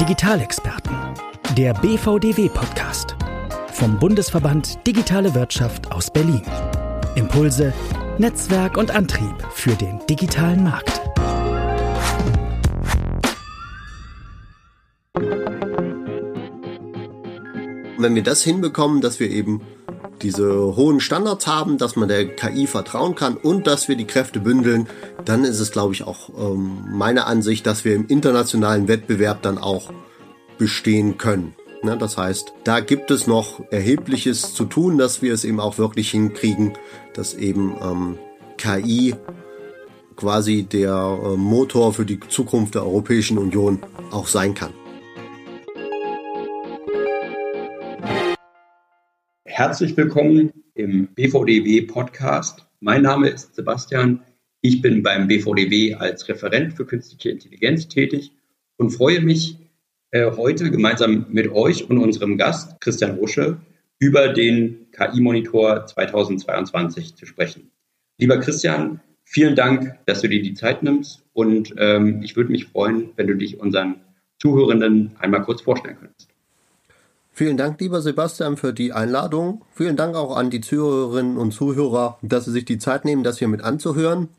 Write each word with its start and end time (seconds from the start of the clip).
Digitalexperten. 0.00 0.94
Der 1.56 1.72
BVDW-Podcast. 1.72 3.16
Vom 3.72 3.98
Bundesverband 3.98 4.86
Digitale 4.86 5.34
Wirtschaft 5.34 5.90
aus 5.90 6.10
Berlin. 6.10 6.42
Impulse, 7.14 7.72
Netzwerk 8.18 8.76
und 8.76 8.90
Antrieb 8.90 9.34
für 9.52 9.74
den 9.74 9.98
digitalen 10.06 10.64
Markt. 10.64 11.00
Wenn 17.96 18.14
wir 18.14 18.22
das 18.22 18.42
hinbekommen, 18.42 19.00
dass 19.00 19.18
wir 19.18 19.30
eben 19.30 19.62
diese 20.20 20.76
hohen 20.76 21.00
Standards 21.00 21.46
haben, 21.46 21.78
dass 21.78 21.96
man 21.96 22.08
der 22.08 22.36
KI 22.36 22.66
vertrauen 22.66 23.14
kann 23.14 23.36
und 23.36 23.66
dass 23.66 23.88
wir 23.88 23.96
die 23.96 24.06
Kräfte 24.06 24.40
bündeln, 24.40 24.88
dann 25.26 25.44
ist 25.44 25.58
es, 25.58 25.72
glaube 25.72 25.92
ich, 25.92 26.04
auch 26.04 26.30
ähm, 26.38 26.84
meine 26.88 27.26
Ansicht, 27.26 27.66
dass 27.66 27.84
wir 27.84 27.94
im 27.94 28.06
internationalen 28.06 28.88
Wettbewerb 28.88 29.42
dann 29.42 29.58
auch 29.58 29.92
bestehen 30.56 31.18
können. 31.18 31.54
Ne, 31.82 31.98
das 31.98 32.16
heißt, 32.16 32.54
da 32.64 32.80
gibt 32.80 33.10
es 33.10 33.26
noch 33.26 33.60
erhebliches 33.70 34.54
zu 34.54 34.64
tun, 34.64 34.98
dass 34.98 35.22
wir 35.22 35.34
es 35.34 35.44
eben 35.44 35.60
auch 35.60 35.78
wirklich 35.78 36.10
hinkriegen, 36.10 36.72
dass 37.12 37.34
eben 37.34 37.76
ähm, 37.82 38.18
KI 38.56 39.14
quasi 40.14 40.62
der 40.62 41.18
äh, 41.22 41.36
Motor 41.36 41.92
für 41.92 42.06
die 42.06 42.20
Zukunft 42.20 42.76
der 42.76 42.84
Europäischen 42.84 43.36
Union 43.36 43.80
auch 44.12 44.28
sein 44.28 44.54
kann. 44.54 44.72
Herzlich 49.44 49.96
willkommen 49.96 50.52
im 50.74 51.08
BVDW 51.08 51.82
Podcast. 51.82 52.66
Mein 52.80 53.02
Name 53.02 53.28
ist 53.28 53.54
Sebastian. 53.54 54.22
Ich 54.68 54.82
bin 54.82 55.04
beim 55.04 55.28
BVDW 55.28 55.94
als 55.94 56.28
Referent 56.28 56.72
für 56.72 56.84
künstliche 56.84 57.30
Intelligenz 57.30 57.86
tätig 57.86 58.32
und 58.78 58.90
freue 58.90 59.20
mich, 59.20 59.58
äh, 60.10 60.28
heute 60.32 60.72
gemeinsam 60.72 61.26
mit 61.28 61.52
euch 61.52 61.88
und 61.88 61.98
unserem 61.98 62.36
Gast 62.36 62.80
Christian 62.80 63.12
Rusche 63.12 63.58
über 64.00 64.32
den 64.32 64.90
KI-Monitor 64.90 65.86
2022 65.86 67.14
zu 67.14 67.26
sprechen. 67.26 67.70
Lieber 68.18 68.38
Christian, 68.38 68.98
vielen 69.22 69.54
Dank, 69.54 70.00
dass 70.06 70.22
du 70.22 70.28
dir 70.28 70.42
die 70.42 70.54
Zeit 70.54 70.82
nimmst 70.82 71.22
und 71.32 71.72
ähm, 71.78 72.22
ich 72.24 72.34
würde 72.34 72.50
mich 72.50 72.64
freuen, 72.64 73.10
wenn 73.14 73.28
du 73.28 73.36
dich 73.36 73.60
unseren 73.60 74.00
Zuhörenden 74.40 75.12
einmal 75.20 75.42
kurz 75.42 75.62
vorstellen 75.62 75.98
könntest. 76.00 76.35
Vielen 77.38 77.58
Dank, 77.58 77.78
lieber 77.82 78.00
Sebastian, 78.00 78.56
für 78.56 78.72
die 78.72 78.94
Einladung. 78.94 79.62
Vielen 79.74 79.98
Dank 79.98 80.16
auch 80.16 80.34
an 80.38 80.48
die 80.48 80.62
Zuhörerinnen 80.62 81.36
und 81.36 81.52
Zuhörer, 81.52 82.16
dass 82.22 82.46
sie 82.46 82.50
sich 82.50 82.64
die 82.64 82.78
Zeit 82.78 83.04
nehmen, 83.04 83.24
das 83.24 83.38
hier 83.38 83.48
mit 83.48 83.60
anzuhören. 83.60 84.30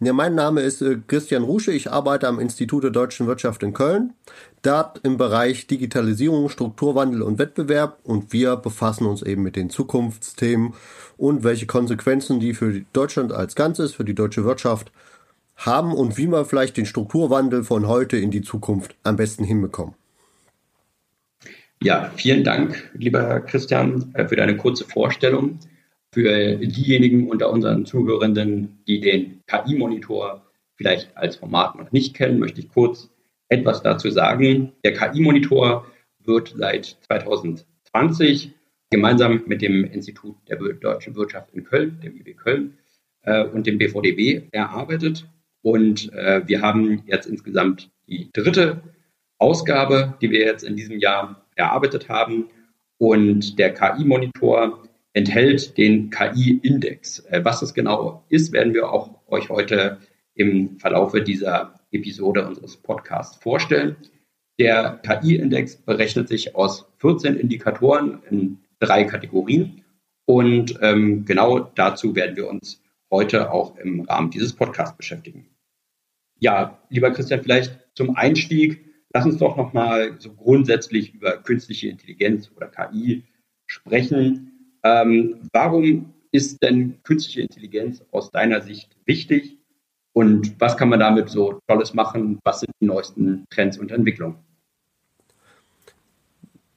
Ja, 0.00 0.14
mein 0.14 0.34
Name 0.34 0.62
ist 0.62 0.80
äh, 0.80 0.96
Christian 1.06 1.42
Rusche. 1.42 1.72
Ich 1.72 1.92
arbeite 1.92 2.26
am 2.26 2.40
Institut 2.40 2.84
der 2.84 2.90
deutschen 2.90 3.26
Wirtschaft 3.26 3.62
in 3.62 3.74
Köln. 3.74 4.14
Dort 4.62 5.00
im 5.02 5.18
Bereich 5.18 5.66
Digitalisierung, 5.66 6.48
Strukturwandel 6.48 7.20
und 7.20 7.38
Wettbewerb. 7.38 7.98
Und 8.02 8.32
wir 8.32 8.56
befassen 8.56 9.04
uns 9.04 9.20
eben 9.20 9.42
mit 9.42 9.54
den 9.54 9.68
Zukunftsthemen 9.68 10.72
und 11.18 11.44
welche 11.44 11.66
Konsequenzen 11.66 12.40
die 12.40 12.54
für 12.54 12.80
Deutschland 12.94 13.30
als 13.30 13.56
Ganzes, 13.56 13.92
für 13.92 14.06
die 14.06 14.14
deutsche 14.14 14.46
Wirtschaft 14.46 14.90
haben 15.56 15.92
und 15.92 16.16
wie 16.16 16.28
wir 16.28 16.46
vielleicht 16.46 16.78
den 16.78 16.86
Strukturwandel 16.86 17.62
von 17.62 17.86
heute 17.88 18.16
in 18.16 18.30
die 18.30 18.40
Zukunft 18.40 18.96
am 19.02 19.16
besten 19.16 19.44
hinbekommen. 19.44 19.92
Ja, 21.82 22.10
vielen 22.16 22.42
Dank, 22.42 22.90
lieber 22.94 23.40
Christian, 23.40 24.12
äh, 24.14 24.26
für 24.26 24.34
deine 24.34 24.56
kurze 24.56 24.84
Vorstellung. 24.84 25.60
Für 26.12 26.56
diejenigen 26.56 27.28
unter 27.28 27.50
unseren 27.50 27.84
Zuhörenden, 27.84 28.82
die 28.88 29.00
den 29.00 29.42
KI-Monitor 29.46 30.42
vielleicht 30.76 31.16
als 31.16 31.36
Format 31.36 31.76
noch 31.76 31.92
nicht 31.92 32.14
kennen, 32.14 32.38
möchte 32.38 32.60
ich 32.60 32.68
kurz 32.68 33.10
etwas 33.48 33.82
dazu 33.82 34.10
sagen. 34.10 34.72
Der 34.84 34.94
KI-Monitor 34.94 35.86
wird 36.24 36.54
seit 36.56 36.96
2020 37.06 38.52
gemeinsam 38.90 39.42
mit 39.46 39.62
dem 39.62 39.84
Institut 39.84 40.36
der 40.48 40.56
Deutschen 40.56 41.14
Wirtschaft 41.14 41.52
in 41.52 41.64
Köln, 41.64 42.00
dem 42.02 42.16
IB 42.16 42.34
Köln 42.34 42.78
äh, 43.22 43.44
und 43.44 43.66
dem 43.66 43.78
BVDW 43.78 44.48
erarbeitet. 44.50 45.28
Und 45.62 46.12
äh, 46.12 46.42
wir 46.46 46.62
haben 46.62 47.02
jetzt 47.06 47.26
insgesamt 47.26 47.90
die 48.08 48.30
dritte 48.32 48.80
Ausgabe, 49.38 50.14
die 50.20 50.30
wir 50.30 50.40
jetzt 50.40 50.64
in 50.64 50.74
diesem 50.74 50.98
Jahr 50.98 51.44
erarbeitet 51.58 52.08
haben. 52.08 52.48
Und 52.98 53.58
der 53.58 53.74
KI-Monitor 53.74 54.82
enthält 55.12 55.76
den 55.76 56.10
KI-Index. 56.10 57.20
Äh, 57.26 57.44
was 57.44 57.62
es 57.62 57.74
genau 57.74 58.24
ist, 58.28 58.52
werden 58.52 58.74
wir 58.74 58.90
auch 58.90 59.20
euch 59.26 59.48
heute 59.48 59.98
im 60.34 60.78
Verlaufe 60.78 61.22
dieser 61.22 61.74
Episode 61.90 62.46
unseres 62.46 62.76
Podcasts 62.76 63.36
vorstellen. 63.42 63.96
Der 64.58 65.00
KI-Index 65.02 65.76
berechnet 65.76 66.28
sich 66.28 66.54
aus 66.54 66.86
14 66.98 67.36
Indikatoren 67.36 68.22
in 68.30 68.58
drei 68.78 69.04
Kategorien. 69.04 69.84
Und 70.26 70.78
ähm, 70.82 71.24
genau 71.24 71.60
dazu 71.60 72.14
werden 72.14 72.36
wir 72.36 72.48
uns 72.48 72.82
heute 73.10 73.50
auch 73.52 73.76
im 73.76 74.02
Rahmen 74.02 74.30
dieses 74.30 74.52
Podcasts 74.52 74.96
beschäftigen. 74.96 75.48
Ja, 76.38 76.78
lieber 76.90 77.10
Christian, 77.10 77.42
vielleicht 77.42 77.78
zum 77.94 78.14
Einstieg 78.16 78.87
Lass 79.14 79.24
uns 79.24 79.38
doch 79.38 79.56
nochmal 79.56 80.16
so 80.18 80.32
grundsätzlich 80.34 81.14
über 81.14 81.38
künstliche 81.38 81.88
Intelligenz 81.88 82.50
oder 82.54 82.68
KI 82.68 83.24
sprechen. 83.66 84.52
Ähm, 84.82 85.40
warum 85.52 86.12
ist 86.30 86.62
denn 86.62 87.02
künstliche 87.02 87.40
Intelligenz 87.40 88.04
aus 88.10 88.30
deiner 88.30 88.60
Sicht 88.60 88.96
wichtig 89.06 89.58
und 90.12 90.60
was 90.60 90.76
kann 90.76 90.88
man 90.88 91.00
damit 91.00 91.30
so 91.30 91.60
Tolles 91.68 91.94
machen? 91.94 92.38
Was 92.44 92.60
sind 92.60 92.72
die 92.80 92.86
neuesten 92.86 93.44
Trends 93.50 93.78
und 93.78 93.90
Entwicklungen? 93.90 94.36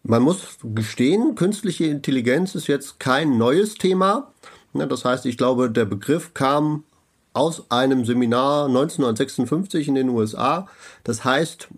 Man 0.04 0.24
muss 0.24 0.58
gestehen, 0.64 1.36
künstliche 1.36 1.86
Intelligenz 1.86 2.56
ist 2.56 2.68
jetzt 2.68 3.00
kein 3.00 3.38
neues 3.38 3.76
Thema. 3.76 4.34
Das 4.74 5.06
heißt, 5.06 5.26
ich 5.26 5.38
glaube, 5.38 5.70
der 5.70 5.86
Begriff 5.86 6.34
kam 6.34 6.86
aus 7.34 7.70
einem 7.72 8.06
Seminar 8.06 8.68
1956 8.68 9.88
in 9.88 9.96
den 9.96 10.10
USA. 10.10 10.68
Das 11.04 11.24
heißt, 11.24 11.70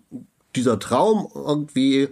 dieser 0.55 0.79
Traum, 0.79 1.27
irgendwie 1.33 2.09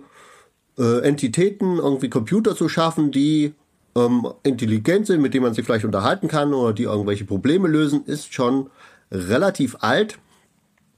äh, 0.78 1.00
Entitäten, 1.02 1.78
irgendwie 1.78 2.09
Computer 2.09 2.56
zu 2.56 2.69
schaffen, 2.69 3.12
die 3.12 3.53
ähm, 3.96 4.28
intelligent 4.44 5.07
sind, 5.07 5.22
mit 5.22 5.34
denen 5.34 5.44
man 5.44 5.53
sich 5.53 5.66
vielleicht 5.66 5.85
unterhalten 5.85 6.28
kann 6.28 6.53
oder 6.53 6.74
die 6.74 6.84
irgendwelche 6.84 7.25
Probleme 7.25 7.68
lösen, 7.68 8.06
ist 8.06 8.34
schon 8.34 8.69
relativ 9.12 9.78
alt. 9.81 10.18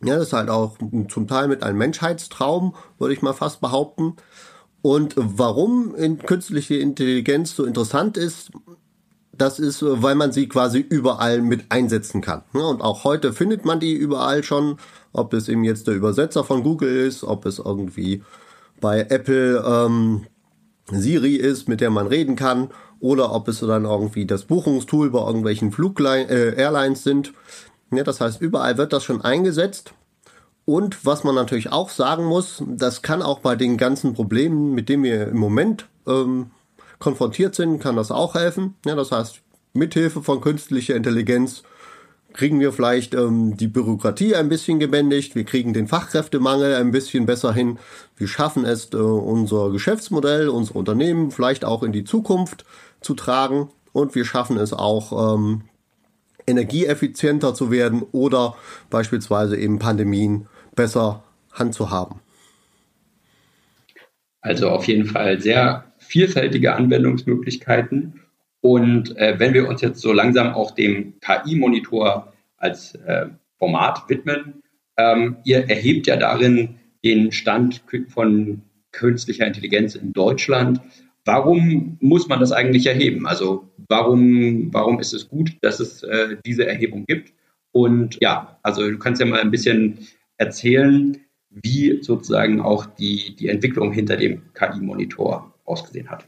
Ja, 0.03 0.15
das 0.15 0.27
ist 0.27 0.33
halt 0.33 0.49
auch 0.49 0.77
zum 1.07 1.27
Teil 1.27 1.47
mit 1.47 1.63
einem 1.63 1.77
Menschheitstraum, 1.77 2.75
würde 2.99 3.13
ich 3.13 3.21
mal 3.21 3.33
fast 3.33 3.61
behaupten. 3.61 4.15
Und 4.81 5.13
warum 5.15 5.95
in 5.95 6.19
künstliche 6.19 6.75
Intelligenz 6.75 7.55
so 7.55 7.63
interessant 7.63 8.17
ist, 8.17 8.51
das 9.35 9.57
ist, 9.57 9.81
weil 9.81 10.15
man 10.15 10.31
sie 10.31 10.47
quasi 10.47 10.79
überall 10.79 11.41
mit 11.41 11.71
einsetzen 11.71 12.21
kann. 12.21 12.43
Und 12.51 12.81
auch 12.81 13.03
heute 13.03 13.33
findet 13.33 13.65
man 13.65 13.79
die 13.79 13.93
überall 13.93 14.43
schon 14.43 14.77
ob 15.13 15.33
es 15.33 15.47
eben 15.47 15.63
jetzt 15.63 15.87
der 15.87 15.95
Übersetzer 15.95 16.43
von 16.43 16.63
Google 16.63 17.05
ist, 17.07 17.23
ob 17.23 17.45
es 17.45 17.59
irgendwie 17.59 18.23
bei 18.81 19.01
Apple 19.01 19.63
ähm, 19.65 20.25
Siri 20.91 21.35
ist, 21.35 21.69
mit 21.69 21.79
der 21.79 21.89
man 21.89 22.07
reden 22.07 22.35
kann, 22.35 22.69
oder 22.99 23.33
ob 23.33 23.47
es 23.47 23.59
dann 23.59 23.85
irgendwie 23.85 24.25
das 24.25 24.45
Buchungstool 24.45 25.09
bei 25.11 25.19
irgendwelchen 25.19 25.71
Flugline 25.71 26.29
äh, 26.29 26.55
Airlines 26.55 27.03
sind. 27.03 27.33
Ja, 27.91 28.03
das 28.03 28.19
heißt, 28.21 28.41
überall 28.41 28.77
wird 28.77 28.93
das 28.93 29.03
schon 29.03 29.21
eingesetzt. 29.21 29.93
Und 30.65 31.05
was 31.05 31.23
man 31.23 31.35
natürlich 31.35 31.71
auch 31.71 31.89
sagen 31.89 32.23
muss, 32.23 32.63
das 32.65 33.01
kann 33.01 33.21
auch 33.21 33.39
bei 33.39 33.55
den 33.55 33.77
ganzen 33.77 34.13
Problemen, 34.13 34.73
mit 34.73 34.87
denen 34.87 35.03
wir 35.03 35.27
im 35.27 35.37
Moment 35.37 35.87
ähm, 36.07 36.51
konfrontiert 36.99 37.55
sind, 37.55 37.79
kann 37.79 37.97
das 37.97 38.11
auch 38.11 38.35
helfen. 38.35 38.75
Ja, 38.85 38.95
das 38.95 39.11
heißt, 39.11 39.41
mithilfe 39.73 40.21
von 40.21 40.39
künstlicher 40.39 40.95
Intelligenz 40.95 41.63
kriegen 42.33 42.59
wir 42.59 42.73
vielleicht 42.73 43.13
ähm, 43.13 43.55
die 43.57 43.67
Bürokratie 43.67 44.35
ein 44.35 44.49
bisschen 44.49 44.79
gebändigt, 44.79 45.35
wir 45.35 45.43
kriegen 45.43 45.73
den 45.73 45.87
Fachkräftemangel 45.87 46.75
ein 46.75 46.91
bisschen 46.91 47.25
besser 47.25 47.53
hin, 47.53 47.77
wir 48.17 48.27
schaffen 48.27 48.65
es, 48.65 48.91
äh, 48.93 48.97
unser 48.97 49.71
Geschäftsmodell, 49.71 50.49
unser 50.49 50.75
Unternehmen 50.75 51.31
vielleicht 51.31 51.65
auch 51.65 51.83
in 51.83 51.91
die 51.91 52.03
Zukunft 52.03 52.65
zu 53.01 53.13
tragen. 53.13 53.69
Und 53.91 54.15
wir 54.15 54.25
schaffen 54.25 54.57
es 54.57 54.73
auch, 54.73 55.35
ähm, 55.35 55.61
energieeffizienter 56.47 57.53
zu 57.53 57.71
werden 57.71 58.03
oder 58.11 58.55
beispielsweise 58.89 59.57
eben 59.57 59.79
Pandemien 59.79 60.47
besser 60.75 61.23
handzuhaben. 61.51 62.19
Also 64.41 64.69
auf 64.69 64.87
jeden 64.87 65.05
Fall 65.05 65.39
sehr 65.39 65.85
vielfältige 65.99 66.75
Anwendungsmöglichkeiten 66.75 68.22
und 68.63 69.17
äh, 69.17 69.37
wenn 69.39 69.53
wir 69.53 69.67
uns 69.67 69.81
jetzt 69.81 69.99
so 69.99 70.13
langsam 70.13 70.53
auch 70.53 70.71
dem 70.71 71.19
KI-Monitor 71.19 72.31
als 72.55 72.95
äh, 72.95 73.25
Format 73.59 74.05
widmen, 74.07 74.63
ähm, 74.95 75.35
ihr 75.43 75.69
erhebt 75.69 76.07
ja 76.07 76.15
darin 76.15 76.75
den 77.03 77.33
Stand 77.33 77.83
von 78.07 78.61
künstlicher 78.93 79.45
Intelligenz 79.45 79.95
in 79.95 80.13
Deutschland. 80.13 80.79
Warum 81.25 81.97
muss 81.99 82.29
man 82.29 82.39
das 82.39 82.53
eigentlich 82.53 82.85
erheben? 82.85 83.27
Also 83.27 83.67
warum, 83.89 84.73
warum 84.73 85.01
ist 85.01 85.13
es 85.13 85.27
gut, 85.27 85.57
dass 85.59 85.81
es 85.81 86.03
äh, 86.03 86.37
diese 86.45 86.65
Erhebung 86.65 87.03
gibt? 87.05 87.33
Und 87.73 88.17
ja, 88.21 88.59
also 88.63 88.89
du 88.89 88.97
kannst 88.97 89.19
ja 89.19 89.27
mal 89.27 89.41
ein 89.41 89.51
bisschen 89.51 90.07
erzählen, 90.37 91.17
wie 91.49 92.01
sozusagen 92.01 92.61
auch 92.61 92.85
die, 92.85 93.35
die 93.35 93.49
Entwicklung 93.49 93.91
hinter 93.91 94.15
dem 94.15 94.41
KI-Monitor 94.53 95.53
ausgesehen 95.65 96.09
hat. 96.09 96.25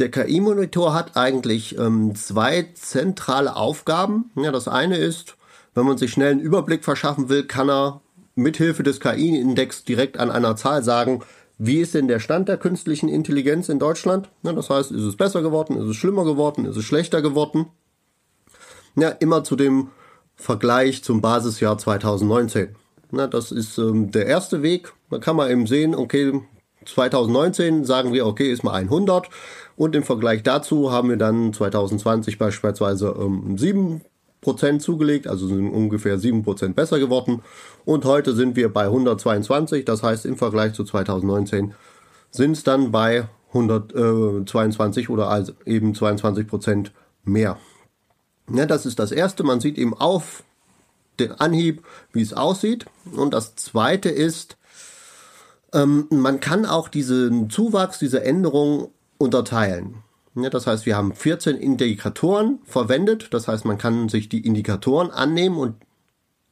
Der 0.00 0.10
KI-Monitor 0.10 0.94
hat 0.94 1.18
eigentlich 1.18 1.78
ähm, 1.78 2.14
zwei 2.14 2.70
zentrale 2.72 3.54
Aufgaben. 3.54 4.30
Ja, 4.34 4.50
das 4.50 4.66
eine 4.66 4.96
ist, 4.96 5.36
wenn 5.74 5.84
man 5.84 5.98
sich 5.98 6.10
schnell 6.10 6.30
einen 6.30 6.40
Überblick 6.40 6.84
verschaffen 6.84 7.28
will, 7.28 7.44
kann 7.44 7.68
er 7.68 8.00
mithilfe 8.34 8.82
des 8.82 8.98
KI-Index 9.00 9.84
direkt 9.84 10.18
an 10.18 10.30
einer 10.30 10.56
Zahl 10.56 10.82
sagen, 10.82 11.20
wie 11.58 11.80
ist 11.80 11.92
denn 11.92 12.08
der 12.08 12.18
Stand 12.18 12.48
der 12.48 12.56
künstlichen 12.56 13.10
Intelligenz 13.10 13.68
in 13.68 13.78
Deutschland? 13.78 14.30
Ja, 14.42 14.54
das 14.54 14.70
heißt, 14.70 14.90
ist 14.90 15.02
es 15.02 15.16
besser 15.16 15.42
geworden, 15.42 15.76
ist 15.76 15.88
es 15.88 15.96
schlimmer 15.96 16.24
geworden, 16.24 16.64
ist 16.64 16.76
es 16.76 16.84
schlechter 16.86 17.20
geworden? 17.20 17.66
Ja, 18.96 19.10
immer 19.10 19.44
zu 19.44 19.54
dem 19.54 19.88
Vergleich 20.34 21.04
zum 21.04 21.20
Basisjahr 21.20 21.76
2019. 21.76 22.74
Na, 23.10 23.26
das 23.26 23.52
ist 23.52 23.76
ähm, 23.76 24.10
der 24.10 24.24
erste 24.24 24.62
Weg. 24.62 24.94
Da 25.10 25.18
kann 25.18 25.36
man 25.36 25.50
eben 25.50 25.66
sehen, 25.66 25.94
okay, 25.94 26.40
2019 26.84 27.84
sagen 27.84 28.12
wir, 28.12 28.26
okay, 28.26 28.50
ist 28.50 28.64
mal 28.64 28.74
100 28.74 29.28
und 29.76 29.94
im 29.94 30.02
Vergleich 30.02 30.42
dazu 30.42 30.92
haben 30.92 31.10
wir 31.10 31.16
dann 31.16 31.52
2020 31.52 32.38
beispielsweise 32.38 33.14
ähm, 33.18 33.56
7% 33.56 34.78
zugelegt, 34.78 35.26
also 35.26 35.46
sind 35.46 35.70
ungefähr 35.70 36.18
7% 36.18 36.74
besser 36.74 36.98
geworden. 36.98 37.42
Und 37.84 38.04
heute 38.04 38.34
sind 38.34 38.56
wir 38.56 38.72
bei 38.72 38.84
122, 38.84 39.84
das 39.84 40.02
heißt 40.02 40.26
im 40.26 40.36
Vergleich 40.36 40.72
zu 40.72 40.84
2019 40.84 41.74
sind 42.30 42.52
es 42.52 42.62
dann 42.62 42.92
bei 42.92 43.26
122 43.48 45.08
äh, 45.08 45.12
oder 45.12 45.28
also 45.28 45.52
eben 45.66 45.92
22% 45.92 46.90
mehr. 47.24 47.58
Ja, 48.52 48.66
das 48.66 48.86
ist 48.86 48.98
das 48.98 49.12
erste, 49.12 49.42
man 49.42 49.60
sieht 49.60 49.78
eben 49.78 49.94
auf 49.94 50.44
den 51.18 51.32
Anhieb, 51.32 51.82
wie 52.12 52.22
es 52.22 52.32
aussieht. 52.32 52.86
Und 53.12 53.34
das 53.34 53.54
zweite 53.56 54.08
ist, 54.08 54.56
ähm, 55.72 56.06
man 56.10 56.40
kann 56.40 56.66
auch 56.66 56.88
diesen 56.88 57.50
Zuwachs, 57.50 57.98
diese 57.98 58.24
Änderung 58.24 58.88
unterteilen. 59.18 59.96
Ja, 60.34 60.48
das 60.48 60.66
heißt, 60.66 60.86
wir 60.86 60.96
haben 60.96 61.12
14 61.14 61.56
Indikatoren 61.56 62.60
verwendet. 62.64 63.28
Das 63.32 63.48
heißt, 63.48 63.64
man 63.64 63.78
kann 63.78 64.08
sich 64.08 64.28
die 64.28 64.46
Indikatoren 64.46 65.10
annehmen 65.10 65.56
und 65.56 65.74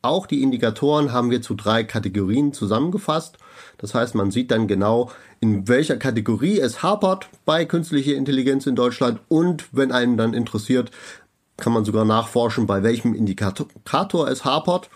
auch 0.02 0.26
die 0.26 0.42
Indikatoren 0.42 1.12
haben 1.12 1.30
wir 1.30 1.42
zu 1.42 1.54
drei 1.54 1.84
Kategorien 1.84 2.52
zusammengefasst. 2.52 3.38
Das 3.78 3.94
heißt, 3.94 4.14
man 4.14 4.30
sieht 4.30 4.50
dann 4.50 4.68
genau, 4.68 5.10
in 5.40 5.68
welcher 5.68 5.96
Kategorie 5.96 6.60
es 6.60 6.82
hapert 6.82 7.28
bei 7.44 7.64
künstlicher 7.64 8.14
Intelligenz 8.14 8.66
in 8.66 8.76
Deutschland 8.76 9.20
und 9.28 9.66
wenn 9.72 9.92
einen 9.92 10.16
dann 10.16 10.34
interessiert, 10.34 10.90
kann 11.56 11.72
man 11.72 11.84
sogar 11.84 12.04
nachforschen, 12.04 12.66
bei 12.66 12.82
welchem 12.82 13.14
Indikator 13.14 14.28
es 14.28 14.44
hapert 14.44 14.88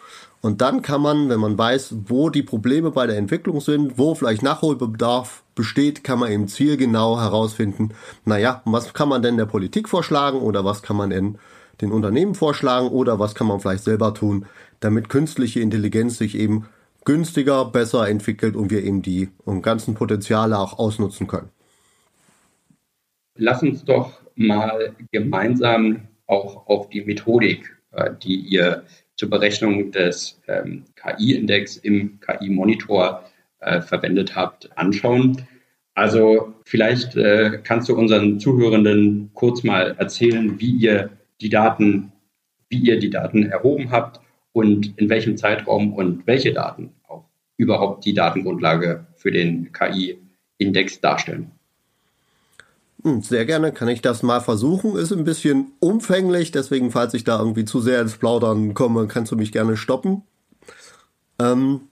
und 0.42 0.60
dann 0.60 0.82
kann 0.82 1.00
man, 1.00 1.28
wenn 1.28 1.38
man 1.38 1.56
weiß, 1.56 1.94
wo 2.06 2.28
die 2.28 2.42
Probleme 2.42 2.90
bei 2.90 3.06
der 3.06 3.16
Entwicklung 3.16 3.60
sind, 3.60 3.96
wo 3.96 4.16
vielleicht 4.16 4.42
Nachholbedarf 4.42 5.44
besteht, 5.54 6.02
kann 6.02 6.18
man 6.18 6.32
im 6.32 6.48
Ziel 6.48 6.76
genau 6.76 7.18
herausfinden, 7.20 7.90
naja, 8.24 8.60
was 8.64 8.92
kann 8.92 9.08
man 9.08 9.22
denn 9.22 9.36
der 9.36 9.46
Politik 9.46 9.88
vorschlagen 9.88 10.40
oder 10.40 10.64
was 10.64 10.82
kann 10.82 10.96
man 10.96 11.10
denn 11.10 11.38
den 11.80 11.92
Unternehmen 11.92 12.34
vorschlagen 12.34 12.88
oder 12.88 13.20
was 13.20 13.36
kann 13.36 13.46
man 13.46 13.60
vielleicht 13.60 13.84
selber 13.84 14.14
tun, 14.14 14.46
damit 14.80 15.08
künstliche 15.08 15.60
Intelligenz 15.60 16.18
sich 16.18 16.36
eben 16.36 16.66
günstiger, 17.04 17.64
besser 17.64 18.08
entwickelt 18.08 18.56
und 18.56 18.70
wir 18.70 18.82
eben 18.82 19.00
die 19.00 19.28
ganzen 19.62 19.94
Potenziale 19.94 20.58
auch 20.58 20.76
ausnutzen 20.76 21.28
können. 21.28 21.50
Lass 23.36 23.62
uns 23.62 23.84
doch 23.84 24.20
mal 24.34 24.94
gemeinsam 25.12 26.08
auch 26.26 26.66
auf 26.66 26.88
die 26.90 27.02
Methodik, 27.02 27.76
äh, 27.92 28.10
die 28.22 28.36
ihr 28.36 28.84
zur 29.22 29.30
Berechnung 29.30 29.92
des 29.92 30.42
ähm, 30.48 30.82
KI-Index 30.96 31.76
im 31.76 32.18
KI-Monitor 32.18 33.22
äh, 33.60 33.80
verwendet 33.80 34.34
habt, 34.34 34.76
anschauen. 34.76 35.46
Also 35.94 36.54
vielleicht 36.64 37.14
äh, 37.14 37.60
kannst 37.62 37.88
du 37.88 37.94
unseren 37.94 38.40
Zuhörenden 38.40 39.30
kurz 39.34 39.62
mal 39.62 39.94
erzählen, 39.96 40.58
wie 40.58 40.72
ihr 40.72 41.10
die 41.40 41.50
Daten, 41.50 42.10
wie 42.68 42.80
ihr 42.80 42.98
die 42.98 43.10
Daten 43.10 43.44
erhoben 43.44 43.92
habt 43.92 44.18
und 44.50 44.98
in 44.98 45.08
welchem 45.08 45.36
Zeitraum 45.36 45.92
und 45.92 46.26
welche 46.26 46.52
Daten 46.52 46.90
auch 47.06 47.28
überhaupt 47.56 48.04
die 48.04 48.14
Datengrundlage 48.14 49.06
für 49.14 49.30
den 49.30 49.70
KI-Index 49.70 51.00
darstellen. 51.00 51.52
Hm, 53.04 53.22
sehr 53.22 53.44
gerne 53.46 53.72
kann 53.72 53.88
ich 53.88 54.00
das 54.00 54.22
mal 54.22 54.40
versuchen. 54.40 54.96
Ist 54.96 55.12
ein 55.12 55.24
bisschen 55.24 55.72
umfänglich, 55.80 56.52
deswegen, 56.52 56.90
falls 56.92 57.14
ich 57.14 57.24
da 57.24 57.38
irgendwie 57.38 57.64
zu 57.64 57.80
sehr 57.80 58.00
ins 58.00 58.16
Plaudern 58.16 58.74
komme, 58.74 59.08
kannst 59.08 59.32
du 59.32 59.36
mich 59.36 59.50
gerne 59.50 59.76
stoppen. 59.76 60.22
Ähm, 61.40 61.82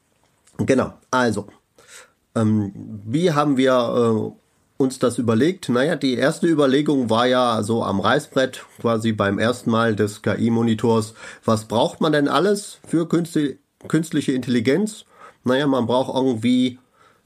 genau, 0.58 0.94
also, 1.10 1.48
ähm, 2.36 2.72
wie 3.04 3.32
haben 3.32 3.56
wir 3.56 3.72
äh, 3.72 4.80
uns 4.80 5.00
das 5.00 5.18
überlegt? 5.18 5.68
Naja, 5.68 5.96
die 5.96 6.14
erste 6.14 6.46
Überlegung 6.46 7.10
war 7.10 7.26
ja 7.26 7.62
so 7.64 7.82
am 7.82 7.98
Reißbrett, 8.00 8.64
quasi 8.80 9.12
beim 9.12 9.38
ersten 9.40 9.70
Mal 9.70 9.96
des 9.96 10.22
KI-Monitors. 10.22 11.14
Was 11.44 11.66
braucht 11.66 12.00
man 12.00 12.12
denn 12.12 12.28
alles 12.28 12.78
für 12.86 13.08
künstliche 13.08 14.32
Intelligenz? 14.32 15.06
Naja, 15.42 15.66
man 15.66 15.86
braucht 15.86 16.14
irgendwie 16.14 16.78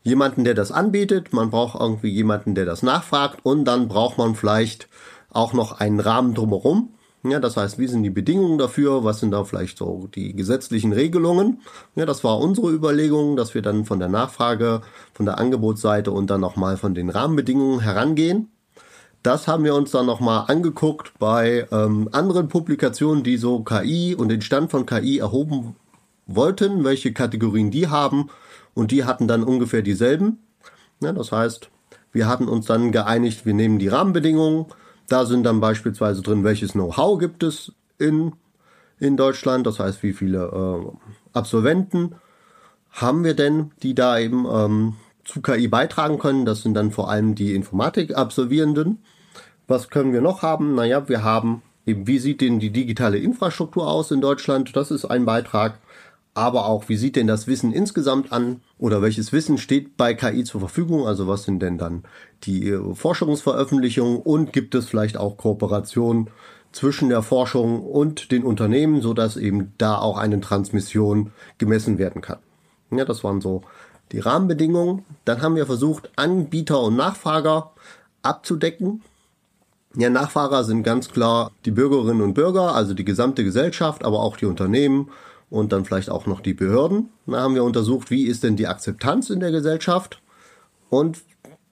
jemanden, 0.05 0.45
der 0.45 0.55
das 0.55 0.71
anbietet, 0.71 1.33
man 1.33 1.51
braucht 1.51 1.81
irgendwie 1.81 2.11
jemanden, 2.11 2.55
der 2.55 2.67
das 2.67 2.83
nachfragt 2.83 3.41
und 3.43 3.65
dann 3.65 3.89
braucht 3.89 4.19
man 4.19 4.37
vielleicht 4.37 4.89
auch 5.31 5.53
noch 5.53 5.81
einen 5.81 5.99
Rahmen 5.99 6.35
drumherum. 6.35 6.91
Ja, 7.27 7.41
das 7.41 7.57
heißt, 7.57 7.79
wie 7.79 7.87
sind 7.87 8.03
die 8.03 8.11
Bedingungen 8.11 8.59
dafür? 8.59 9.03
Was 9.03 9.21
sind 9.21 9.31
da 9.31 9.45
vielleicht 9.45 9.79
so 9.79 10.09
die 10.15 10.37
gesetzlichen 10.37 10.93
Regelungen? 10.93 11.63
Ja, 11.97 12.05
das 12.05 12.23
war 12.23 12.39
unsere 12.39 12.71
Überlegung, 12.71 13.35
dass 13.35 13.55
wir 13.55 13.63
dann 13.63 13.87
von 13.87 13.99
der 13.99 14.11
Nachfrage, 14.11 14.83
von 15.15 15.25
der 15.25 15.39
Angebotsseite 15.39 16.13
und 16.13 16.29
dann 16.29 16.43
nochmal 16.43 16.77
von 16.77 16.95
den 16.95 17.09
Rahmenbedingungen 17.09 17.81
herangehen. 17.81 18.51
Das 19.23 19.49
haben 19.49 19.65
wir 19.65 19.75
uns 19.75 19.91
dann 19.91 20.05
nochmal 20.05 20.45
angeguckt 20.49 21.15
bei 21.19 21.67
ähm, 21.73 22.11
anderen 22.13 22.49
Publikationen, 22.49 23.25
die 23.25 23.39
so 23.39 23.61
KI 23.61 24.15
und 24.15 24.29
den 24.29 24.43
Stand 24.43 24.71
von 24.71 24.85
KI 24.85 25.17
erhoben 25.17 25.77
wollten, 26.27 26.85
welche 26.85 27.15
Kategorien 27.15 27.71
die 27.71 27.89
haben 27.89 28.29
und 28.75 28.91
die 28.91 29.05
hatten 29.05 29.29
dann 29.29 29.43
ungefähr 29.43 29.83
dieselben. 29.83 30.39
Ja, 31.01 31.13
das 31.13 31.33
heißt, 31.33 31.71
wir 32.13 32.29
hatten 32.29 32.49
uns 32.49 32.67
dann 32.67 32.93
geeinigt, 32.93 33.47
wir 33.47 33.55
nehmen 33.55 33.79
die 33.79 33.89
Rahmenbedingungen. 33.89 34.67
Da 35.09 35.27
sind 35.27 35.45
dann 35.45 35.61
beispielsweise 35.61 36.23
drin, 36.23 36.45
welches 36.45 36.73
Know-how 36.73 37.19
gibt 37.19 37.43
es 37.43 37.73
in, 37.99 38.33
in 38.99 39.17
Deutschland. 39.17 39.67
Das 39.67 39.81
heißt, 39.81 40.03
wie 40.03 40.13
viele 40.13 40.45
äh, 40.45 41.09
Absolventen 41.33 42.15
haben 42.91 43.25
wir 43.25 43.35
denn, 43.35 43.73
die 43.83 43.95
da 43.95 44.19
eben 44.19 44.47
ähm, 44.51 44.95
zu 45.25 45.43
KI 45.43 45.69
beitragen 45.69 46.19
können. 46.19 46.47
Das 46.47 46.63
sind 46.63 46.75
dann 46.75 46.93
vor 46.93 47.11
allem 47.11 47.35
die 47.35 47.55
Informatik-Absolvierenden. 47.55 49.03
Was 49.67 49.91
können 49.91 50.13
wir 50.13 50.21
noch 50.21 50.43
haben? 50.43 50.75
Naja, 50.75 51.09
wir 51.09 51.25
haben 51.25 51.63
eben, 51.87 52.07
wie 52.07 52.19
sieht 52.19 52.41
denn 52.41 52.61
die 52.61 52.71
digitale 52.71 53.19
Infrastruktur 53.19 53.89
aus 53.89 54.11
in 54.11 54.21
Deutschland? 54.21 54.77
Das 54.77 54.91
ist 54.91 55.05
ein 55.05 55.25
Beitrag 55.25 55.79
aber 56.35 56.67
auch, 56.67 56.89
wie 56.89 56.97
sieht 56.97 57.15
denn 57.15 57.29
das 57.29 57.47
Wissen 57.47 57.73
insgesamt 57.73 58.33
an 58.33 58.61
oder 58.77 59.01
welches 59.01 59.33
Wissen 59.33 59.57
steht 59.57 59.97
bei 59.97 60.15
KI 60.15 60.43
zur 60.43 60.61
Verfügung? 60.61 61.07
Also 61.07 61.29
was 61.29 61.45
sind 61.45 61.61
denn 61.61 61.79
dann 61.79 62.03
die 62.43 62.71
äh, 62.71 62.95
Forschungsveröffentlichungen 62.95 64.19
und 64.19 64.53
gibt 64.53 64.75
es 64.75 64.87
vielleicht 64.87 65.17
auch 65.17 65.37
Kooperationen 65.37 66.31
zwischen 66.73 67.09
der 67.09 67.23
Forschung 67.23 67.85
und 67.85 68.33
den 68.33 68.43
Unternehmen, 68.43 69.01
so 69.01 69.15
dass 69.15 69.37
eben 69.37 69.73
da 69.79 69.99
auch 69.99 70.19
eine 70.19 70.41
Transmission 70.41 71.31
gemessen 71.59 71.99
werden 71.99 72.21
kann? 72.21 72.39
Ja, 72.91 73.05
das 73.05 73.23
waren 73.23 73.41
so 73.41 73.63
die 74.11 74.19
Rahmenbedingungen. 74.19 75.05
Dann 75.25 75.41
haben 75.41 75.55
wir 75.55 75.67
versucht, 75.67 76.11
Anbieter 76.17 76.81
und 76.81 76.97
Nachfrager 76.97 77.71
abzudecken. 78.23 79.03
Ja, 79.97 80.11
Nachfrager 80.11 80.65
sind 80.65 80.83
ganz 80.83 81.09
klar 81.09 81.53
die 81.65 81.71
Bürgerinnen 81.71 82.23
und 82.23 82.35
Bürger, 82.35 82.75
also 82.75 82.95
die 82.95 83.05
gesamte 83.05 83.45
Gesellschaft, 83.45 84.05
aber 84.05 84.19
auch 84.21 84.37
die 84.37 84.47
Unternehmen 84.47 85.11
und 85.55 85.73
dann 85.73 85.85
vielleicht 85.85 86.11
auch 86.11 86.27
noch 86.27 86.41
die 86.41 86.53
Behörden. 86.53 87.11
Da 87.27 87.41
haben 87.41 87.55
wir 87.55 87.63
untersucht, 87.63 88.11
wie 88.11 88.25
ist 88.25 88.43
denn 88.43 88.57
die 88.57 88.67
Akzeptanz 88.67 89.31
in 89.31 89.39
der 89.39 89.53
Gesellschaft. 89.53 90.21
Und 90.91 91.23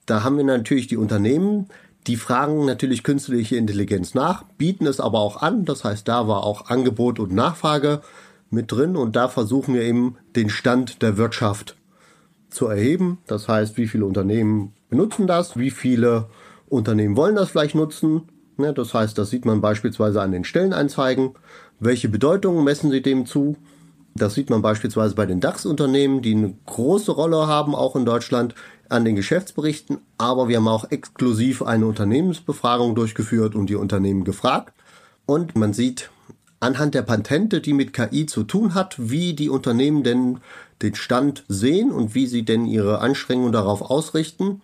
da 0.06 0.22
haben 0.22 0.36
wir 0.36 0.44
natürlich 0.44 0.86
die 0.86 0.96
Unternehmen, 0.96 1.66
die 2.06 2.14
fragen 2.14 2.64
natürlich 2.64 3.02
künstliche 3.02 3.56
Intelligenz 3.56 4.14
nach, 4.14 4.44
bieten 4.56 4.86
es 4.86 5.00
aber 5.00 5.18
auch 5.18 5.42
an. 5.42 5.64
Das 5.64 5.82
heißt, 5.82 6.06
da 6.06 6.28
war 6.28 6.44
auch 6.44 6.70
Angebot 6.70 7.18
und 7.18 7.32
Nachfrage 7.32 8.02
mit 8.50 8.70
drin 8.70 8.94
und 8.94 9.16
da 9.16 9.26
versuchen 9.26 9.74
wir 9.74 9.82
eben 9.82 10.16
den 10.36 10.48
Stand 10.48 11.02
der 11.02 11.16
Wirtschaft 11.16 11.76
zu 12.50 12.68
erheben. 12.68 13.18
Das 13.26 13.48
heißt, 13.48 13.76
wie 13.78 13.88
viele 13.88 14.04
Unternehmen 14.04 14.74
benutzen 14.90 15.26
das, 15.26 15.56
wie 15.56 15.72
viele 15.72 16.28
Unternehmen 16.68 17.16
wollen 17.16 17.34
das 17.34 17.50
vielleicht 17.50 17.74
nutzen. 17.74 18.22
Das 18.58 18.94
heißt, 18.94 19.18
das 19.18 19.30
sieht 19.30 19.44
man 19.44 19.60
beispielsweise 19.60 20.22
an 20.22 20.30
den 20.30 20.44
Stellenanzeigen. 20.44 21.32
Welche 21.80 22.08
Bedeutung 22.08 22.62
messen 22.62 22.92
sie 22.92 23.02
dem 23.02 23.26
zu? 23.26 23.56
Das 24.14 24.34
sieht 24.34 24.50
man 24.50 24.62
beispielsweise 24.62 25.14
bei 25.14 25.26
den 25.26 25.40
DAX-Unternehmen, 25.40 26.22
die 26.22 26.34
eine 26.34 26.54
große 26.66 27.12
Rolle 27.12 27.46
haben, 27.46 27.74
auch 27.74 27.96
in 27.96 28.04
Deutschland, 28.04 28.54
an 28.88 29.04
den 29.04 29.16
Geschäftsberichten. 29.16 29.98
Aber 30.18 30.48
wir 30.48 30.58
haben 30.58 30.68
auch 30.68 30.90
exklusiv 30.90 31.62
eine 31.62 31.86
Unternehmensbefragung 31.86 32.94
durchgeführt 32.94 33.54
und 33.54 33.68
die 33.68 33.74
Unternehmen 33.74 34.24
gefragt. 34.24 34.74
Und 35.24 35.56
man 35.56 35.72
sieht 35.72 36.10
anhand 36.60 36.94
der 36.94 37.02
Patente, 37.02 37.60
die 37.60 37.72
mit 37.72 37.92
KI 37.92 38.26
zu 38.26 38.44
tun 38.44 38.74
hat, 38.74 38.96
wie 38.98 39.32
die 39.34 39.48
Unternehmen 39.48 40.02
denn 40.02 40.40
den 40.82 40.94
Stand 40.94 41.44
sehen 41.48 41.90
und 41.90 42.14
wie 42.14 42.26
sie 42.26 42.44
denn 42.44 42.66
ihre 42.66 43.00
Anstrengungen 43.00 43.52
darauf 43.52 43.82
ausrichten. 43.82 44.60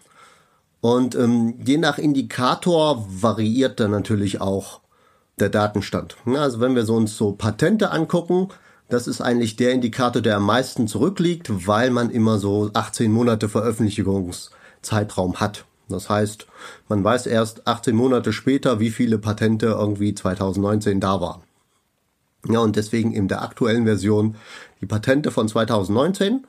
Und 0.81 1.15
ähm, 1.15 1.55
je 1.65 1.79
nach 1.79 1.99
Indikator 1.99 3.05
variiert 3.09 3.81
dann 3.81 3.91
natürlich 3.91 4.41
auch 4.41 4.81
der 5.41 5.49
Datenstand. 5.49 6.17
Also 6.27 6.61
wenn 6.61 6.75
wir 6.75 6.85
so 6.85 6.95
uns 6.97 7.17
so 7.17 7.33
Patente 7.33 7.91
angucken, 7.91 8.49
das 8.89 9.07
ist 9.07 9.21
eigentlich 9.21 9.57
der 9.57 9.73
Indikator, 9.73 10.23
der 10.23 10.37
am 10.37 10.47
meisten 10.47 10.89
zurückliegt, 10.89 11.67
weil 11.67 11.91
man 11.91 12.11
immer 12.11 12.39
so 12.39 12.71
18 12.73 13.13
Monate 13.13 13.49
Veröffentlichungszeitraum 13.49 15.41
hat. 15.41 15.65
Das 15.89 16.11
heißt, 16.11 16.47
man 16.89 17.03
weiß 17.03 17.27
erst 17.27 17.67
18 17.67 17.95
Monate 17.95 18.33
später, 18.33 18.81
wie 18.81 18.91
viele 18.91 19.19
Patente 19.19 19.67
irgendwie 19.67 20.15
2019 20.15 21.01
da 21.01 21.21
waren. 21.21 21.43
Ja, 22.49 22.61
und 22.61 22.77
deswegen 22.77 23.13
in 23.13 23.29
der 23.29 23.43
aktuellen 23.43 23.85
Version 23.85 24.37
die 24.81 24.87
Patente 24.87 25.31
von 25.31 25.49
2019 25.49 26.47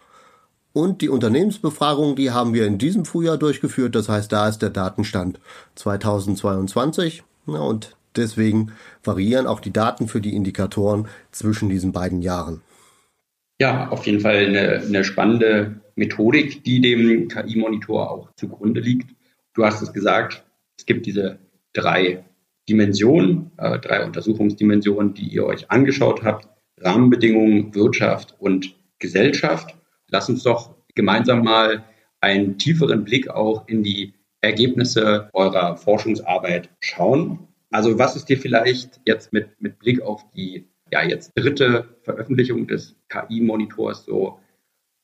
und 0.71 1.01
die 1.01 1.09
Unternehmensbefragung, 1.09 2.15
die 2.15 2.31
haben 2.31 2.53
wir 2.53 2.67
in 2.67 2.77
diesem 2.77 3.05
Frühjahr 3.05 3.37
durchgeführt. 3.37 3.95
Das 3.95 4.07
heißt, 4.07 4.31
da 4.31 4.47
ist 4.47 4.61
der 4.61 4.69
Datenstand 4.69 5.39
2022. 5.75 7.23
Ja, 7.47 7.59
und 7.59 7.95
deswegen 8.15 8.71
variieren 9.03 9.47
auch 9.47 9.59
die 9.59 9.73
Daten 9.73 10.07
für 10.07 10.21
die 10.21 10.35
Indikatoren 10.35 11.07
zwischen 11.31 11.69
diesen 11.69 11.91
beiden 11.91 12.21
Jahren. 12.21 12.61
Ja, 13.59 13.89
auf 13.89 14.05
jeden 14.05 14.21
Fall 14.21 14.45
eine, 14.45 14.81
eine 14.85 15.03
spannende 15.03 15.81
Methodik, 15.95 16.63
die 16.63 16.79
dem 16.79 17.27
KI-Monitor 17.27 18.09
auch 18.09 18.31
zugrunde 18.35 18.79
liegt. 18.79 19.13
Du 19.53 19.65
hast 19.65 19.81
es 19.81 19.91
gesagt, 19.91 20.45
es 20.77 20.85
gibt 20.85 21.05
diese 21.05 21.39
drei 21.73 22.23
Dimensionen, 22.69 23.51
äh, 23.57 23.79
drei 23.79 24.05
Untersuchungsdimensionen, 24.05 25.13
die 25.13 25.27
ihr 25.27 25.45
euch 25.45 25.69
angeschaut 25.69 26.23
habt. 26.23 26.47
Rahmenbedingungen, 26.79 27.75
Wirtschaft 27.75 28.35
und 28.39 28.75
Gesellschaft. 28.99 29.75
Lass 30.07 30.29
uns 30.29 30.43
doch 30.43 30.75
gemeinsam 30.95 31.43
mal 31.43 31.83
einen 32.21 32.57
tieferen 32.57 33.03
Blick 33.03 33.29
auch 33.29 33.67
in 33.67 33.83
die 33.83 34.13
Ergebnisse 34.41 35.29
eurer 35.33 35.75
Forschungsarbeit 35.75 36.69
schauen. 36.79 37.48
Also 37.71 37.97
was 37.99 38.15
ist 38.15 38.29
dir 38.29 38.37
vielleicht 38.37 38.99
jetzt 39.05 39.31
mit, 39.31 39.61
mit 39.61 39.79
Blick 39.79 40.01
auf 40.01 40.29
die 40.31 40.67
ja 40.91 41.03
jetzt 41.03 41.31
dritte 41.35 41.95
Veröffentlichung 42.01 42.67
des 42.67 42.95
KI-Monitors 43.09 44.05
so 44.05 44.39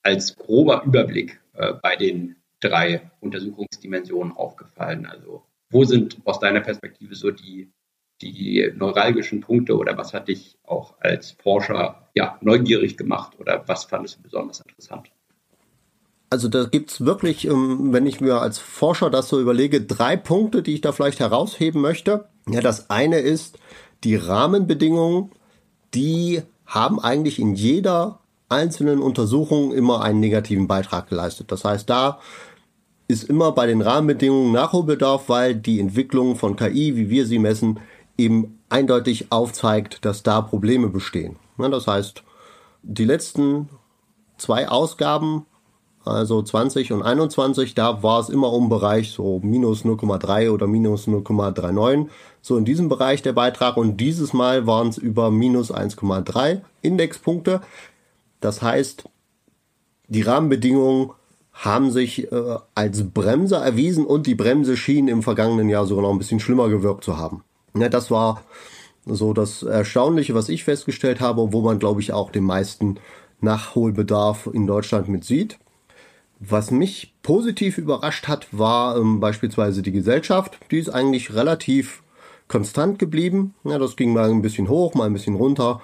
als 0.02 0.36
grober 0.36 0.84
Überblick 0.86 1.40
äh, 1.54 1.74
bei 1.82 1.96
den 1.96 2.36
drei 2.60 3.12
Untersuchungsdimensionen 3.20 4.34
aufgefallen? 4.34 5.06
Also 5.06 5.44
wo 5.70 5.84
sind 5.84 6.18
aus 6.26 6.40
deiner 6.40 6.62
Perspektive 6.62 7.16
so 7.16 7.32
die, 7.32 7.72
die 8.22 8.72
neuralgischen 8.76 9.42
Punkte 9.42 9.78
oder 9.78 9.98
was 9.98 10.14
hat 10.14 10.28
dich 10.28 10.58
auch 10.64 10.96
als 11.00 11.32
Forscher 11.32 12.10
ja, 12.16 12.38
neugierig 12.42 12.98
gemacht 12.98 13.40
oder 13.40 13.68
was 13.68 13.86
fandest 13.86 14.18
du 14.18 14.24
besonders 14.24 14.62
interessant? 14.62 15.12
Also 16.30 16.48
da 16.48 16.66
gibt 16.66 16.92
es 16.92 17.06
wirklich, 17.06 17.46
ähm, 17.46 17.94
wenn 17.94 18.08
ich 18.08 18.20
mir 18.20 18.42
als 18.42 18.58
Forscher 18.58 19.10
das 19.10 19.30
so 19.30 19.40
überlege, 19.40 19.82
drei 19.82 20.18
Punkte, 20.18 20.64
die 20.64 20.74
ich 20.74 20.82
da 20.82 20.92
vielleicht 20.92 21.20
herausheben 21.20 21.82
möchte. 21.82 22.28
Ja, 22.50 22.62
das 22.62 22.90
eine 22.90 23.20
ist 23.20 23.58
die 24.04 24.16
Rahmenbedingungen, 24.16 25.32
die 25.94 26.44
haben 26.66 27.00
eigentlich 27.00 27.40
in 27.40 27.56
jeder 27.56 28.20
einzelnen 28.50 29.00
Untersuchung 29.00 29.74
immer 29.74 30.02
einen 30.02 30.20
negativen 30.20 30.68
Beitrag 30.68 31.10
geleistet. 31.10 31.52
Das 31.52 31.66
heißt, 31.66 31.90
da 31.90 32.20
ist 33.08 33.24
immer 33.24 33.52
bei 33.52 33.66
den 33.66 33.82
Rahmenbedingungen 33.82 34.52
Nachholbedarf, 34.52 35.30
weil 35.30 35.56
die 35.56 35.80
Entwicklung 35.80 36.36
von 36.36 36.56
KI, 36.56 36.96
wie 36.96 37.10
wir 37.10 37.25
sie 37.25 37.40
messen, 37.40 37.80
eben 38.18 38.60
eindeutig 38.70 39.32
aufzeigt, 39.32 40.06
dass 40.06 40.24
da 40.24 40.42
Probleme 40.42 40.90
bestehen. 40.90 41.38
Das 41.58 41.88
heißt, 41.88 42.24
die 42.84 43.06
letzten 43.06 43.70
zwei 44.38 44.70
Ausgaben 44.70 45.46
also 46.06 46.42
20 46.42 46.94
und 46.94 47.02
21, 47.02 47.74
da 47.74 48.04
war 48.04 48.20
es 48.20 48.30
immer 48.30 48.54
um 48.54 48.70
Bereich 48.70 49.12
so 49.12 49.40
minus 49.44 49.84
0,3 49.86 50.52
oder 50.52 50.68
minus 50.68 51.08
0,39, 51.08 52.08
so 52.46 52.58
in 52.58 52.66
diesem 52.66 52.90
Bereich 52.90 53.24
der 53.24 53.34
Beitrag 53.34 53.75
und 53.75 53.98
dieses 53.98 54.32
Mal 54.32 54.68
waren 54.68 54.90
es 54.90 55.00
über 55.00 55.32
minus 55.32 55.74
1,3 55.74 56.62
Indexpunkte. 56.84 57.62
Das 58.40 58.62
heißt, 58.62 59.10
die 60.10 60.22
Rahmenbedingungen 60.22 61.10
haben 61.54 61.90
sich 61.90 62.32
äh, 62.32 62.58
als 62.75 63.10
Bremse 63.10 63.56
erwiesen 63.56 64.06
und 64.06 64.28
die 64.28 64.36
Bremse 64.36 64.78
schien 64.78 65.08
im 65.08 65.24
vergangenen 65.24 65.70
Jahr 65.70 65.88
sogar 65.88 66.04
noch 66.04 66.12
ein 66.12 66.20
bisschen 66.20 66.40
schlimmer 66.40 66.70
gewirkt 66.70 67.04
zu 67.04 67.18
haben. 67.18 67.44
Ja, 67.75 67.90
das 67.90 68.12
war 68.12 68.44
so 69.08 69.34
das 69.34 69.64
Erstaunliche, 69.64 70.36
was 70.36 70.48
ich 70.48 70.66
festgestellt 70.66 71.22
habe, 71.22 71.52
wo 71.52 71.62
man, 71.62 71.80
glaube 71.80 72.02
ich, 72.02 72.14
auch 72.14 72.30
den 72.30 72.44
meisten 72.44 73.00
Nachholbedarf 73.42 74.52
in 74.54 74.68
Deutschland 74.68 75.08
mit 75.08 75.24
sieht. 75.24 75.58
Was 76.40 76.70
mich 76.70 77.16
positiv 77.24 77.80
überrascht 77.80 78.28
hat, 78.28 78.48
war 78.52 78.98
ähm, 78.98 79.20
beispielsweise 79.20 79.82
die 79.82 79.92
Gesellschaft. 79.92 80.60
Die 80.70 80.78
ist 80.78 80.90
eigentlich 80.90 81.34
relativ 81.34 82.04
konstant 82.48 83.00
geblieben. 83.00 83.54
Ja, 83.64 83.78
das 83.78 83.96
ging 83.96 84.14
mal 84.14 84.30
ein 84.30 84.42
bisschen 84.42 84.70
hoch, 84.70 84.94
mal 84.94 85.06
ein 85.06 85.14
bisschen 85.14 85.36
runter. 85.36 85.82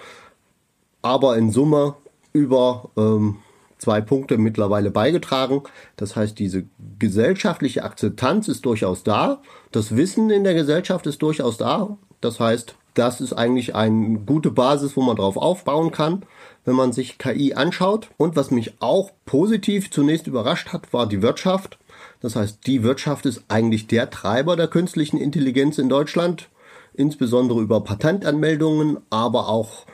Aber 1.01 1.38
in 1.38 1.51
Summe 1.51 1.96
über 2.34 2.89
ähm, 2.98 3.38
zwei 3.77 4.01
Punkte 4.01 4.38
mittlerweile 4.38 4.91
beigetragen. 4.91 5.63
Das 5.98 6.15
heißt, 6.15 6.38
diese 6.38 6.65
gesellschaftliche 7.00 7.84
Akzeptanz 7.84 8.48
ist 8.48 8.65
durchaus 8.65 9.03
da. 9.03 9.41
Das 9.72 9.96
Wissen 9.96 10.30
in 10.30 10.44
der 10.44 10.53
Gesellschaft 10.53 11.08
ist 11.08 11.22
durchaus 11.22 11.58
da. 11.58 11.98
Das 12.22 12.39
heißt, 12.39 12.75
das 12.94 13.22
ist 13.22 13.34
eigentlich 13.34 13.74
eine 13.74 14.20
gute 14.20 14.51
Basis, 14.51 14.96
wo 14.96 15.01
man 15.01 15.15
drauf 15.15 15.38
aufbauen 15.38 15.91
kann 15.91 16.24
wenn 16.65 16.75
man 16.75 16.94
sich 16.94 17.18
KI 17.18 17.53
anschaut. 17.53 18.10
Und 18.18 18.36
was 18.36 18.51
mich 18.51 18.74
auch 18.80 19.12
positiv 19.25 19.91
zunächst 19.91 20.27
überrascht 20.27 20.70
hat, 20.74 20.94
war 20.94 21.08
die 21.08 21.22
Wirtschaft. 21.22 21.77
Das 22.20 22.36
heißt, 22.36 22.65
die 22.68 22.84
Wirtschaft 22.84 23.25
ist 23.25 23.44
eigentlich 23.48 23.88
der 23.88 24.10
Treiber 24.10 24.56
der 24.56 24.68
künstlichen 24.68 25.18
Intelligenz 25.18 25.77
in 25.77 25.89
Deutschland, 25.89 26.50
insbesondere 26.93 27.62
über 27.62 27.81
Patentanmeldungen, 27.81 28.98
aber 29.10 29.48
auch 29.50 29.86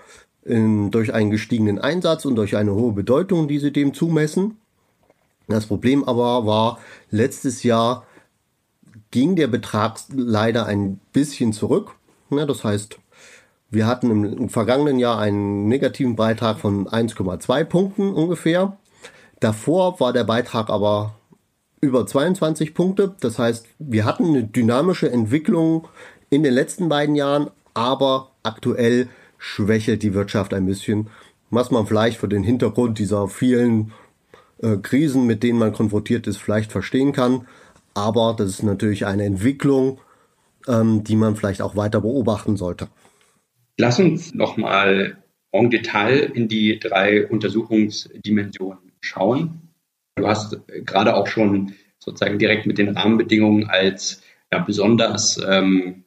in, 0.43 0.91
durch 0.91 1.13
einen 1.13 1.29
gestiegenen 1.29 1.79
Einsatz 1.79 2.25
und 2.25 2.35
durch 2.35 2.55
eine 2.55 2.73
hohe 2.73 2.93
Bedeutung, 2.93 3.47
die 3.47 3.59
sie 3.59 3.71
dem 3.71 3.93
zumessen. 3.93 4.57
Das 5.47 5.65
Problem 5.65 6.03
aber 6.03 6.45
war, 6.45 6.79
letztes 7.09 7.63
Jahr 7.63 8.05
ging 9.11 9.35
der 9.35 9.47
Betrag 9.47 9.99
leider 10.13 10.65
ein 10.65 10.99
bisschen 11.13 11.53
zurück. 11.53 11.95
Ja, 12.29 12.45
das 12.45 12.63
heißt, 12.63 12.99
wir 13.69 13.87
hatten 13.87 14.11
im, 14.11 14.49
vergangenen 14.49 14.99
Jahr 14.99 15.19
einen 15.19 15.67
negativen 15.67 16.15
Beitrag 16.15 16.59
von 16.59 16.87
1,2 16.87 17.63
Punkten 17.65 18.13
ungefähr. 18.13 18.77
Davor 19.39 19.99
war 19.99 20.13
der 20.13 20.23
Beitrag 20.23 20.69
aber 20.69 21.15
über 21.79 22.05
22 22.05 22.73
Punkte. 22.73 23.15
Das 23.19 23.39
heißt, 23.39 23.67
wir 23.79 24.05
hatten 24.05 24.25
eine 24.25 24.43
dynamische 24.43 25.11
Entwicklung 25.11 25.87
in 26.29 26.43
den 26.43 26.53
letzten 26.53 26.89
beiden 26.89 27.15
Jahren, 27.15 27.49
aber 27.73 28.31
aktuell 28.43 29.07
schwächelt 29.37 30.03
die 30.03 30.13
Wirtschaft 30.13 30.53
ein 30.53 30.65
bisschen, 30.65 31.09
was 31.49 31.71
man 31.71 31.85
vielleicht 31.85 32.17
für 32.17 32.27
den 32.27 32.43
Hintergrund 32.43 32.99
dieser 32.99 33.27
vielen 33.27 33.93
äh, 34.61 34.77
Krisen, 34.77 35.25
mit 35.25 35.43
denen 35.43 35.59
man 35.59 35.73
konfrontiert 35.73 36.27
ist, 36.27 36.37
vielleicht 36.37 36.71
verstehen 36.71 37.13
kann. 37.13 37.47
Aber 37.93 38.35
das 38.37 38.49
ist 38.49 38.63
natürlich 38.63 39.05
eine 39.05 39.25
Entwicklung, 39.25 39.99
ähm, 40.67 41.03
die 41.03 41.15
man 41.15 41.35
vielleicht 41.35 41.61
auch 41.61 41.75
weiter 41.75 42.01
beobachten 42.01 42.57
sollte. 42.57 42.87
Lass 43.77 43.99
uns 43.99 44.33
nochmal 44.33 45.17
en 45.51 45.69
Detail 45.69 46.31
in 46.33 46.47
die 46.47 46.79
drei 46.79 47.27
Untersuchungsdimensionen 47.27 48.91
schauen. 49.01 49.61
Du 50.15 50.27
hast 50.27 50.59
gerade 50.67 51.15
auch 51.15 51.27
schon 51.27 51.73
sozusagen 51.99 52.39
direkt 52.39 52.65
mit 52.65 52.77
den 52.77 52.89
Rahmenbedingungen 52.89 53.69
als 53.69 54.21
ja, 54.51 54.59
besonders 54.59 55.39
ähm, 55.47 56.03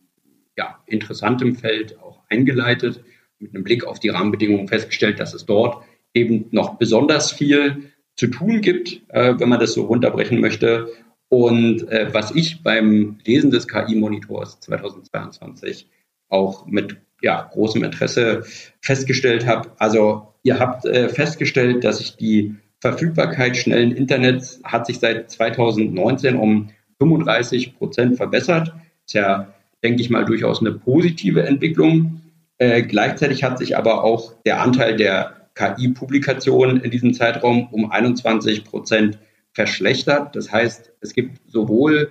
ja, 0.60 0.78
interessantem 0.84 1.56
Feld 1.56 1.98
auch 2.00 2.20
eingeleitet, 2.28 3.02
mit 3.38 3.54
einem 3.54 3.64
Blick 3.64 3.84
auf 3.86 3.98
die 3.98 4.10
Rahmenbedingungen 4.10 4.68
festgestellt, 4.68 5.18
dass 5.18 5.32
es 5.32 5.46
dort 5.46 5.82
eben 6.12 6.48
noch 6.50 6.76
besonders 6.76 7.32
viel 7.32 7.92
zu 8.14 8.26
tun 8.26 8.60
gibt, 8.60 9.00
äh, 9.08 9.38
wenn 9.38 9.48
man 9.48 9.58
das 9.58 9.72
so 9.72 9.84
runterbrechen 9.84 10.38
möchte. 10.38 10.88
Und 11.30 11.88
äh, 11.88 12.12
was 12.12 12.32
ich 12.32 12.62
beim 12.62 13.16
Lesen 13.24 13.50
des 13.50 13.68
KI-Monitors 13.68 14.60
2022 14.60 15.88
auch 16.28 16.66
mit 16.66 16.98
ja, 17.22 17.48
großem 17.50 17.82
Interesse 17.82 18.42
festgestellt 18.82 19.46
habe. 19.46 19.70
Also 19.78 20.34
ihr 20.42 20.58
habt 20.58 20.84
äh, 20.84 21.08
festgestellt, 21.08 21.84
dass 21.84 21.98
sich 21.98 22.16
die 22.16 22.56
Verfügbarkeit 22.80 23.56
schnellen 23.56 23.92
Internets 23.92 24.60
hat 24.64 24.86
sich 24.86 24.98
seit 24.98 25.30
2019 25.30 26.36
um 26.36 26.68
35 26.98 27.78
Prozent 27.78 28.16
verbessert. 28.18 28.74
Ist 29.06 29.14
ja, 29.14 29.54
denke 29.82 30.02
ich 30.02 30.10
mal, 30.10 30.24
durchaus 30.24 30.60
eine 30.60 30.72
positive 30.72 31.42
Entwicklung. 31.42 32.20
Äh, 32.58 32.82
gleichzeitig 32.82 33.42
hat 33.42 33.58
sich 33.58 33.76
aber 33.76 34.04
auch 34.04 34.34
der 34.44 34.60
Anteil 34.60 34.96
der 34.96 35.48
KI-Publikationen 35.54 36.80
in 36.80 36.90
diesem 36.90 37.14
Zeitraum 37.14 37.68
um 37.70 37.90
21 37.90 38.64
Prozent 38.64 39.18
verschlechtert. 39.52 40.36
Das 40.36 40.52
heißt, 40.52 40.92
es 41.00 41.14
gibt 41.14 41.40
sowohl 41.50 42.10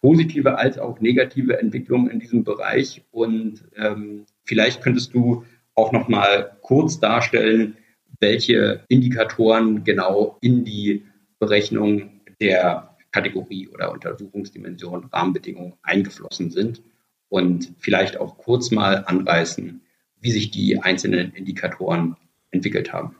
positive 0.00 0.58
als 0.58 0.78
auch 0.78 1.00
negative 1.00 1.58
Entwicklungen 1.58 2.10
in 2.10 2.20
diesem 2.20 2.44
Bereich. 2.44 3.02
Und 3.10 3.64
ähm, 3.76 4.26
vielleicht 4.44 4.82
könntest 4.82 5.14
du 5.14 5.44
auch 5.74 5.92
noch 5.92 6.08
mal 6.08 6.56
kurz 6.60 7.00
darstellen, 7.00 7.76
welche 8.20 8.84
Indikatoren 8.88 9.82
genau 9.84 10.38
in 10.40 10.64
die 10.64 11.04
Berechnung 11.38 12.20
der 12.40 12.96
Kategorie 13.12 13.68
oder 13.68 13.92
Untersuchungsdimension 13.92 15.04
Rahmenbedingungen 15.12 15.74
eingeflossen 15.82 16.50
sind 16.50 16.82
und 17.28 17.72
vielleicht 17.78 18.18
auch 18.18 18.38
kurz 18.38 18.70
mal 18.70 19.04
anreißen, 19.06 19.80
wie 20.20 20.30
sich 20.30 20.50
die 20.50 20.80
einzelnen 20.80 21.32
Indikatoren 21.32 22.16
entwickelt 22.50 22.92
haben. 22.92 23.16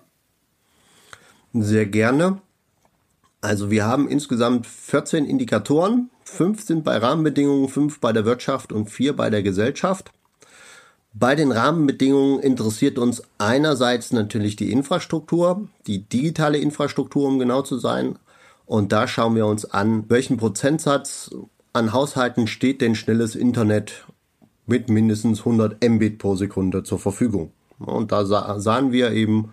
Sehr 1.52 1.87
gerne. 1.87 2.40
Also 3.40 3.70
wir 3.70 3.84
haben 3.84 4.08
insgesamt 4.08 4.66
14 4.66 5.26
Indikatoren. 5.26 6.11
Fünf 6.25 6.62
sind 6.62 6.82
bei 6.82 6.96
Rahmenbedingungen, 6.96 7.68
fünf 7.68 8.00
bei 8.00 8.12
der 8.12 8.25
Wirtschaft 8.25 8.73
und 8.73 8.90
vier 8.90 9.14
bei 9.14 9.28
der 9.28 9.42
Gesellschaft. 9.42 10.12
Bei 11.12 11.37
den 11.37 11.52
Rahmenbedingungen 11.52 12.40
interessiert 12.40 12.99
uns 12.99 13.23
einerseits 13.38 14.12
natürlich 14.12 14.56
die 14.56 14.73
Infrastruktur, 14.73 15.68
die 15.87 16.08
digitale 16.08 16.58
Infrastruktur, 16.58 17.28
um 17.28 17.38
genau 17.38 17.62
zu 17.62 17.78
sein. 17.78 18.18
Und 18.66 18.90
da 18.90 19.06
schauen 19.06 19.37
wir 19.37 19.46
uns 19.46 19.64
an, 19.64 20.08
welchen 20.08 20.38
Prozentsatz 20.38 21.30
an 21.75 21.93
Haushalten 21.93 22.47
steht 22.47 22.81
denn 22.81 22.95
schnelles 22.95 23.35
Internet 23.35 24.07
mit 24.64 24.88
mindestens 24.88 25.40
100 25.40 25.83
Mbit 25.87 26.19
pro 26.19 26.37
Sekunde 26.37 26.85
zur 26.85 26.99
Verfügung. 26.99 27.52
Und 27.78 28.12
da 28.12 28.25
sahen 28.25 28.93
wir 28.93 29.11
eben 29.11 29.52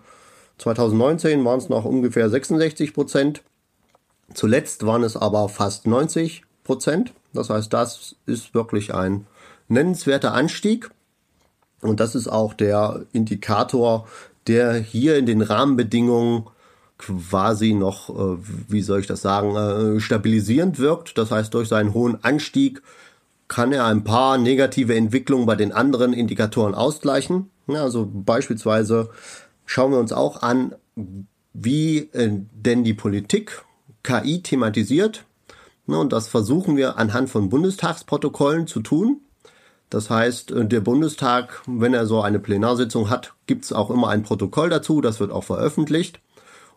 2019 0.58 1.44
waren 1.44 1.58
es 1.58 1.68
noch 1.68 1.84
ungefähr 1.84 2.30
66 2.30 2.94
Prozent. 2.94 3.42
Zuletzt 4.32 4.86
waren 4.86 5.02
es 5.02 5.16
aber 5.16 5.48
fast 5.48 5.86
90 5.86 6.44
Prozent. 6.62 7.12
Das 7.32 7.50
heißt, 7.50 7.72
das 7.72 8.14
ist 8.26 8.54
wirklich 8.54 8.94
ein 8.94 9.26
nennenswerter 9.68 10.32
Anstieg. 10.32 10.90
Und 11.80 11.98
das 11.98 12.14
ist 12.14 12.28
auch 12.28 12.54
der 12.54 13.04
Indikator, 13.12 14.06
der 14.46 14.74
hier 14.74 15.16
in 15.16 15.26
den 15.26 15.42
Rahmenbedingungen 15.42 16.46
quasi 17.02 17.74
noch, 17.74 18.10
äh, 18.10 18.38
wie 18.68 18.82
soll 18.82 19.00
ich 19.00 19.06
das 19.06 19.22
sagen, 19.22 19.56
äh, 19.56 20.00
stabilisierend 20.00 20.78
wirkt. 20.78 21.18
Das 21.18 21.30
heißt, 21.30 21.52
durch 21.54 21.68
seinen 21.68 21.94
hohen 21.94 22.22
Anstieg 22.22 22.82
kann 23.48 23.72
er 23.72 23.86
ein 23.86 24.04
paar 24.04 24.38
negative 24.38 24.94
Entwicklungen 24.94 25.46
bei 25.46 25.56
den 25.56 25.72
anderen 25.72 26.12
Indikatoren 26.12 26.74
ausgleichen. 26.74 27.50
also 27.68 28.08
beispielsweise 28.12 29.10
schauen 29.66 29.92
wir 29.92 29.98
uns 29.98 30.12
auch 30.12 30.42
an, 30.42 30.74
wie 31.52 32.10
äh, 32.12 32.30
denn 32.52 32.84
die 32.84 32.94
Politik 32.94 33.64
KI 34.02 34.42
thematisiert. 34.42 35.24
und 35.86 36.12
das 36.12 36.28
versuchen 36.28 36.76
wir 36.76 36.98
anhand 36.98 37.30
von 37.30 37.48
Bundestagsprotokollen 37.48 38.66
zu 38.66 38.80
tun. 38.80 39.20
Das 39.90 40.08
heißt, 40.08 40.54
der 40.56 40.80
Bundestag, 40.80 41.62
wenn 41.66 41.92
er 41.92 42.06
so 42.06 42.22
eine 42.22 42.38
Plenarsitzung 42.38 43.10
hat, 43.10 43.34
gibt 43.46 43.64
es 43.64 43.72
auch 43.74 43.90
immer 43.90 44.08
ein 44.08 44.22
Protokoll 44.22 44.70
dazu, 44.70 45.02
das 45.02 45.20
wird 45.20 45.30
auch 45.30 45.44
veröffentlicht. 45.44 46.20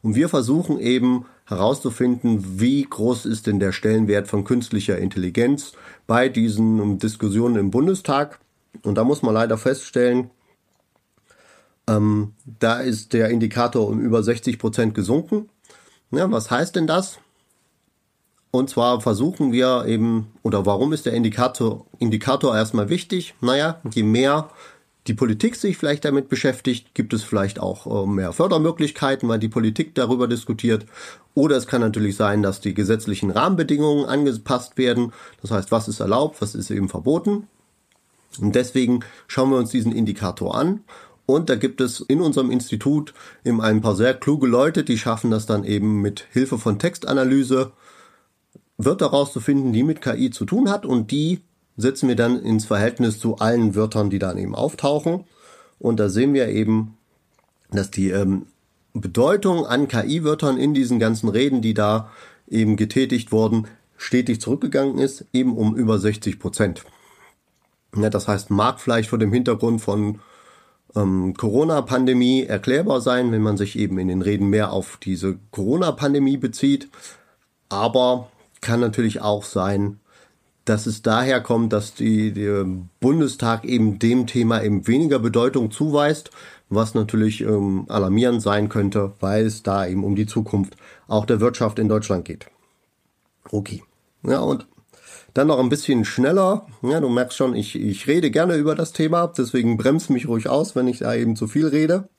Und 0.02 0.16
wir 0.16 0.30
versuchen 0.30 0.80
eben 0.80 1.26
herauszufinden, 1.46 2.60
wie 2.60 2.84
groß 2.84 3.26
ist 3.26 3.48
denn 3.48 3.60
der 3.60 3.72
Stellenwert 3.72 4.28
von 4.28 4.44
künstlicher 4.44 4.98
Intelligenz 4.98 5.74
bei 6.08 6.30
diesen 6.30 6.98
Diskussionen 7.00 7.56
im 7.56 7.72
Bundestag. 7.72 8.40
Und 8.84 8.96
da 8.96 9.04
muss 9.04 9.22
man 9.22 9.34
leider 9.34 9.58
feststellen, 9.58 10.30
ähm, 11.88 12.34
da 12.60 12.80
ist 12.80 13.14
der 13.14 13.30
Indikator 13.30 13.88
um 13.88 14.00
über 14.00 14.24
60 14.24 14.58
Prozent 14.58 14.96
gesunken. 14.96 15.50
Ja, 16.12 16.32
was 16.32 16.50
heißt 16.50 16.76
denn 16.76 16.88
das? 16.88 17.20
Und 18.52 18.70
zwar 18.70 19.02
versuchen 19.02 19.52
wir 19.52 19.86
eben, 19.86 20.32
oder 20.42 20.66
warum 20.66 20.94
ist 20.94 21.06
der 21.06 21.14
Indikator, 21.14 21.86
Indikator 22.00 22.56
erstmal 22.56 22.90
wichtig? 22.90 23.36
Naja, 23.42 23.82
je 23.94 24.04
mehr 24.04 24.50
die 25.08 25.14
Politik 25.14 25.56
sich 25.56 25.78
vielleicht 25.78 26.06
damit 26.06 26.30
beschäftigt, 26.30 26.94
gibt 26.96 27.14
es 27.14 27.24
vielleicht 27.24 27.60
auch 27.60 28.06
äh, 28.06 28.08
mehr 28.08 28.34
Fördermöglichkeiten, 28.34 29.30
weil 29.30 29.40
die 29.40 29.50
Politik 29.50 29.94
darüber 29.96 30.28
diskutiert. 30.28 30.86
Oder 31.34 31.58
es 31.58 31.68
kann 31.68 31.82
natürlich 31.82 32.16
sein, 32.16 32.42
dass 32.42 32.62
die 32.62 32.74
gesetzlichen 32.74 33.30
Rahmenbedingungen 33.30 34.06
angepasst 34.06 34.78
werden. 34.78 35.14
Das 35.42 35.52
heißt, 35.52 35.72
was 35.72 35.88
ist 35.88 36.00
erlaubt, 36.00 36.42
was 36.42 36.56
ist 36.56 36.72
eben 36.72 36.90
verboten. 36.90 37.48
Und 38.40 38.56
deswegen 38.56 39.02
schauen 39.28 39.52
wir 39.52 39.58
uns 39.58 39.70
diesen 39.70 39.92
Indikator 39.92 40.56
an 40.56 40.82
und 41.26 41.50
da 41.50 41.56
gibt 41.56 41.82
es 41.82 42.02
in 42.02 42.22
unserem 42.22 42.52
Institut 42.52 43.14
eben 43.44 43.62
ein 43.62 43.82
paar 43.82 43.96
sehr 43.96 44.14
kluge 44.14 44.48
Leute, 44.48 44.84
die 44.84 44.98
schaffen 44.98 45.32
das 45.32 45.46
dann 45.46 45.64
eben 45.64 46.02
mit 46.02 46.28
Hilfe 46.32 46.58
von 46.58 46.78
Textanalyse 46.80 47.72
Wörter 48.78 49.08
rauszufinden, 49.08 49.74
die 49.74 49.84
mit 49.84 50.02
KI 50.02 50.30
zu 50.30 50.46
tun 50.46 50.70
hat 50.70 50.86
und 50.86 51.10
die 51.12 51.42
setzen 51.78 52.08
wir 52.08 52.16
dann 52.16 52.42
ins 52.42 52.66
Verhältnis 52.66 53.20
zu 53.20 53.38
allen 53.38 53.76
Wörtern, 53.76 54.10
die 54.10 54.20
dann 54.20 54.38
eben 54.38 54.56
auftauchen. 54.56 55.26
Und 55.80 56.00
da 56.00 56.10
sehen 56.10 56.34
wir 56.34 56.48
eben, 56.48 56.98
dass 57.72 57.92
die 57.92 58.10
ähm, 58.10 58.48
Bedeutung 58.94 59.66
an 59.66 59.88
KI-Wörtern 59.88 60.58
in 60.58 60.74
diesen 60.74 61.00
ganzen 61.00 61.28
Reden, 61.30 61.62
die 61.62 61.74
da 61.74 62.10
eben 62.48 62.78
getätigt 62.78 63.32
wurden, 63.32 63.68
stetig 63.98 64.40
zurückgegangen 64.40 65.00
ist, 65.00 65.26
eben 65.34 65.58
um 65.58 65.76
über 65.76 66.00
60 66.00 66.40
Prozent. 66.40 66.86
Ja, 67.96 68.10
das 68.10 68.28
heißt, 68.28 68.50
mag 68.52 68.80
vielleicht 68.80 69.10
vor 69.10 69.20
dem 69.20 69.34
Hintergrund 69.34 69.82
von 69.82 70.20
ähm, 70.96 71.34
Corona-Pandemie 71.36 72.44
erklärbar 72.44 73.02
sein, 73.02 73.32
wenn 73.32 73.42
man 73.42 73.58
sich 73.58 73.78
eben 73.78 73.98
in 74.00 74.08
den 74.08 74.22
Reden 74.22 74.50
mehr 74.50 74.72
auf 74.72 74.98
diese 75.02 75.38
Corona-Pandemie 75.52 76.38
bezieht. 76.38 76.90
Aber 77.70 78.30
kann 78.62 78.80
natürlich 78.80 79.22
auch 79.22 79.44
sein, 79.44 80.00
dass 80.66 80.88
es 80.88 81.04
daher 81.04 81.42
kommt, 81.42 81.72
dass 81.74 81.94
die, 81.94 82.34
der 82.34 82.66
Bundestag 83.00 83.66
eben 83.66 84.00
dem 84.00 84.28
Thema 84.28 84.64
eben 84.64 84.88
weniger 84.88 85.20
Bedeutung 85.20 85.72
zuweist, 85.72 86.32
was 86.70 86.96
natürlich 86.96 87.42
ähm, 87.42 87.86
alarmierend 87.88 88.42
sein 88.42 88.68
könnte, 88.70 89.14
weil 89.20 89.46
es 89.46 89.62
da 89.62 89.86
eben 89.86 90.04
um 90.04 90.16
die 90.16 90.26
Zukunft 90.26 90.76
auch 91.08 91.26
der 91.26 91.40
Wirtschaft 91.40 91.78
in 91.78 91.88
Deutschland 91.88 92.26
geht. 92.26 92.48
Okay. 93.52 93.84
Ja, 94.24 94.40
und 94.40 94.66
dann 95.36 95.48
noch 95.48 95.60
ein 95.60 95.70
bisschen 95.70 96.06
schneller. 96.06 96.66
Ja, 96.82 97.00
du 97.00 97.10
merkst 97.10 97.38
schon, 97.38 97.56
ich, 97.56 97.76
ich 97.76 98.08
rede 98.08 98.32
gerne 98.32 98.56
über 98.56 98.74
das 98.74 98.92
Thema, 98.92 99.28
deswegen 99.28 99.78
bremst 99.78 100.10
mich 100.10 100.28
ruhig 100.28 100.50
aus, 100.50 100.76
wenn 100.76 100.88
ich 100.88 101.00
da 101.00 101.14
eben 101.14 101.36
zu 101.36 101.48
viel 101.48 101.68
rede. 101.68 102.10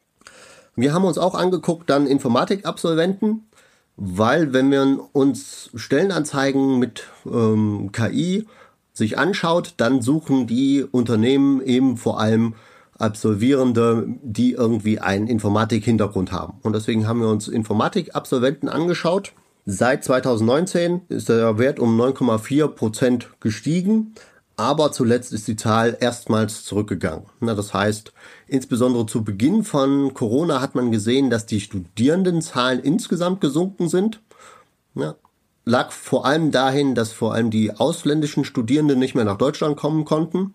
Wir 0.77 0.93
haben 0.93 1.05
uns 1.05 1.19
auch 1.19 1.35
angeguckt, 1.35 1.89
dann 1.89 2.07
Informatikabsolventen, 2.07 3.49
weil 3.97 4.53
wenn 4.53 4.71
wir 4.71 5.09
uns 5.13 5.71
Stellenanzeigen 5.75 6.79
mit 6.79 7.05
ähm, 7.27 7.91
KI 7.93 8.47
sich 8.93 9.19
anschaut, 9.19 9.75
dann 9.77 10.03
suchen 10.03 10.47
die 10.47 10.85
Unternehmen 10.85 11.61
eben 11.63 11.97
vor 11.97 12.21
allem 12.21 12.55
Absolvierende, 12.99 14.07
die 14.23 14.53
irgendwie 14.53 15.01
einen 15.01 15.27
Informatik-Hintergrund 15.27 16.33
haben. 16.33 16.55
Und 16.63 16.75
deswegen 16.75 17.07
haben 17.07 17.21
wir 17.21 17.29
uns 17.29 17.47
Informatikabsolventen 17.47 18.71
angeschaut 18.71 19.35
Seit 19.69 20.05
2019 20.05 21.01
ist 21.09 21.29
der 21.29 21.59
Wert 21.59 21.81
um 21.81 22.01
9,4 22.01 22.69
Prozent 22.69 23.31
gestiegen, 23.41 24.15
aber 24.57 24.90
zuletzt 24.90 25.33
ist 25.33 25.47
die 25.49 25.57
Zahl 25.57 25.97
erstmals 26.01 26.64
zurückgegangen. 26.64 27.27
Das 27.40 27.75
heißt, 27.75 28.12
insbesondere 28.49 29.05
zu 29.07 29.23
Beginn 29.23 29.64
von 29.64 30.14
Corona 30.14 30.62
hat 30.62 30.75
man 30.75 30.90
gesehen, 30.90 31.29
dass 31.29 31.45
die 31.45 31.61
Studierendenzahlen 31.61 32.81
insgesamt 32.81 33.42
gesunken 33.42 33.88
sind. 33.88 34.21
Lag 35.66 35.90
vor 35.90 36.25
allem 36.25 36.53
dahin, 36.53 36.95
dass 36.95 37.12
vor 37.12 37.35
allem 37.35 37.51
die 37.51 37.77
ausländischen 37.77 38.45
Studierenden 38.45 38.99
nicht 38.99 39.14
mehr 39.14 39.25
nach 39.25 39.37
Deutschland 39.37 39.77
kommen 39.77 40.05
konnten. 40.05 40.55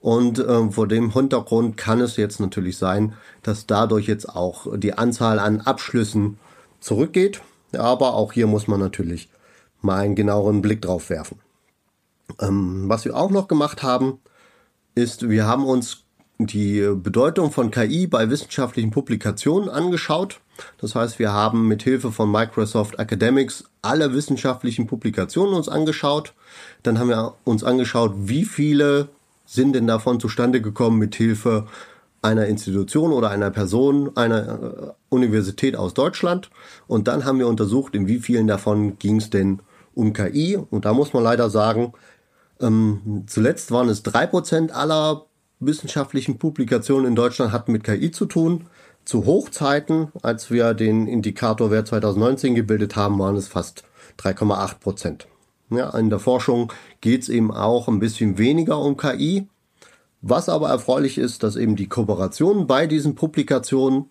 Und 0.00 0.38
äh, 0.38 0.70
vor 0.70 0.86
dem 0.86 1.12
Hintergrund 1.14 1.78
kann 1.78 2.02
es 2.02 2.18
jetzt 2.18 2.40
natürlich 2.40 2.76
sein, 2.76 3.14
dass 3.42 3.66
dadurch 3.66 4.06
jetzt 4.06 4.28
auch 4.28 4.66
die 4.76 4.92
Anzahl 4.92 5.38
an 5.38 5.62
Abschlüssen 5.62 6.38
zurückgeht. 6.80 7.40
Aber 7.72 8.14
auch 8.14 8.34
hier 8.34 8.46
muss 8.46 8.68
man 8.68 8.80
natürlich 8.80 9.30
mal 9.80 10.00
einen 10.00 10.14
genaueren 10.14 10.60
Blick 10.60 10.82
drauf 10.82 11.08
werfen. 11.08 11.38
Ähm, 12.40 12.88
was 12.88 13.04
wir 13.04 13.16
auch 13.16 13.30
noch 13.30 13.48
gemacht 13.48 13.82
haben, 13.82 14.18
ist, 14.94 15.28
wir 15.28 15.46
haben 15.46 15.64
uns 15.64 16.04
die 16.38 16.88
Bedeutung 16.96 17.52
von 17.52 17.70
KI 17.70 18.06
bei 18.06 18.28
wissenschaftlichen 18.28 18.90
Publikationen 18.90 19.68
angeschaut. 19.68 20.40
Das 20.78 20.94
heißt, 20.94 21.18
wir 21.18 21.32
haben 21.32 21.68
mit 21.68 21.82
Hilfe 21.82 22.12
von 22.12 22.30
Microsoft 22.30 22.98
Academics 22.98 23.64
alle 23.82 24.12
wissenschaftlichen 24.14 24.86
Publikationen 24.86 25.54
uns 25.54 25.68
angeschaut. 25.68 26.34
Dann 26.82 26.98
haben 26.98 27.08
wir 27.08 27.34
uns 27.44 27.64
angeschaut, 27.64 28.12
wie 28.16 28.44
viele 28.44 29.08
sind 29.46 29.74
denn 29.74 29.86
davon 29.86 30.20
zustande 30.20 30.60
gekommen 30.60 30.98
mit 30.98 31.14
Hilfe 31.14 31.66
einer 32.22 32.46
Institution 32.46 33.12
oder 33.12 33.30
einer 33.30 33.50
Person 33.50 34.16
einer 34.16 34.38
äh, 34.38 34.92
Universität 35.10 35.76
aus 35.76 35.92
Deutschland. 35.94 36.50
Und 36.86 37.06
dann 37.06 37.24
haben 37.24 37.38
wir 37.38 37.46
untersucht, 37.46 37.94
in 37.94 38.08
wie 38.08 38.18
vielen 38.18 38.46
davon 38.46 38.98
ging 38.98 39.16
es 39.18 39.30
denn 39.30 39.60
um 39.94 40.12
KI. 40.14 40.56
Und 40.56 40.86
da 40.86 40.94
muss 40.94 41.12
man 41.12 41.22
leider 41.22 41.50
sagen, 41.50 41.92
ähm, 42.60 43.24
zuletzt 43.26 43.70
waren 43.70 43.88
es 43.88 44.02
drei 44.02 44.26
Prozent 44.26 44.72
aller 44.72 45.26
wissenschaftlichen 45.60 46.38
Publikationen 46.38 47.06
in 47.06 47.14
Deutschland 47.14 47.52
hatten 47.52 47.72
mit 47.72 47.84
KI 47.84 48.10
zu 48.10 48.26
tun. 48.26 48.66
Zu 49.04 49.26
Hochzeiten, 49.26 50.08
als 50.22 50.50
wir 50.50 50.72
den 50.72 51.06
Indikatorwert 51.06 51.88
2019 51.88 52.54
gebildet 52.54 52.96
haben, 52.96 53.18
waren 53.18 53.36
es 53.36 53.48
fast 53.48 53.84
3,8 54.18 54.78
Prozent. 54.80 55.26
Ja, 55.70 55.90
in 55.96 56.10
der 56.10 56.18
Forschung 56.18 56.72
geht 57.00 57.22
es 57.22 57.28
eben 57.28 57.50
auch 57.50 57.88
ein 57.88 57.98
bisschen 57.98 58.38
weniger 58.38 58.78
um 58.78 58.96
KI. 58.96 59.48
Was 60.22 60.48
aber 60.48 60.70
erfreulich 60.70 61.18
ist, 61.18 61.42
dass 61.42 61.56
eben 61.56 61.76
die 61.76 61.88
Kooperation 61.88 62.66
bei 62.66 62.86
diesen 62.86 63.14
Publikationen 63.14 64.06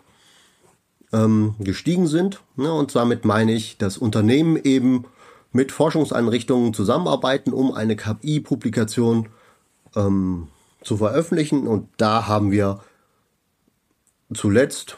ähm, 1.12 1.56
gestiegen 1.60 2.06
sind. 2.06 2.42
Ne? 2.56 2.72
Und 2.72 2.94
damit 2.96 3.26
meine 3.26 3.54
ich, 3.54 3.78
dass 3.78 3.98
Unternehmen 3.98 4.58
eben 4.58 5.06
mit 5.54 5.72
Forschungseinrichtungen 5.72 6.74
zusammenarbeiten, 6.74 7.54
um 7.54 7.74
eine 7.74 7.96
KI-Publikation 7.96 9.30
ähm, 9.96 10.50
zu 10.84 10.98
veröffentlichen. 10.98 11.68
Und 11.68 11.88
da 11.98 12.28
haben 12.28 12.52
wir 12.52 12.82
zuletzt 14.34 14.98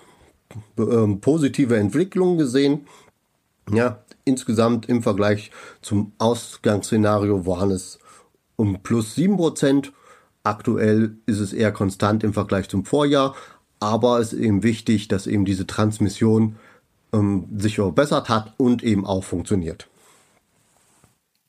ähm, 0.77 1.19
positive 1.19 1.77
Entwicklungen 1.77 2.37
gesehen. 2.37 2.87
Ja, 3.71 3.99
insgesamt 4.23 4.87
im 4.87 5.03
Vergleich 5.03 5.51
zum 5.81 6.13
Ausgangsszenario 6.17 7.45
waren 7.45 7.71
es 7.71 7.99
um 8.55 8.81
plus 8.81 9.15
7%. 9.15 9.91
Aktuell 10.43 11.17
ist 11.25 11.39
es 11.39 11.53
eher 11.53 11.71
konstant 11.71 12.23
im 12.23 12.33
Vergleich 12.33 12.69
zum 12.69 12.85
Vorjahr, 12.85 13.35
aber 13.79 14.19
es 14.19 14.31
ist 14.31 14.39
eben 14.39 14.63
wichtig, 14.63 15.07
dass 15.07 15.27
eben 15.27 15.43
diese 15.43 15.67
Transmission 15.67 16.55
ähm, 17.11 17.47
sich 17.57 17.75
verbessert 17.75 18.29
hat 18.29 18.53
und 18.57 18.83
eben 18.83 19.05
auch 19.05 19.23
funktioniert. 19.23 19.87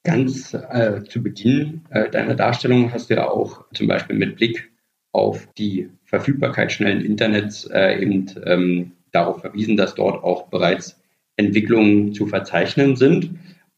Ganz 0.06 0.54
äh, 0.54 1.02
zu 1.02 1.20
Beginn 1.20 1.80
äh, 1.90 2.08
deiner 2.08 2.36
Darstellung 2.36 2.92
hast 2.92 3.10
du 3.10 3.14
ja 3.14 3.28
auch 3.28 3.64
zum 3.72 3.88
Beispiel 3.88 4.14
mit 4.14 4.36
Blick 4.36 4.70
auf 5.10 5.48
die 5.58 5.90
Verfügbarkeit 6.04 6.70
schnellen 6.70 7.04
Internets 7.04 7.64
äh, 7.64 8.00
eben 8.00 8.30
ähm, 8.44 8.92
darauf 9.10 9.40
verwiesen, 9.40 9.76
dass 9.76 9.96
dort 9.96 10.22
auch 10.22 10.46
bereits 10.46 10.96
Entwicklungen 11.34 12.14
zu 12.14 12.28
verzeichnen 12.28 12.94
sind. 12.94 13.30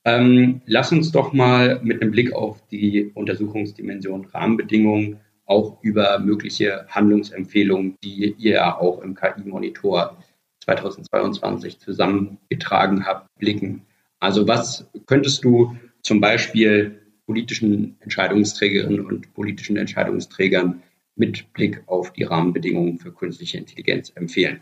Ähm, 0.04 0.60
lass 0.66 0.92
uns 0.92 1.12
doch 1.12 1.32
mal 1.32 1.80
mit 1.82 2.02
einem 2.02 2.10
Blick 2.10 2.34
auf 2.34 2.60
die 2.68 3.10
Untersuchungsdimension 3.14 4.26
Rahmenbedingungen 4.26 5.20
auch 5.46 5.78
über 5.80 6.18
mögliche 6.18 6.84
Handlungsempfehlungen, 6.90 7.96
die 8.04 8.34
ihr 8.36 8.52
ja 8.52 8.78
auch 8.78 9.00
im 9.00 9.14
KI-Monitor 9.14 10.18
2022 10.62 11.78
zusammengetragen 11.78 13.06
habt, 13.06 13.28
blicken. 13.38 13.86
Also 14.20 14.46
was 14.46 14.90
könntest 15.06 15.42
du 15.42 15.74
zum 16.02 16.20
Beispiel 16.20 17.02
politischen 17.26 17.96
Entscheidungsträgerinnen 18.00 19.04
und 19.04 19.34
politischen 19.34 19.76
Entscheidungsträgern 19.76 20.82
mit 21.16 21.52
Blick 21.52 21.82
auf 21.86 22.12
die 22.12 22.24
Rahmenbedingungen 22.24 22.98
für 22.98 23.12
künstliche 23.12 23.58
Intelligenz 23.58 24.12
empfehlen? 24.14 24.60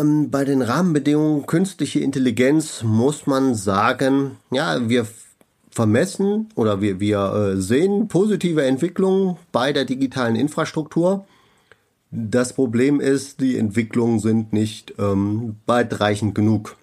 Ähm, 0.00 0.30
bei 0.30 0.44
den 0.44 0.62
Rahmenbedingungen 0.62 1.46
künstliche 1.46 2.00
Intelligenz 2.00 2.82
muss 2.82 3.26
man 3.26 3.54
sagen, 3.54 4.38
ja, 4.50 4.88
wir 4.88 5.06
vermessen 5.70 6.48
oder 6.54 6.80
wir, 6.80 7.00
wir 7.00 7.54
äh, 7.54 7.60
sehen 7.60 8.08
positive 8.08 8.64
Entwicklungen 8.64 9.36
bei 9.52 9.72
der 9.72 9.84
digitalen 9.84 10.36
Infrastruktur. 10.36 11.26
Das 12.10 12.52
Problem 12.52 13.00
ist, 13.00 13.40
die 13.40 13.58
Entwicklungen 13.58 14.20
sind 14.20 14.52
nicht 14.52 14.94
ähm, 14.98 15.56
weitreichend 15.66 16.34
genug. 16.34 16.76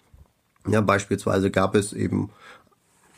Ja, 0.67 0.81
beispielsweise 0.81 1.49
gab 1.49 1.75
es 1.75 1.93
eben 1.93 2.29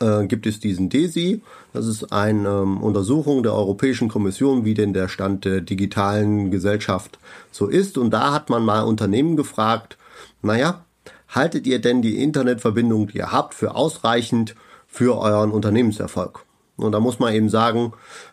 äh, 0.00 0.26
gibt 0.26 0.46
es 0.46 0.60
diesen 0.60 0.88
DESI. 0.88 1.42
Das 1.72 1.86
ist 1.86 2.12
eine 2.12 2.48
ähm, 2.48 2.82
Untersuchung 2.82 3.42
der 3.42 3.54
Europäischen 3.54 4.08
Kommission, 4.08 4.64
wie 4.64 4.74
denn 4.74 4.92
der 4.92 5.08
Stand 5.08 5.44
der 5.44 5.60
digitalen 5.60 6.50
Gesellschaft 6.50 7.18
so 7.50 7.68
ist. 7.68 7.98
Und 7.98 8.10
da 8.10 8.32
hat 8.32 8.50
man 8.50 8.64
mal 8.64 8.82
Unternehmen 8.82 9.36
gefragt, 9.36 9.96
naja, 10.42 10.84
haltet 11.28 11.66
ihr 11.66 11.80
denn 11.80 12.02
die 12.02 12.22
Internetverbindung, 12.22 13.08
die 13.08 13.18
ihr 13.18 13.32
habt, 13.32 13.54
für 13.54 13.74
ausreichend 13.74 14.54
für 14.86 15.18
euren 15.18 15.50
Unternehmenserfolg? 15.50 16.44
Und 16.76 16.92
da 16.92 17.00
muss 17.00 17.18
man 17.18 17.32
eben 17.34 17.48
sagen, 17.48 17.92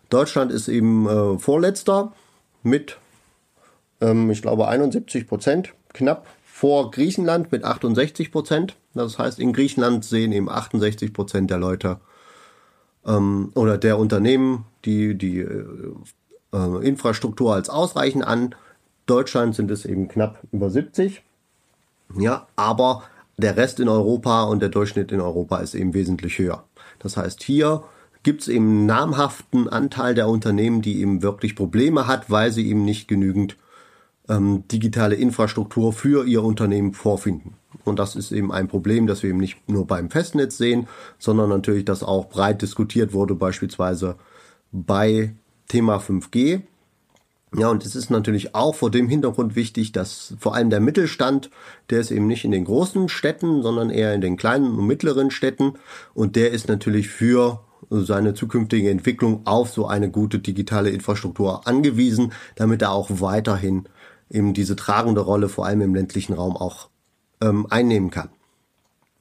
Deutschland 0.10 0.52
ist 0.52 0.68
eben 0.68 1.08
äh, 1.08 1.40
Vorletzter 1.40 2.14
mit, 2.64 2.98
ähm, 4.02 4.32
ich 4.32 4.42
glaube, 4.42 4.68
71 4.68 5.28
Prozent, 5.28 5.74
knapp 5.94 6.26
vor 6.62 6.92
Griechenland 6.92 7.52
mit 7.52 7.64
68 7.64 8.32
Prozent. 8.32 8.76
Das 8.94 9.18
heißt, 9.18 9.40
in 9.40 9.52
Griechenland 9.52 10.06
sehen 10.06 10.32
eben 10.32 10.48
68 10.48 11.12
Prozent 11.12 11.50
der 11.50 11.58
Leute 11.58 12.00
ähm, 13.04 13.52
oder 13.56 13.80
der 13.80 13.98
Unternehmen 13.98 14.66
die, 14.86 15.18
die 15.18 15.40
äh, 15.40 15.66
äh, 16.54 16.88
Infrastruktur 16.88 17.56
als 17.56 17.72
ausreichend 17.72 18.24
an. 18.28 18.54
Deutschland 19.08 19.56
sind 19.56 19.72
es 19.72 19.86
eben 19.86 20.08
knapp 20.08 20.38
über 20.52 20.70
70. 20.70 21.24
Ja, 22.20 22.46
aber 22.56 23.06
der 23.38 23.58
Rest 23.58 23.80
in 23.80 23.90
Europa 23.90 24.44
und 24.44 24.62
der 24.62 24.70
Durchschnitt 24.70 25.12
in 25.12 25.20
Europa 25.20 25.58
ist 25.62 25.74
eben 25.74 25.96
wesentlich 25.96 26.38
höher. 26.38 26.64
Das 27.00 27.18
heißt, 27.18 27.42
hier 27.42 27.86
gibt 28.22 28.42
es 28.42 28.48
eben 28.48 28.86
namhaften 28.86 29.68
Anteil 29.68 30.14
der 30.14 30.28
Unternehmen, 30.28 30.84
die 30.84 31.02
eben 31.02 31.24
wirklich 31.24 31.56
Probleme 31.56 32.06
hat, 32.06 32.30
weil 32.30 32.52
sie 32.52 32.70
eben 32.70 32.86
nicht 32.86 33.08
genügend 33.08 33.58
ähm, 34.32 34.64
digitale 34.72 35.16
Infrastruktur 35.16 35.94
für 35.94 36.26
ihr 36.26 36.44
Unternehmen 36.44 36.94
vorfinden. 36.94 37.56
Und 37.84 38.00
das 38.00 38.16
ist 38.16 38.32
eben 38.32 38.52
ein 38.52 38.68
Problem, 38.68 39.08
das 39.08 39.24
wir 39.24 39.30
eben 39.30 39.40
nicht 39.40 39.70
nur 39.70 39.86
beim 39.86 40.10
Festnetz 40.10 40.58
sehen, 40.58 40.88
sondern 41.20 41.50
natürlich, 41.50 41.86
das 41.86 42.04
auch 42.04 42.30
breit 42.30 42.62
diskutiert 42.62 43.14
wurde, 43.14 43.36
beispielsweise 43.36 44.16
bei 44.72 45.36
Thema 45.68 45.98
5G. 45.98 46.62
Ja, 47.58 47.68
und 47.70 47.86
es 47.86 47.96
ist 47.96 48.10
natürlich 48.10 48.56
auch 48.56 48.76
vor 48.76 48.92
dem 48.92 49.10
Hintergrund 49.10 49.56
wichtig, 49.56 49.92
dass 49.92 50.36
vor 50.40 50.56
allem 50.56 50.70
der 50.70 50.80
Mittelstand, 50.80 51.50
der 51.90 52.00
ist 52.00 52.12
eben 52.12 52.28
nicht 52.28 52.46
in 52.46 52.52
den 52.52 52.64
großen 52.64 53.10
Städten, 53.10 53.62
sondern 53.62 53.90
eher 53.90 54.14
in 54.14 54.22
den 54.22 54.38
kleinen 54.38 54.78
und 54.78 54.88
mittleren 54.88 55.32
Städten. 55.32 55.74
Und 56.14 56.38
der 56.38 56.52
ist 56.52 56.70
natürlich 56.70 57.10
für 57.10 57.60
seine 57.90 58.34
zukünftige 58.34 58.90
Entwicklung 58.90 59.42
auf 59.46 59.72
so 59.72 59.86
eine 59.86 60.10
gute 60.10 60.40
digitale 60.40 60.92
Infrastruktur 60.92 61.68
angewiesen, 61.68 62.32
damit 62.56 62.82
er 62.82 62.92
auch 62.92 63.10
weiterhin 63.10 63.84
eben 64.32 64.54
diese 64.54 64.76
tragende 64.76 65.22
Rolle 65.22 65.50
vor 65.50 65.66
allem 65.66 65.82
im 65.82 65.94
ländlichen 65.94 66.34
Raum 66.34 66.58
auch 66.58 66.90
ähm, 67.42 67.68
einnehmen 67.70 68.10
kann. 68.10 68.30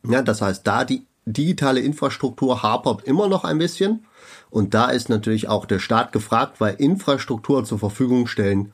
Ja, 0.09 0.23
das 0.23 0.41
heißt, 0.41 0.67
da 0.67 0.85
die 0.85 1.07
digitale 1.27 1.81
Infrastruktur 1.81 2.63
hapert 2.63 3.05
immer 3.05 3.29
noch 3.29 3.45
ein 3.45 3.59
bisschen 3.59 4.07
und 4.49 4.75
da 4.75 4.91
ist 4.91 5.09
natürlich 5.09 5.49
auch 5.49 5.67
der 5.67 5.79
Staat 5.79 6.13
gefragt, 6.13 6.61
weil 6.61 6.75
Infrastruktur 6.75 7.65
zur 7.65 7.79
Verfügung 7.79 8.27
stellen, 8.27 8.73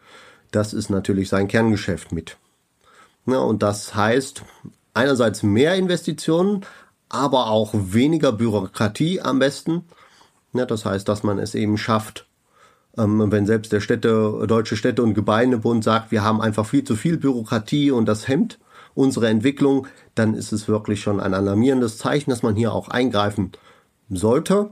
das 0.50 0.72
ist 0.72 0.90
natürlich 0.90 1.28
sein 1.28 1.48
Kerngeschäft 1.48 2.12
mit. 2.12 2.36
Ja, 3.26 3.38
und 3.38 3.62
das 3.62 3.94
heißt 3.94 4.44
einerseits 4.94 5.42
mehr 5.42 5.74
Investitionen, 5.74 6.64
aber 7.08 7.48
auch 7.48 7.70
weniger 7.74 8.32
Bürokratie 8.32 9.20
am 9.20 9.38
besten. 9.38 9.84
Ja, 10.52 10.64
das 10.64 10.84
heißt, 10.84 11.08
dass 11.08 11.22
man 11.22 11.38
es 11.38 11.54
eben 11.54 11.76
schafft, 11.76 12.25
ähm, 12.98 13.30
wenn 13.30 13.46
selbst 13.46 13.72
der 13.72 13.80
Städte, 13.80 14.44
Deutsche 14.46 14.76
Städte- 14.76 15.02
und 15.02 15.14
Gemeindebund 15.14 15.84
sagt, 15.84 16.10
wir 16.10 16.22
haben 16.22 16.40
einfach 16.40 16.66
viel 16.66 16.84
zu 16.84 16.96
viel 16.96 17.16
Bürokratie 17.16 17.90
und 17.90 18.06
das 18.06 18.28
hemmt 18.28 18.58
unsere 18.94 19.28
Entwicklung, 19.28 19.86
dann 20.14 20.34
ist 20.34 20.52
es 20.52 20.68
wirklich 20.68 21.02
schon 21.02 21.20
ein 21.20 21.34
alarmierendes 21.34 21.98
Zeichen, 21.98 22.30
dass 22.30 22.42
man 22.42 22.56
hier 22.56 22.72
auch 22.72 22.88
eingreifen 22.88 23.52
sollte 24.08 24.70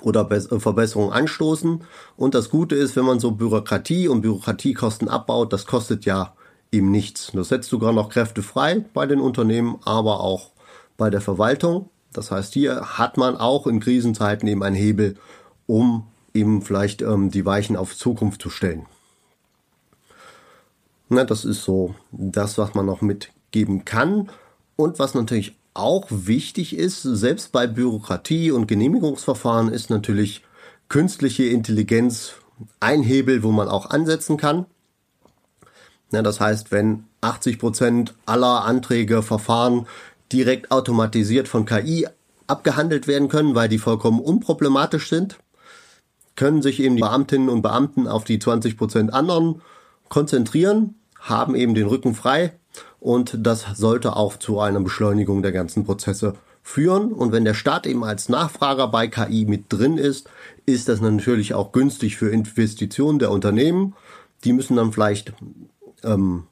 oder 0.00 0.30
äh, 0.30 0.58
Verbesserungen 0.58 1.12
anstoßen. 1.12 1.84
Und 2.16 2.34
das 2.34 2.50
Gute 2.50 2.74
ist, 2.74 2.96
wenn 2.96 3.04
man 3.04 3.20
so 3.20 3.32
Bürokratie 3.32 4.08
und 4.08 4.22
Bürokratiekosten 4.22 5.08
abbaut, 5.08 5.52
das 5.52 5.66
kostet 5.66 6.04
ja 6.04 6.34
eben 6.72 6.90
nichts. 6.90 7.30
Das 7.32 7.48
setzt 7.48 7.68
sogar 7.68 7.92
noch 7.92 8.08
Kräfte 8.08 8.42
frei 8.42 8.84
bei 8.94 9.06
den 9.06 9.20
Unternehmen, 9.20 9.76
aber 9.84 10.20
auch 10.20 10.50
bei 10.96 11.10
der 11.10 11.20
Verwaltung. 11.20 11.90
Das 12.12 12.30
heißt, 12.30 12.54
hier 12.54 12.98
hat 12.98 13.18
man 13.18 13.36
auch 13.36 13.66
in 13.66 13.80
Krisenzeiten 13.80 14.48
eben 14.48 14.62
einen 14.62 14.76
Hebel, 14.76 15.16
um 15.66 16.06
eben 16.36 16.62
vielleicht 16.62 17.02
ähm, 17.02 17.30
die 17.30 17.44
Weichen 17.44 17.76
auf 17.76 17.96
Zukunft 17.96 18.42
zu 18.42 18.50
stellen. 18.50 18.86
Na, 21.08 21.24
das 21.24 21.44
ist 21.44 21.62
so 21.62 21.94
das, 22.12 22.58
was 22.58 22.74
man 22.74 22.86
noch 22.86 23.00
mitgeben 23.00 23.84
kann. 23.84 24.30
Und 24.76 24.98
was 24.98 25.14
natürlich 25.14 25.56
auch 25.74 26.06
wichtig 26.10 26.76
ist, 26.76 27.02
selbst 27.02 27.52
bei 27.52 27.66
Bürokratie 27.66 28.50
und 28.50 28.66
Genehmigungsverfahren 28.66 29.68
ist 29.68 29.90
natürlich 29.90 30.42
künstliche 30.88 31.44
Intelligenz 31.44 32.34
ein 32.80 33.02
Hebel, 33.02 33.42
wo 33.42 33.52
man 33.52 33.68
auch 33.68 33.90
ansetzen 33.90 34.36
kann. 34.36 34.66
Ja, 36.12 36.22
das 36.22 36.40
heißt, 36.40 36.72
wenn 36.72 37.04
80 37.20 37.58
Prozent 37.58 38.14
aller 38.26 38.64
Anträge, 38.64 39.22
Verfahren 39.22 39.86
direkt 40.32 40.70
automatisiert 40.70 41.48
von 41.48 41.66
KI 41.66 42.06
abgehandelt 42.46 43.06
werden 43.06 43.28
können, 43.28 43.54
weil 43.54 43.68
die 43.68 43.78
vollkommen 43.78 44.20
unproblematisch 44.20 45.08
sind, 45.08 45.38
können 46.36 46.62
sich 46.62 46.80
eben 46.80 46.96
die 46.96 47.02
Beamtinnen 47.02 47.48
und 47.48 47.62
Beamten 47.62 48.06
auf 48.06 48.24
die 48.24 48.38
20 48.38 48.76
Prozent 48.76 49.12
anderen 49.12 49.62
konzentrieren, 50.08 50.94
haben 51.18 51.54
eben 51.54 51.74
den 51.74 51.86
Rücken 51.86 52.14
frei 52.14 52.52
und 53.00 53.36
das 53.40 53.64
sollte 53.74 54.16
auch 54.16 54.36
zu 54.36 54.60
einer 54.60 54.80
Beschleunigung 54.80 55.42
der 55.42 55.52
ganzen 55.52 55.84
Prozesse 55.84 56.34
führen. 56.62 57.12
Und 57.12 57.32
wenn 57.32 57.44
der 57.44 57.54
Staat 57.54 57.86
eben 57.86 58.04
als 58.04 58.28
Nachfrager 58.28 58.88
bei 58.88 59.06
KI 59.06 59.46
mit 59.46 59.66
drin 59.68 59.98
ist, 59.98 60.28
ist 60.66 60.88
das 60.88 61.00
natürlich 61.00 61.54
auch 61.54 61.72
günstig 61.72 62.16
für 62.16 62.30
Investitionen 62.30 63.18
der 63.18 63.30
Unternehmen. 63.30 63.94
Die 64.44 64.52
müssen 64.52 64.76
dann 64.76 64.92
vielleicht 64.92 65.32
ähm, 66.02 66.44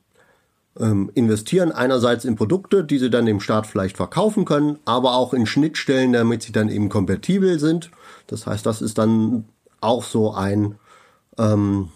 ähm, 0.79 1.11
investieren, 1.15 1.73
einerseits 1.73 2.25
in 2.25 2.37
Produkte, 2.37 2.85
die 2.85 2.99
sie 2.99 3.11
dann 3.11 3.27
dem 3.27 3.41
Staat 3.41 3.67
vielleicht 3.67 3.97
verkaufen 3.97 4.45
können, 4.45 4.79
aber 4.85 5.15
auch 5.15 5.35
in 5.35 5.47
Schnittstellen, 5.47 6.13
damit 6.13 6.43
sie 6.43 6.53
dann 6.53 6.69
eben 6.69 6.89
kompatibel 6.89 7.59
sind. 7.59 7.91
Das 8.27 8.47
heißt, 8.47 8.65
das 8.65 8.83
ist 8.83 8.99
dann 8.99 9.45
auch 9.85 10.03
so 10.03 10.33
ein 10.33 10.77
ähm, 11.39 11.89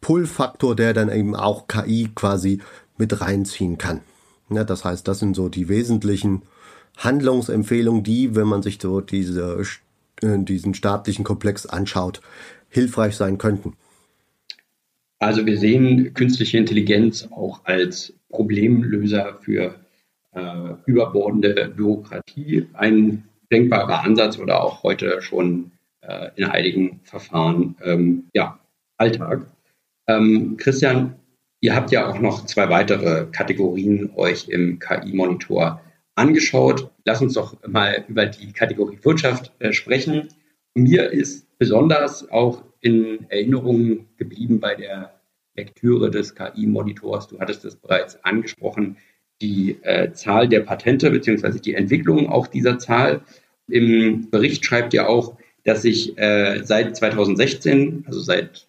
Pull-Faktor, 0.00 0.76
der 0.76 0.94
dann 0.94 1.10
eben 1.10 1.34
auch 1.34 1.68
KI 1.68 2.10
quasi 2.14 2.60
mit 2.96 3.20
reinziehen 3.20 3.78
kann. 3.78 4.00
Ja, 4.50 4.64
das 4.64 4.84
heißt, 4.84 5.06
das 5.08 5.18
sind 5.18 5.34
so 5.34 5.48
die 5.48 5.68
wesentlichen 5.68 6.42
Handlungsempfehlungen, 6.96 8.02
die, 8.02 8.34
wenn 8.34 8.46
man 8.46 8.62
sich 8.62 8.78
so 8.80 9.00
diese, 9.00 9.62
äh, 10.22 10.38
diesen 10.38 10.74
staatlichen 10.74 11.24
Komplex 11.24 11.66
anschaut, 11.66 12.20
hilfreich 12.68 13.16
sein 13.16 13.38
könnten. 13.38 13.74
Also 15.18 15.46
wir 15.46 15.58
sehen 15.58 16.12
künstliche 16.14 16.58
Intelligenz 16.58 17.28
auch 17.30 17.60
als 17.64 18.12
Problemlöser 18.28 19.38
für 19.40 19.74
äh, 20.32 20.74
überbordende 20.84 21.72
Bürokratie. 21.74 22.66
Ein 22.74 23.24
denkbarer 23.50 24.02
Ansatz 24.02 24.38
oder 24.38 24.62
auch 24.62 24.82
heute 24.82 25.22
schon 25.22 25.72
äh, 26.08 26.30
in 26.36 26.44
einigen 26.44 27.00
Verfahren 27.04 27.76
ähm, 27.82 28.28
ja, 28.34 28.58
Alltag. 28.96 29.46
Ähm, 30.08 30.56
Christian, 30.56 31.16
ihr 31.60 31.74
habt 31.74 31.90
ja 31.90 32.08
auch 32.08 32.20
noch 32.20 32.46
zwei 32.46 32.68
weitere 32.68 33.26
Kategorien 33.26 34.10
euch 34.14 34.48
im 34.48 34.78
KI-Monitor 34.78 35.80
angeschaut. 36.14 36.90
Lass 37.04 37.22
uns 37.22 37.34
doch 37.34 37.56
mal 37.66 38.04
über 38.08 38.26
die 38.26 38.52
Kategorie 38.52 38.98
Wirtschaft 39.02 39.52
äh, 39.58 39.72
sprechen. 39.72 40.28
Mir 40.74 41.10
ist 41.10 41.46
besonders 41.58 42.30
auch 42.30 42.62
in 42.80 43.30
Erinnerung 43.30 44.06
geblieben 44.16 44.60
bei 44.60 44.74
der 44.74 45.20
Lektüre 45.56 46.10
des 46.10 46.34
KI-Monitors. 46.34 47.28
Du 47.28 47.40
hattest 47.40 47.64
es 47.64 47.76
bereits 47.76 48.22
angesprochen, 48.24 48.96
die 49.40 49.78
äh, 49.82 50.12
Zahl 50.12 50.48
der 50.48 50.60
Patente 50.60 51.10
bzw. 51.10 51.58
die 51.58 51.74
Entwicklung 51.74 52.28
auch 52.28 52.46
dieser 52.46 52.78
Zahl. 52.78 53.22
Im 53.68 54.30
Bericht 54.30 54.64
schreibt 54.64 54.94
ihr 54.94 55.08
auch, 55.08 55.36
dass 55.66 55.82
sich 55.82 56.16
äh, 56.16 56.62
seit 56.64 56.96
2016, 56.96 58.04
also 58.06 58.20
seit 58.20 58.68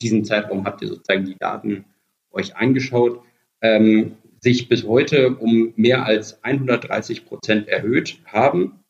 diesem 0.00 0.24
Zeitraum 0.24 0.64
habt 0.64 0.80
ihr 0.80 0.88
sozusagen 0.88 1.26
die 1.26 1.36
Daten 1.36 1.84
euch 2.32 2.56
angeschaut, 2.56 3.20
ähm, 3.60 4.16
sich 4.40 4.68
bis 4.68 4.84
heute 4.84 5.36
um 5.36 5.74
mehr 5.76 6.06
als 6.06 6.42
130 6.42 7.26
Prozent 7.26 7.68
erhöht 7.68 8.18
haben. 8.24 8.80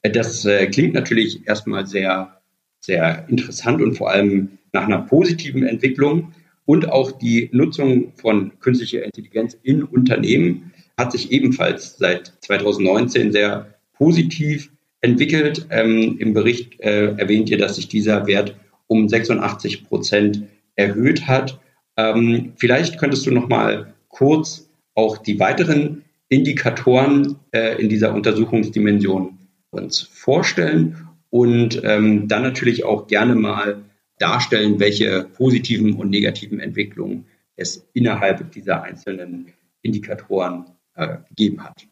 Äh, 0.00 0.10
das 0.10 0.46
äh, 0.46 0.66
klingt 0.68 0.94
natürlich 0.94 1.46
erstmal 1.46 1.86
sehr, 1.86 2.40
sehr 2.80 3.26
interessant 3.28 3.82
und 3.82 3.96
vor 3.96 4.10
allem 4.10 4.58
nach 4.72 4.86
einer 4.86 5.02
positiven 5.02 5.64
Entwicklung. 5.64 6.32
Und 6.64 6.88
auch 6.88 7.12
die 7.12 7.50
Nutzung 7.52 8.12
von 8.16 8.58
künstlicher 8.60 9.04
Intelligenz 9.04 9.58
in 9.62 9.82
Unternehmen 9.82 10.72
hat 10.96 11.12
sich 11.12 11.30
ebenfalls 11.30 11.98
seit 11.98 12.32
2019 12.40 13.32
sehr 13.32 13.74
positiv 13.92 14.70
entwickelt. 15.02 15.66
Ähm, 15.70 16.16
Im 16.18 16.32
Bericht 16.32 16.80
äh, 16.80 17.14
erwähnt 17.16 17.50
ihr, 17.50 17.58
dass 17.58 17.76
sich 17.76 17.88
dieser 17.88 18.26
Wert 18.26 18.56
um 18.86 19.08
86 19.08 19.84
Prozent 19.84 20.44
erhöht 20.74 21.26
hat. 21.26 21.60
Ähm, 21.96 22.54
vielleicht 22.56 22.98
könntest 22.98 23.26
du 23.26 23.30
noch 23.30 23.48
mal 23.48 23.92
kurz 24.08 24.70
auch 24.94 25.18
die 25.18 25.38
weiteren 25.38 26.04
Indikatoren 26.28 27.36
äh, 27.50 27.80
in 27.80 27.88
dieser 27.88 28.14
Untersuchungsdimension 28.14 29.38
uns 29.70 30.00
vorstellen 30.00 31.08
und 31.30 31.82
ähm, 31.84 32.28
dann 32.28 32.42
natürlich 32.42 32.84
auch 32.84 33.06
gerne 33.06 33.34
mal 33.34 33.82
darstellen, 34.18 34.78
welche 34.78 35.24
positiven 35.34 35.94
und 35.94 36.10
negativen 36.10 36.60
Entwicklungen 36.60 37.26
es 37.56 37.88
innerhalb 37.92 38.52
dieser 38.52 38.82
einzelnen 38.82 39.52
Indikatoren 39.82 40.66
äh, 40.94 41.18
gegeben 41.28 41.64
hat. 41.64 41.86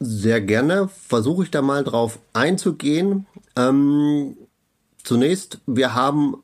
Sehr 0.00 0.40
gerne. 0.40 0.88
Versuche 0.88 1.42
ich 1.44 1.50
da 1.50 1.60
mal 1.60 1.82
drauf 1.82 2.20
einzugehen. 2.32 3.26
Ähm, 3.56 4.36
zunächst, 5.02 5.60
wir 5.66 5.94
haben 5.94 6.42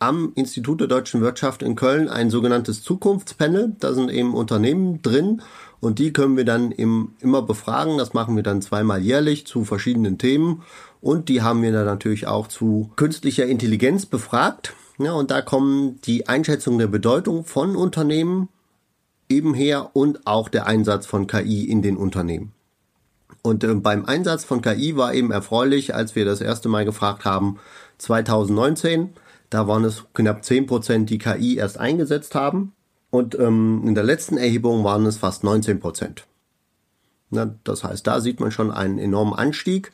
am 0.00 0.32
Institut 0.34 0.80
der 0.80 0.88
deutschen 0.88 1.20
Wirtschaft 1.20 1.62
in 1.62 1.76
Köln 1.76 2.08
ein 2.08 2.30
sogenanntes 2.30 2.82
Zukunftspanel. 2.82 3.76
Da 3.78 3.92
sind 3.92 4.10
eben 4.10 4.34
Unternehmen 4.34 5.02
drin 5.02 5.42
und 5.78 5.98
die 5.98 6.12
können 6.12 6.36
wir 6.36 6.44
dann 6.44 6.72
im, 6.72 7.14
immer 7.20 7.42
befragen. 7.42 7.98
Das 7.98 8.14
machen 8.14 8.34
wir 8.34 8.42
dann 8.42 8.62
zweimal 8.62 9.00
jährlich 9.00 9.46
zu 9.46 9.64
verschiedenen 9.64 10.18
Themen. 10.18 10.62
Und 11.00 11.28
die 11.28 11.42
haben 11.42 11.62
wir 11.62 11.70
dann 11.70 11.86
natürlich 11.86 12.26
auch 12.26 12.48
zu 12.48 12.90
künstlicher 12.96 13.46
Intelligenz 13.46 14.06
befragt. 14.06 14.74
Ja, 14.98 15.12
und 15.12 15.30
da 15.30 15.40
kommen 15.40 16.00
die 16.02 16.28
Einschätzung 16.28 16.78
der 16.78 16.88
Bedeutung 16.88 17.44
von 17.44 17.76
Unternehmen 17.76 18.48
eben 19.30 19.54
her 19.54 19.90
und 19.94 20.26
auch 20.26 20.48
der 20.48 20.66
Einsatz 20.66 21.06
von 21.06 21.26
KI 21.26 21.64
in 21.64 21.80
den 21.80 21.96
Unternehmen. 21.96 22.52
Und 23.42 23.64
äh, 23.64 23.74
beim 23.74 24.04
Einsatz 24.04 24.44
von 24.44 24.60
KI 24.60 24.96
war 24.96 25.14
eben 25.14 25.30
erfreulich, 25.30 25.94
als 25.94 26.14
wir 26.14 26.24
das 26.24 26.40
erste 26.40 26.68
Mal 26.68 26.84
gefragt 26.84 27.24
haben, 27.24 27.58
2019, 27.98 29.10
da 29.48 29.66
waren 29.66 29.84
es 29.84 30.04
knapp 30.14 30.44
10 30.44 30.66
Prozent, 30.66 31.10
die 31.10 31.18
KI 31.18 31.56
erst 31.56 31.78
eingesetzt 31.78 32.34
haben. 32.34 32.72
Und 33.10 33.38
ähm, 33.38 33.82
in 33.86 33.94
der 33.94 34.04
letzten 34.04 34.36
Erhebung 34.36 34.84
waren 34.84 35.06
es 35.06 35.16
fast 35.16 35.42
19 35.42 35.80
Prozent. 35.80 36.26
Das 37.30 37.84
heißt, 37.84 38.06
da 38.06 38.20
sieht 38.20 38.40
man 38.40 38.50
schon 38.50 38.70
einen 38.70 38.98
enormen 38.98 39.34
Anstieg. 39.34 39.92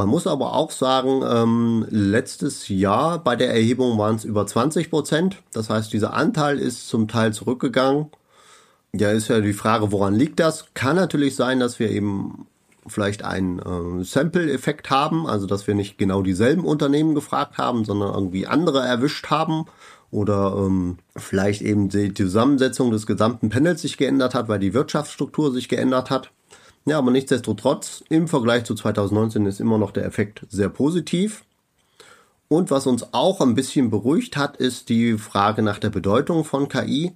Man 0.00 0.08
muss 0.08 0.26
aber 0.26 0.54
auch 0.54 0.70
sagen, 0.70 1.22
ähm, 1.30 1.86
letztes 1.90 2.68
Jahr 2.68 3.22
bei 3.22 3.36
der 3.36 3.50
Erhebung 3.52 3.98
waren 3.98 4.16
es 4.16 4.24
über 4.24 4.46
20 4.46 4.88
Prozent. 4.88 5.42
Das 5.52 5.68
heißt, 5.68 5.92
dieser 5.92 6.14
Anteil 6.14 6.58
ist 6.58 6.88
zum 6.88 7.06
Teil 7.06 7.34
zurückgegangen. 7.34 8.06
Ja, 8.94 9.10
ist 9.10 9.28
ja 9.28 9.42
die 9.42 9.52
Frage, 9.52 9.92
woran 9.92 10.14
liegt 10.14 10.40
das? 10.40 10.72
Kann 10.72 10.96
natürlich 10.96 11.36
sein, 11.36 11.60
dass 11.60 11.78
wir 11.78 11.90
eben 11.90 12.46
vielleicht 12.86 13.24
einen 13.24 13.58
äh, 13.58 14.02
Sample-Effekt 14.02 14.88
haben, 14.88 15.26
also 15.26 15.46
dass 15.46 15.66
wir 15.66 15.74
nicht 15.74 15.98
genau 15.98 16.22
dieselben 16.22 16.64
Unternehmen 16.64 17.14
gefragt 17.14 17.58
haben, 17.58 17.84
sondern 17.84 18.14
irgendwie 18.14 18.46
andere 18.46 18.80
erwischt 18.80 19.28
haben 19.28 19.66
oder 20.10 20.54
ähm, 20.56 20.96
vielleicht 21.14 21.60
eben 21.60 21.90
die 21.90 22.14
Zusammensetzung 22.14 22.90
des 22.90 23.06
gesamten 23.06 23.50
Panels 23.50 23.82
sich 23.82 23.98
geändert 23.98 24.34
hat, 24.34 24.48
weil 24.48 24.60
die 24.60 24.72
Wirtschaftsstruktur 24.72 25.52
sich 25.52 25.68
geändert 25.68 26.08
hat. 26.08 26.30
Ja, 26.86 26.98
aber 26.98 27.10
nichtsdestotrotz, 27.10 28.02
im 28.08 28.26
Vergleich 28.26 28.64
zu 28.64 28.74
2019 28.74 29.46
ist 29.46 29.60
immer 29.60 29.78
noch 29.78 29.90
der 29.90 30.06
Effekt 30.06 30.46
sehr 30.48 30.68
positiv. 30.68 31.44
Und 32.48 32.70
was 32.70 32.86
uns 32.86 33.12
auch 33.12 33.40
ein 33.40 33.54
bisschen 33.54 33.90
beruhigt 33.90 34.36
hat, 34.36 34.56
ist 34.56 34.88
die 34.88 35.18
Frage 35.18 35.62
nach 35.62 35.78
der 35.78 35.90
Bedeutung 35.90 36.44
von 36.44 36.68
KI. 36.68 37.12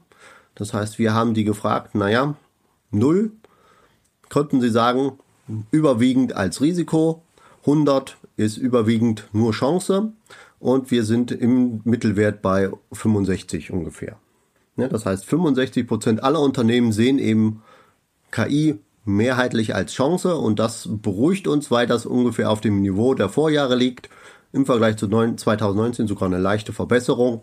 Das 0.54 0.72
heißt, 0.72 0.98
wir 0.98 1.12
haben 1.14 1.34
die 1.34 1.44
gefragt, 1.44 1.94
naja, 1.94 2.36
null, 2.90 3.32
konnten 4.28 4.60
sie 4.60 4.70
sagen, 4.70 5.18
überwiegend 5.70 6.34
als 6.34 6.60
Risiko, 6.60 7.22
100 7.60 8.16
ist 8.36 8.56
überwiegend 8.56 9.28
nur 9.32 9.52
Chance 9.52 10.12
und 10.60 10.90
wir 10.90 11.04
sind 11.04 11.30
im 11.30 11.80
Mittelwert 11.84 12.42
bei 12.42 12.70
65 12.92 13.70
ungefähr. 13.70 14.16
Ja, 14.76 14.88
das 14.88 15.06
heißt, 15.06 15.24
65 15.24 15.86
Prozent 15.86 16.22
aller 16.22 16.40
Unternehmen 16.40 16.92
sehen 16.92 17.18
eben 17.18 17.62
KI 18.30 18.78
mehrheitlich 19.04 19.74
als 19.74 19.92
Chance 19.92 20.36
und 20.36 20.58
das 20.58 20.88
beruhigt 20.90 21.46
uns, 21.46 21.70
weil 21.70 21.86
das 21.86 22.06
ungefähr 22.06 22.50
auf 22.50 22.60
dem 22.60 22.80
Niveau 22.80 23.14
der 23.14 23.28
Vorjahre 23.28 23.76
liegt. 23.76 24.08
Im 24.52 24.66
Vergleich 24.66 24.96
zu 24.96 25.08
2019 25.08 26.06
sogar 26.06 26.28
eine 26.28 26.38
leichte 26.38 26.72
Verbesserung. 26.72 27.42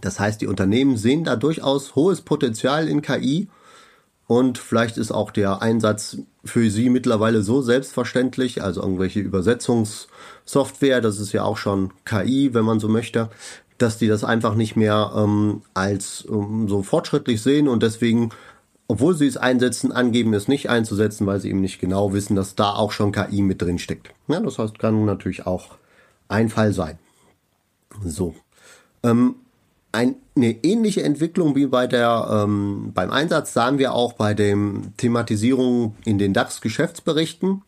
Das 0.00 0.18
heißt, 0.18 0.40
die 0.40 0.46
Unternehmen 0.46 0.96
sehen 0.96 1.24
da 1.24 1.36
durchaus 1.36 1.94
hohes 1.94 2.22
Potenzial 2.22 2.88
in 2.88 3.02
KI 3.02 3.48
und 4.28 4.58
vielleicht 4.58 4.98
ist 4.98 5.10
auch 5.10 5.30
der 5.30 5.62
Einsatz 5.62 6.18
für 6.44 6.70
sie 6.70 6.90
mittlerweile 6.90 7.42
so 7.42 7.62
selbstverständlich, 7.62 8.62
also 8.62 8.82
irgendwelche 8.82 9.20
Übersetzungssoftware, 9.20 11.00
das 11.00 11.18
ist 11.18 11.32
ja 11.32 11.44
auch 11.44 11.56
schon 11.56 11.94
KI, 12.04 12.52
wenn 12.52 12.66
man 12.66 12.78
so 12.78 12.88
möchte, 12.88 13.30
dass 13.78 13.96
die 13.96 14.06
das 14.06 14.24
einfach 14.24 14.54
nicht 14.54 14.76
mehr 14.76 15.12
ähm, 15.16 15.62
als 15.72 16.26
ähm, 16.30 16.68
so 16.68 16.82
fortschrittlich 16.82 17.40
sehen 17.40 17.68
und 17.68 17.82
deswegen 17.82 18.28
obwohl 18.88 19.14
sie 19.14 19.26
es 19.26 19.36
einsetzen, 19.36 19.92
angeben 19.92 20.32
es 20.32 20.48
nicht 20.48 20.70
einzusetzen, 20.70 21.26
weil 21.26 21.40
sie 21.40 21.50
eben 21.50 21.60
nicht 21.60 21.78
genau 21.78 22.14
wissen, 22.14 22.34
dass 22.34 22.54
da 22.54 22.72
auch 22.72 22.90
schon 22.90 23.12
KI 23.12 23.42
mit 23.42 23.60
drin 23.60 23.78
steckt. 23.78 24.10
Ja, 24.26 24.40
das 24.40 24.58
heißt, 24.58 24.78
kann 24.78 25.04
natürlich 25.04 25.46
auch 25.46 25.76
ein 26.28 26.48
Fall 26.48 26.72
sein. 26.72 26.98
So. 28.02 28.34
Ähm, 29.02 29.36
eine 29.92 30.64
ähnliche 30.64 31.02
Entwicklung 31.02 31.54
wie 31.54 31.66
bei 31.66 31.86
der, 31.86 32.44
ähm, 32.44 32.92
beim 32.94 33.10
Einsatz 33.10 33.52
sahen 33.52 33.78
wir 33.78 33.92
auch 33.92 34.14
bei 34.14 34.32
dem 34.34 34.92
Thematisierung 34.96 35.96
in 36.04 36.18
den 36.18 36.32
DAX-Geschäftsberichten. 36.32 37.62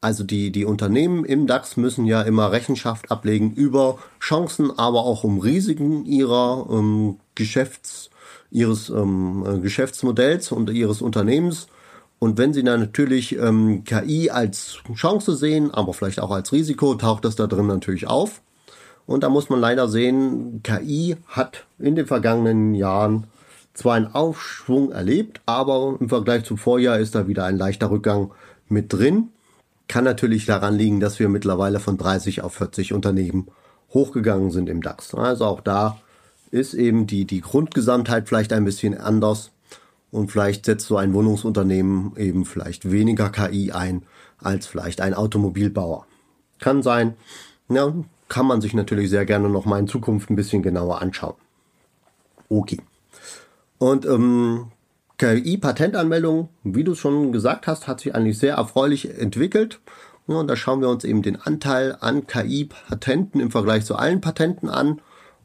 Also 0.00 0.24
die, 0.24 0.52
die 0.52 0.64
Unternehmen 0.64 1.24
im 1.24 1.46
DAX 1.46 1.76
müssen 1.76 2.06
ja 2.06 2.22
immer 2.22 2.52
Rechenschaft 2.52 3.10
ablegen 3.10 3.52
über 3.52 3.98
Chancen, 4.20 4.78
aber 4.78 5.00
auch 5.00 5.24
um 5.24 5.40
Risiken 5.40 6.06
ihrer 6.06 6.66
ähm, 6.70 7.18
Geschäfts- 7.34 8.08
ihres 8.50 8.90
ähm, 8.90 9.44
äh, 9.46 9.58
Geschäftsmodells 9.58 10.52
und 10.52 10.70
ihres 10.70 11.02
Unternehmens. 11.02 11.68
Und 12.18 12.36
wenn 12.38 12.52
Sie 12.52 12.64
dann 12.64 12.80
natürlich 12.80 13.36
ähm, 13.36 13.84
KI 13.84 14.30
als 14.30 14.78
Chance 14.94 15.36
sehen, 15.36 15.72
aber 15.72 15.94
vielleicht 15.94 16.20
auch 16.20 16.30
als 16.30 16.52
Risiko, 16.52 16.94
taucht 16.94 17.24
das 17.24 17.36
da 17.36 17.46
drin 17.46 17.66
natürlich 17.66 18.08
auf. 18.08 18.42
Und 19.06 19.22
da 19.22 19.28
muss 19.28 19.48
man 19.48 19.60
leider 19.60 19.88
sehen, 19.88 20.62
KI 20.62 21.16
hat 21.28 21.64
in 21.78 21.94
den 21.94 22.06
vergangenen 22.06 22.74
Jahren 22.74 23.26
zwar 23.72 23.94
einen 23.94 24.14
Aufschwung 24.14 24.90
erlebt, 24.90 25.40
aber 25.46 25.96
im 26.00 26.08
Vergleich 26.08 26.44
zum 26.44 26.58
Vorjahr 26.58 26.98
ist 26.98 27.14
da 27.14 27.28
wieder 27.28 27.44
ein 27.44 27.56
leichter 27.56 27.90
Rückgang 27.90 28.32
mit 28.68 28.92
drin. 28.92 29.28
Kann 29.86 30.04
natürlich 30.04 30.44
daran 30.44 30.74
liegen, 30.74 31.00
dass 31.00 31.18
wir 31.20 31.28
mittlerweile 31.28 31.80
von 31.80 31.96
30 31.96 32.42
auf 32.42 32.54
40 32.54 32.92
Unternehmen 32.92 33.46
hochgegangen 33.94 34.50
sind 34.50 34.68
im 34.68 34.82
DAX. 34.82 35.14
Also 35.14 35.44
auch 35.46 35.60
da 35.60 35.98
ist 36.50 36.74
eben 36.74 37.06
die, 37.06 37.24
die 37.24 37.40
Grundgesamtheit 37.40 38.28
vielleicht 38.28 38.52
ein 38.52 38.64
bisschen 38.64 38.96
anders 38.96 39.50
und 40.10 40.30
vielleicht 40.30 40.66
setzt 40.66 40.86
so 40.86 40.96
ein 40.96 41.12
Wohnungsunternehmen 41.12 42.16
eben 42.16 42.44
vielleicht 42.44 42.90
weniger 42.90 43.30
KI 43.30 43.72
ein 43.72 44.02
als 44.38 44.66
vielleicht 44.66 45.00
ein 45.00 45.14
Automobilbauer. 45.14 46.06
Kann 46.58 46.82
sein, 46.82 47.14
ja, 47.68 47.92
kann 48.28 48.46
man 48.46 48.60
sich 48.60 48.74
natürlich 48.74 49.10
sehr 49.10 49.26
gerne 49.26 49.48
noch 49.48 49.64
mal 49.64 49.78
in 49.78 49.88
Zukunft 49.88 50.30
ein 50.30 50.36
bisschen 50.36 50.62
genauer 50.62 51.00
anschauen. 51.00 51.34
Okay. 52.48 52.80
Und 53.78 54.06
ähm, 54.06 54.68
KI-Patentanmeldung, 55.18 56.48
wie 56.64 56.84
du 56.84 56.94
schon 56.94 57.32
gesagt 57.32 57.66
hast, 57.66 57.86
hat 57.88 58.00
sich 58.00 58.14
eigentlich 58.14 58.38
sehr 58.38 58.54
erfreulich 58.54 59.18
entwickelt. 59.18 59.80
Ja, 60.26 60.36
und 60.36 60.46
da 60.46 60.56
schauen 60.56 60.80
wir 60.80 60.88
uns 60.88 61.04
eben 61.04 61.22
den 61.22 61.36
Anteil 61.36 61.96
an 62.00 62.26
KI-Patenten 62.26 63.40
im 63.40 63.50
Vergleich 63.50 63.84
zu 63.84 63.96
allen 63.96 64.20
Patenten 64.20 64.68
an. 64.68 65.00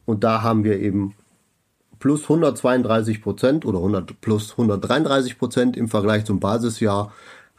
Und 0.05 0.23
da 0.23 0.41
haben 0.41 0.63
wir 0.63 0.79
eben 0.79 1.15
plus 1.99 2.23
132 2.23 3.21
Prozent 3.21 3.65
oder 3.65 3.77
100 3.77 4.19
plus 4.19 4.51
133 4.51 5.37
Prozent 5.39 5.77
im 5.77 5.87
Vergleich 5.87 6.25
zum 6.25 6.39
Basisjahr. 6.39 7.13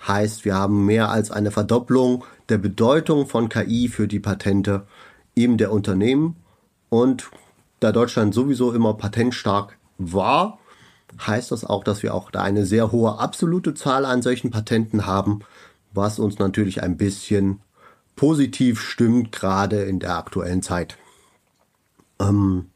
Heißt, 0.07 0.45
wir 0.45 0.55
haben 0.55 0.85
mehr 0.85 1.11
als 1.11 1.31
eine 1.31 1.51
Verdopplung 1.51 2.25
der 2.51 2.59
Bedeutung 2.59 3.27
von 3.27 3.49
KI 3.49 3.89
für 3.89 4.07
die 4.07 4.21
Patente 4.21 4.87
eben 5.35 5.57
der 5.57 5.73
Unternehmen. 5.73 6.37
Und 6.91 7.31
da 7.81 7.91
Deutschland 7.93 8.35
sowieso 8.35 8.73
immer 8.73 8.95
patentstark 8.95 9.79
war, 9.99 10.59
heißt 11.27 11.51
das 11.51 11.65
auch, 11.65 11.85
dass 11.85 12.03
wir 12.03 12.15
auch 12.15 12.31
da 12.31 12.43
eine 12.43 12.67
sehr 12.67 12.93
hohe 12.93 13.19
absolute 13.19 13.75
Zahl 13.75 14.05
an 14.05 14.23
solchen 14.23 14.51
Patenten 14.51 15.07
haben, 15.07 15.41
was 15.93 16.19
uns 16.19 16.39
natürlich 16.39 16.83
ein 16.83 16.97
bisschen 16.97 17.61
positiv 18.17 18.81
stimmt, 18.81 19.33
gerade 19.33 19.85
in 19.85 20.01
der 20.01 20.17
aktuellen 20.17 20.63
Zeit. 20.63 20.99
Ähm, 22.21 22.71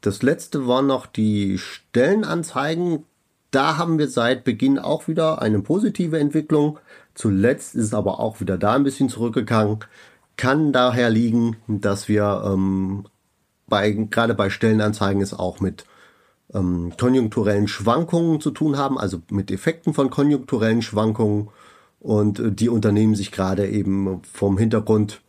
das 0.00 0.22
letzte 0.22 0.66
waren 0.66 0.86
noch 0.86 1.06
die 1.06 1.58
Stellenanzeigen. 1.58 3.04
Da 3.50 3.76
haben 3.76 3.98
wir 3.98 4.08
seit 4.08 4.44
Beginn 4.44 4.78
auch 4.78 5.08
wieder 5.08 5.40
eine 5.40 5.60
positive 5.60 6.18
Entwicklung. 6.18 6.78
Zuletzt 7.14 7.74
ist 7.74 7.94
aber 7.94 8.18
auch 8.18 8.40
wieder 8.40 8.58
da 8.58 8.74
ein 8.74 8.84
bisschen 8.84 9.08
zurückgegangen. 9.08 9.80
Kann 10.36 10.72
daher 10.72 11.10
liegen, 11.10 11.56
dass 11.68 12.08
wir 12.08 12.42
ähm, 12.46 13.04
bei, 13.68 13.90
gerade 13.92 14.34
bei 14.34 14.50
Stellenanzeigen 14.50 15.22
es 15.22 15.34
auch 15.34 15.60
mit 15.60 15.84
ähm, 16.52 16.92
konjunkturellen 16.98 17.68
Schwankungen 17.68 18.40
zu 18.40 18.50
tun 18.50 18.76
haben, 18.76 18.98
also 18.98 19.22
mit 19.30 19.50
Effekten 19.50 19.94
von 19.94 20.10
konjunkturellen 20.10 20.82
Schwankungen 20.82 21.48
und 22.00 22.38
äh, 22.38 22.52
die 22.52 22.68
Unternehmen 22.68 23.14
sich 23.14 23.32
gerade 23.32 23.68
eben 23.68 24.22
vom 24.24 24.58
Hintergrund 24.58 25.21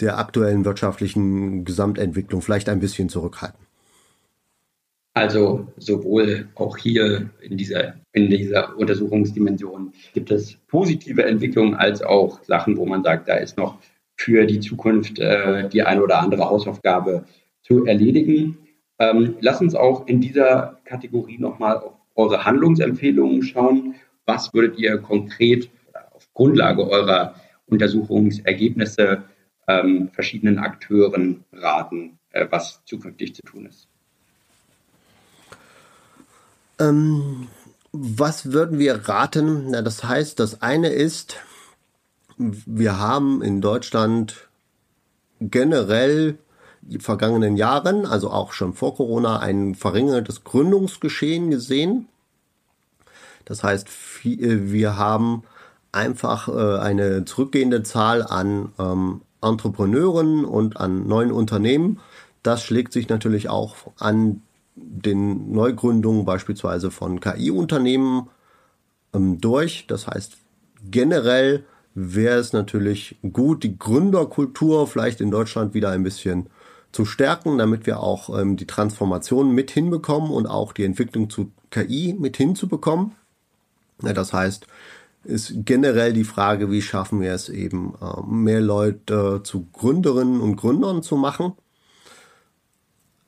der 0.00 0.18
aktuellen 0.18 0.64
wirtschaftlichen 0.64 1.64
Gesamtentwicklung 1.64 2.42
vielleicht 2.42 2.68
ein 2.68 2.80
bisschen 2.80 3.08
zurückhalten. 3.08 3.68
Also 5.14 5.66
sowohl 5.78 6.48
auch 6.54 6.76
hier 6.76 7.30
in 7.40 7.56
dieser, 7.56 7.94
in 8.12 8.30
dieser 8.30 8.76
Untersuchungsdimension 8.76 9.92
gibt 10.14 10.30
es 10.30 10.54
positive 10.68 11.24
Entwicklungen 11.24 11.74
als 11.74 12.02
auch 12.02 12.40
Sachen, 12.44 12.76
wo 12.76 12.86
man 12.86 13.02
sagt, 13.02 13.28
da 13.28 13.34
ist 13.34 13.58
noch 13.58 13.78
für 14.14 14.46
die 14.46 14.60
Zukunft 14.60 15.18
äh, 15.18 15.68
die 15.68 15.82
eine 15.82 16.02
oder 16.02 16.20
andere 16.20 16.48
Hausaufgabe 16.48 17.24
zu 17.62 17.84
erledigen. 17.84 18.58
Ähm, 19.00 19.34
lass 19.40 19.60
uns 19.60 19.74
auch 19.74 20.06
in 20.06 20.20
dieser 20.20 20.78
Kategorie 20.84 21.38
nochmal 21.38 21.78
auf 21.78 21.94
eure 22.14 22.44
Handlungsempfehlungen 22.44 23.42
schauen. 23.42 23.96
Was 24.24 24.54
würdet 24.54 24.78
ihr 24.78 24.98
konkret 24.98 25.68
auf 26.12 26.28
Grundlage 26.32 26.88
eurer 26.88 27.34
Untersuchungsergebnisse 27.66 29.24
ähm, 29.68 30.10
verschiedenen 30.12 30.58
Akteuren 30.58 31.44
raten, 31.52 32.18
äh, 32.30 32.46
was 32.50 32.82
zukünftig 32.84 33.34
zu 33.36 33.42
tun 33.42 33.66
ist? 33.66 33.86
Ähm, 36.80 37.48
was 37.92 38.52
würden 38.52 38.78
wir 38.78 39.08
raten? 39.08 39.70
Na, 39.70 39.82
das 39.82 40.04
heißt, 40.04 40.40
das 40.40 40.62
eine 40.62 40.88
ist, 40.88 41.36
wir 42.36 42.98
haben 42.98 43.42
in 43.42 43.60
Deutschland 43.60 44.48
generell 45.40 46.38
die 46.80 46.98
vergangenen 46.98 47.56
Jahren, 47.56 48.06
also 48.06 48.30
auch 48.30 48.52
schon 48.52 48.72
vor 48.72 48.94
Corona, 48.94 49.40
ein 49.40 49.74
verringertes 49.74 50.44
Gründungsgeschehen 50.44 51.50
gesehen. 51.50 52.08
Das 53.44 53.62
heißt, 53.62 53.88
äh, 54.24 54.70
wir 54.70 54.96
haben 54.96 55.42
einfach 55.92 56.48
äh, 56.48 56.78
eine 56.78 57.24
zurückgehende 57.24 57.82
Zahl 57.82 58.22
an 58.22 58.72
ähm, 58.78 59.22
Entrepreneuren 59.42 60.44
und 60.44 60.76
an 60.78 61.06
neuen 61.06 61.32
Unternehmen. 61.32 62.00
Das 62.42 62.62
schlägt 62.62 62.92
sich 62.92 63.08
natürlich 63.08 63.48
auch 63.48 63.76
an 63.98 64.42
den 64.74 65.52
Neugründungen 65.52 66.24
beispielsweise 66.24 66.90
von 66.90 67.20
KI-Unternehmen 67.20 68.28
ähm, 69.14 69.40
durch. 69.40 69.86
Das 69.88 70.06
heißt, 70.06 70.36
generell 70.90 71.64
wäre 71.94 72.38
es 72.38 72.52
natürlich 72.52 73.16
gut, 73.32 73.64
die 73.64 73.78
Gründerkultur 73.78 74.86
vielleicht 74.86 75.20
in 75.20 75.30
Deutschland 75.30 75.74
wieder 75.74 75.90
ein 75.90 76.04
bisschen 76.04 76.48
zu 76.92 77.04
stärken, 77.04 77.58
damit 77.58 77.86
wir 77.86 78.00
auch 78.00 78.38
ähm, 78.38 78.56
die 78.56 78.66
Transformation 78.66 79.52
mit 79.52 79.70
hinbekommen 79.70 80.30
und 80.30 80.46
auch 80.46 80.72
die 80.72 80.84
Entwicklung 80.84 81.28
zu 81.28 81.52
KI 81.70 82.16
mit 82.18 82.36
hinzubekommen. 82.36 83.12
Ja, 84.02 84.12
das 84.12 84.32
heißt, 84.32 84.66
ist 85.24 85.52
generell 85.64 86.12
die 86.12 86.24
Frage, 86.24 86.70
wie 86.70 86.82
schaffen 86.82 87.20
wir 87.20 87.32
es 87.32 87.48
eben, 87.48 87.94
äh, 88.00 88.22
mehr 88.26 88.60
Leute 88.60 89.42
zu 89.44 89.66
Gründerinnen 89.72 90.40
und 90.40 90.56
Gründern 90.56 91.02
zu 91.02 91.16
machen. 91.16 91.52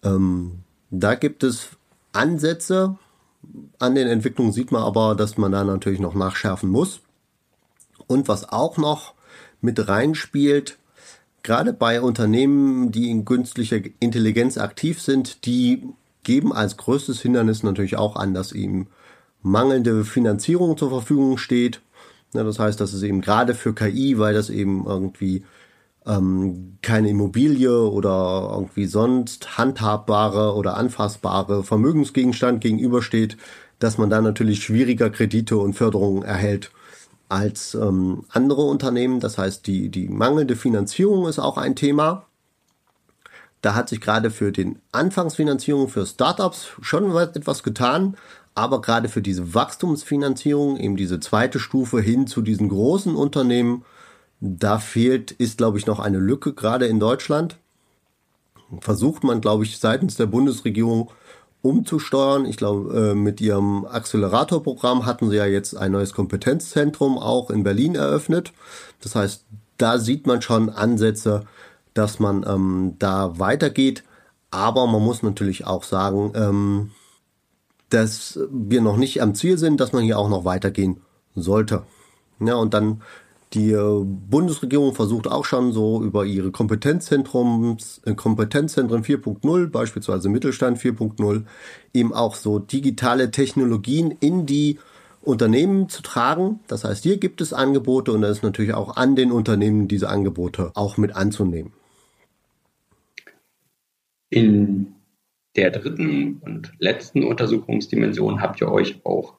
Ähm, 0.02 0.60
da 0.90 1.14
gibt 1.14 1.42
es 1.44 1.68
Ansätze. 2.12 2.96
An 3.78 3.94
den 3.94 4.08
Entwicklungen 4.08 4.52
sieht 4.52 4.72
man 4.72 4.82
aber, 4.82 5.14
dass 5.14 5.36
man 5.36 5.52
da 5.52 5.64
natürlich 5.64 6.00
noch 6.00 6.14
nachschärfen 6.14 6.70
muss. 6.70 7.00
Und 8.06 8.28
was 8.28 8.48
auch 8.50 8.76
noch 8.76 9.14
mit 9.60 9.88
reinspielt, 9.88 10.78
gerade 11.42 11.72
bei 11.72 12.00
Unternehmen, 12.00 12.92
die 12.92 13.10
in 13.10 13.24
künstlicher 13.24 13.78
Intelligenz 13.98 14.58
aktiv 14.58 15.00
sind, 15.00 15.44
die 15.46 15.88
geben 16.22 16.52
als 16.52 16.76
größtes 16.76 17.20
Hindernis 17.20 17.62
natürlich 17.62 17.96
auch 17.96 18.16
an, 18.16 18.34
dass 18.34 18.52
ihm 18.52 18.88
mangelnde 19.42 20.04
Finanzierung 20.04 20.76
zur 20.76 20.90
Verfügung 20.90 21.38
steht. 21.38 21.80
Ja, 22.34 22.44
das 22.44 22.58
heißt, 22.58 22.80
dass 22.80 22.92
es 22.92 23.02
eben 23.02 23.20
gerade 23.20 23.54
für 23.54 23.74
KI, 23.74 24.18
weil 24.18 24.34
das 24.34 24.50
eben 24.50 24.86
irgendwie 24.86 25.44
ähm, 26.06 26.78
keine 26.82 27.10
Immobilie 27.10 27.88
oder 27.88 28.50
irgendwie 28.52 28.86
sonst 28.86 29.58
handhabbare 29.58 30.54
oder 30.54 30.76
anfassbare 30.76 31.62
Vermögensgegenstand 31.64 32.60
gegenübersteht, 32.60 33.36
dass 33.78 33.98
man 33.98 34.10
da 34.10 34.20
natürlich 34.20 34.62
schwieriger 34.62 35.10
Kredite 35.10 35.56
und 35.56 35.74
Förderungen 35.74 36.22
erhält 36.22 36.70
als 37.28 37.74
ähm, 37.74 38.24
andere 38.28 38.62
Unternehmen. 38.62 39.20
Das 39.20 39.38
heißt, 39.38 39.66
die, 39.66 39.88
die 39.88 40.08
mangelnde 40.08 40.56
Finanzierung 40.56 41.28
ist 41.28 41.38
auch 41.38 41.56
ein 41.56 41.76
Thema. 41.76 42.26
Da 43.62 43.74
hat 43.74 43.88
sich 43.88 44.00
gerade 44.00 44.30
für 44.30 44.52
den 44.52 44.80
Anfangsfinanzierung 44.92 45.88
für 45.88 46.06
Startups 46.06 46.68
schon 46.80 47.14
etwas 47.14 47.62
getan, 47.62 48.16
aber 48.60 48.82
gerade 48.82 49.08
für 49.08 49.22
diese 49.22 49.54
Wachstumsfinanzierung, 49.54 50.76
eben 50.76 50.94
diese 50.94 51.18
zweite 51.18 51.58
Stufe 51.58 51.98
hin 51.98 52.26
zu 52.26 52.42
diesen 52.42 52.68
großen 52.68 53.16
Unternehmen, 53.16 53.86
da 54.40 54.78
fehlt, 54.78 55.30
ist, 55.30 55.56
glaube 55.56 55.78
ich, 55.78 55.86
noch 55.86 55.98
eine 55.98 56.18
Lücke, 56.18 56.52
gerade 56.52 56.86
in 56.86 57.00
Deutschland. 57.00 57.56
Versucht 58.80 59.24
man, 59.24 59.40
glaube 59.40 59.64
ich, 59.64 59.78
seitens 59.78 60.16
der 60.16 60.26
Bundesregierung 60.26 61.10
umzusteuern. 61.62 62.44
Ich 62.44 62.58
glaube, 62.58 63.12
äh, 63.12 63.14
mit 63.14 63.40
ihrem 63.40 63.86
Accelerator-Programm 63.86 65.06
hatten 65.06 65.30
sie 65.30 65.36
ja 65.36 65.46
jetzt 65.46 65.74
ein 65.74 65.92
neues 65.92 66.12
Kompetenzzentrum 66.12 67.16
auch 67.18 67.48
in 67.48 67.62
Berlin 67.62 67.94
eröffnet. 67.94 68.52
Das 69.00 69.14
heißt, 69.14 69.46
da 69.78 69.98
sieht 69.98 70.26
man 70.26 70.42
schon 70.42 70.68
Ansätze, 70.68 71.46
dass 71.94 72.18
man 72.18 72.44
ähm, 72.46 72.96
da 72.98 73.38
weitergeht. 73.38 74.04
Aber 74.50 74.86
man 74.86 75.02
muss 75.02 75.22
natürlich 75.22 75.66
auch 75.66 75.84
sagen, 75.84 76.32
ähm, 76.34 76.90
dass 77.90 78.38
wir 78.50 78.80
noch 78.80 78.96
nicht 78.96 79.20
am 79.22 79.34
Ziel 79.34 79.58
sind, 79.58 79.80
dass 79.80 79.92
man 79.92 80.04
hier 80.04 80.18
auch 80.18 80.28
noch 80.28 80.44
weitergehen 80.44 81.00
sollte. 81.34 81.82
Ja, 82.40 82.54
und 82.54 82.72
dann 82.72 83.02
die 83.52 83.72
äh, 83.72 84.04
Bundesregierung 84.04 84.94
versucht 84.94 85.26
auch 85.26 85.44
schon 85.44 85.72
so 85.72 86.02
über 86.02 86.24
ihre 86.24 86.48
äh, 86.48 86.52
Kompetenzzentren 86.52 87.76
4.0, 88.06 89.70
beispielsweise 89.70 90.28
Mittelstand 90.28 90.78
4.0, 90.78 91.42
eben 91.92 92.14
auch 92.14 92.36
so 92.36 92.60
digitale 92.60 93.32
Technologien 93.32 94.12
in 94.20 94.46
die 94.46 94.78
Unternehmen 95.20 95.88
zu 95.88 96.02
tragen. 96.02 96.60
Das 96.68 96.84
heißt, 96.84 97.02
hier 97.02 97.18
gibt 97.18 97.40
es 97.40 97.52
Angebote 97.52 98.12
und 98.12 98.22
es 98.22 98.38
ist 98.38 98.42
natürlich 98.44 98.72
auch 98.72 98.96
an 98.96 99.16
den 99.16 99.32
Unternehmen, 99.32 99.88
diese 99.88 100.08
Angebote 100.08 100.70
auch 100.74 100.96
mit 100.96 101.16
anzunehmen. 101.16 101.72
In 104.30 104.94
der 105.56 105.70
dritten 105.70 106.40
und 106.42 106.72
letzten 106.78 107.24
Untersuchungsdimension 107.24 108.40
habt 108.40 108.60
ihr 108.60 108.70
euch 108.70 109.04
auch 109.04 109.34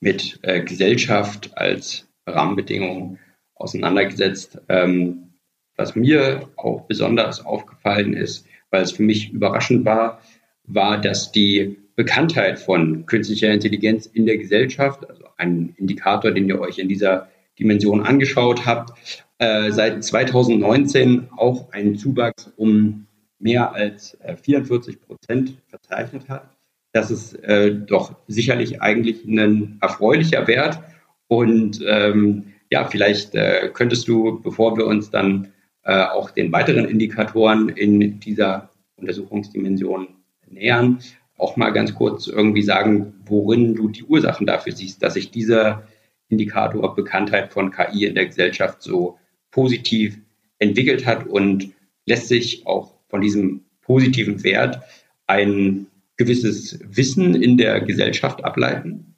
mit 0.00 0.38
äh, 0.42 0.62
Gesellschaft 0.62 1.56
als 1.56 2.08
Rahmenbedingung 2.26 3.18
auseinandergesetzt. 3.54 4.60
Ähm, 4.68 5.34
was 5.76 5.94
mir 5.94 6.48
auch 6.56 6.82
besonders 6.82 7.44
aufgefallen 7.44 8.14
ist, 8.14 8.46
weil 8.70 8.82
es 8.82 8.92
für 8.92 9.02
mich 9.02 9.32
überraschend 9.32 9.84
war, 9.84 10.20
war, 10.64 11.00
dass 11.00 11.32
die 11.32 11.78
Bekanntheit 11.96 12.58
von 12.58 13.06
künstlicher 13.06 13.50
Intelligenz 13.52 14.06
in 14.06 14.26
der 14.26 14.38
Gesellschaft, 14.38 15.08
also 15.08 15.24
ein 15.36 15.74
Indikator, 15.76 16.30
den 16.30 16.48
ihr 16.48 16.60
euch 16.60 16.78
in 16.78 16.88
dieser 16.88 17.28
Dimension 17.58 18.02
angeschaut 18.02 18.66
habt, 18.66 18.92
äh, 19.38 19.70
seit 19.70 20.02
2019 20.04 21.28
auch 21.36 21.72
einen 21.72 21.96
Zuwachs 21.96 22.52
um 22.56 23.05
mehr 23.38 23.72
als 23.72 24.16
44 24.42 24.94
äh, 24.94 24.98
Prozent 24.98 25.58
verzeichnet 25.66 26.28
hat. 26.28 26.56
Das 26.92 27.10
ist 27.10 27.34
äh, 27.44 27.74
doch 27.74 28.14
sicherlich 28.26 28.80
eigentlich 28.80 29.24
ein 29.24 29.78
erfreulicher 29.80 30.46
Wert. 30.46 30.80
Und 31.28 31.80
ähm, 31.86 32.54
ja, 32.70 32.84
vielleicht 32.86 33.34
äh, 33.34 33.70
könntest 33.72 34.08
du, 34.08 34.40
bevor 34.40 34.76
wir 34.76 34.86
uns 34.86 35.10
dann 35.10 35.52
äh, 35.82 36.04
auch 36.04 36.30
den 36.30 36.50
weiteren 36.52 36.86
Indikatoren 36.86 37.68
in 37.68 38.20
dieser 38.20 38.70
Untersuchungsdimension 38.96 40.08
nähern, 40.48 41.00
auch 41.38 41.56
mal 41.56 41.70
ganz 41.70 41.94
kurz 41.94 42.28
irgendwie 42.28 42.62
sagen, 42.62 43.14
worin 43.26 43.74
du 43.74 43.88
die 43.88 44.04
Ursachen 44.04 44.46
dafür 44.46 44.72
siehst, 44.72 45.02
dass 45.02 45.14
sich 45.14 45.30
dieser 45.30 45.86
Indikator 46.28 46.94
Bekanntheit 46.94 47.52
von 47.52 47.70
KI 47.70 48.06
in 48.06 48.14
der 48.14 48.26
Gesellschaft 48.26 48.82
so 48.82 49.18
positiv 49.50 50.18
entwickelt 50.58 51.06
hat 51.06 51.26
und 51.26 51.72
lässt 52.06 52.28
sich 52.28 52.66
auch 52.66 52.95
von 53.16 53.22
diesem 53.22 53.62
positiven 53.80 54.44
Wert 54.44 54.82
ein 55.26 55.86
gewisses 56.18 56.78
Wissen 56.84 57.34
in 57.34 57.56
der 57.56 57.80
Gesellschaft 57.80 58.44
ableiten? 58.44 59.14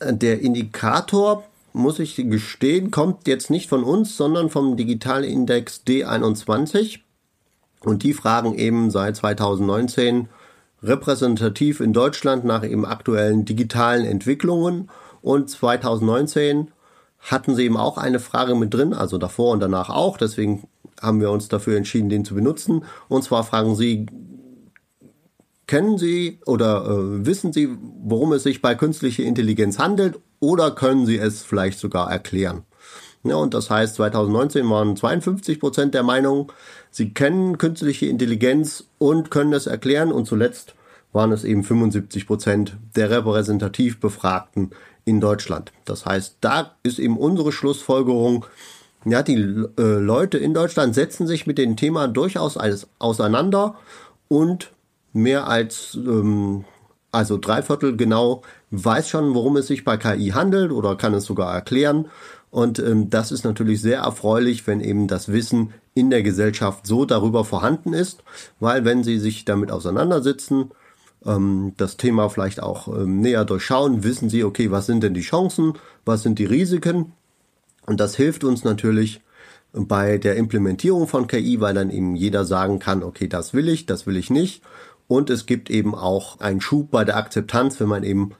Der 0.00 0.40
Indikator, 0.40 1.44
muss 1.72 1.98
ich 1.98 2.14
gestehen, 2.14 2.92
kommt 2.92 3.26
jetzt 3.26 3.50
nicht 3.50 3.68
von 3.68 3.82
uns, 3.82 4.16
sondern 4.16 4.48
vom 4.48 4.76
Digitalindex 4.76 5.82
D21. 5.86 7.00
Und 7.80 8.04
die 8.04 8.12
fragen 8.12 8.54
eben 8.54 8.90
seit 8.92 9.16
2019 9.16 10.28
repräsentativ 10.84 11.80
in 11.80 11.92
Deutschland 11.92 12.44
nach 12.44 12.64
eben 12.64 12.86
aktuellen 12.86 13.44
digitalen 13.44 14.06
Entwicklungen. 14.06 14.88
Und 15.20 15.50
2019 15.50 16.70
hatten 17.18 17.56
sie 17.56 17.64
eben 17.64 17.76
auch 17.76 17.98
eine 17.98 18.20
Frage 18.20 18.54
mit 18.54 18.72
drin, 18.72 18.94
also 18.94 19.18
davor 19.18 19.52
und 19.52 19.60
danach 19.60 19.90
auch. 19.90 20.16
Deswegen 20.16 20.68
haben 21.00 21.20
wir 21.20 21.30
uns 21.30 21.48
dafür 21.48 21.76
entschieden, 21.76 22.08
den 22.08 22.24
zu 22.24 22.34
benutzen. 22.34 22.84
Und 23.08 23.22
zwar 23.22 23.44
fragen 23.44 23.74
sie, 23.76 24.06
kennen 25.66 25.98
Sie 25.98 26.40
oder 26.46 26.84
äh, 26.86 27.26
wissen 27.26 27.52
Sie, 27.52 27.68
worum 28.02 28.32
es 28.32 28.44
sich 28.44 28.62
bei 28.62 28.74
künstlicher 28.74 29.24
Intelligenz 29.24 29.78
handelt 29.78 30.18
oder 30.38 30.70
können 30.70 31.06
Sie 31.06 31.18
es 31.18 31.42
vielleicht 31.42 31.78
sogar 31.78 32.10
erklären? 32.10 32.62
Ja, 33.24 33.36
und 33.36 33.54
das 33.54 33.70
heißt, 33.70 33.96
2019 33.96 34.68
waren 34.70 34.96
52 34.96 35.58
Prozent 35.58 35.94
der 35.94 36.04
Meinung, 36.04 36.52
sie 36.92 37.12
kennen 37.12 37.58
künstliche 37.58 38.06
Intelligenz 38.06 38.84
und 38.98 39.32
können 39.32 39.52
es 39.52 39.66
erklären. 39.66 40.12
Und 40.12 40.26
zuletzt 40.26 40.74
waren 41.12 41.32
es 41.32 41.42
eben 41.42 41.64
75 41.64 42.26
Prozent 42.26 42.76
der 42.94 43.10
repräsentativ 43.10 43.98
Befragten 43.98 44.70
in 45.04 45.20
Deutschland. 45.20 45.72
Das 45.84 46.06
heißt, 46.06 46.36
da 46.40 46.76
ist 46.84 47.00
eben 47.00 47.16
unsere 47.16 47.50
Schlussfolgerung, 47.50 48.46
ja, 49.06 49.22
die 49.22 49.34
äh, 49.34 49.82
Leute 49.98 50.38
in 50.38 50.52
Deutschland 50.52 50.94
setzen 50.94 51.26
sich 51.26 51.46
mit 51.46 51.58
dem 51.58 51.76
Thema 51.76 52.08
durchaus 52.08 52.56
alles 52.56 52.88
auseinander 52.98 53.76
und 54.28 54.72
mehr 55.12 55.48
als 55.48 55.94
ähm, 55.94 56.64
also 57.12 57.38
drei 57.38 57.62
Viertel 57.62 57.96
genau 57.96 58.42
weiß 58.70 59.08
schon, 59.08 59.34
worum 59.34 59.56
es 59.56 59.68
sich 59.68 59.84
bei 59.84 59.96
KI 59.96 60.30
handelt 60.34 60.72
oder 60.72 60.96
kann 60.96 61.14
es 61.14 61.24
sogar 61.24 61.54
erklären. 61.54 62.08
Und 62.50 62.78
ähm, 62.78 63.08
das 63.10 63.32
ist 63.32 63.44
natürlich 63.44 63.80
sehr 63.80 64.00
erfreulich, 64.00 64.66
wenn 64.66 64.80
eben 64.80 65.08
das 65.08 65.32
Wissen 65.32 65.72
in 65.94 66.10
der 66.10 66.22
Gesellschaft 66.22 66.86
so 66.86 67.04
darüber 67.04 67.44
vorhanden 67.44 67.92
ist, 67.92 68.22
weil 68.60 68.84
wenn 68.84 69.02
Sie 69.02 69.18
sich 69.18 69.44
damit 69.44 69.70
auseinandersetzen, 69.70 70.70
ähm, 71.24 71.72
das 71.76 71.96
Thema 71.96 72.28
vielleicht 72.28 72.62
auch 72.62 72.88
ähm, 72.88 73.20
näher 73.20 73.44
durchschauen, 73.44 74.04
wissen 74.04 74.28
Sie, 74.28 74.44
okay, 74.44 74.70
was 74.70 74.86
sind 74.86 75.02
denn 75.02 75.14
die 75.14 75.20
Chancen, 75.22 75.74
was 76.04 76.22
sind 76.22 76.38
die 76.38 76.44
Risiken? 76.44 77.12
Und 77.86 78.00
das 78.00 78.16
hilft 78.16 78.44
uns 78.44 78.64
natürlich 78.64 79.20
bei 79.72 80.18
der 80.18 80.36
Implementierung 80.36 81.06
von 81.06 81.26
KI, 81.26 81.60
weil 81.60 81.74
dann 81.74 81.90
eben 81.90 82.16
jeder 82.16 82.44
sagen 82.44 82.78
kann, 82.78 83.02
okay, 83.02 83.28
das 83.28 83.54
will 83.54 83.68
ich, 83.68 83.86
das 83.86 84.06
will 84.06 84.16
ich 84.16 84.30
nicht. 84.30 84.62
Und 85.08 85.30
es 85.30 85.46
gibt 85.46 85.70
eben 85.70 85.94
auch 85.94 86.40
einen 86.40 86.60
Schub 86.60 86.90
bei 86.90 87.04
der 87.04 87.16
Akzeptanz, 87.16 87.78
wenn 87.78 87.88
man 87.88 88.02
eben 88.02 88.32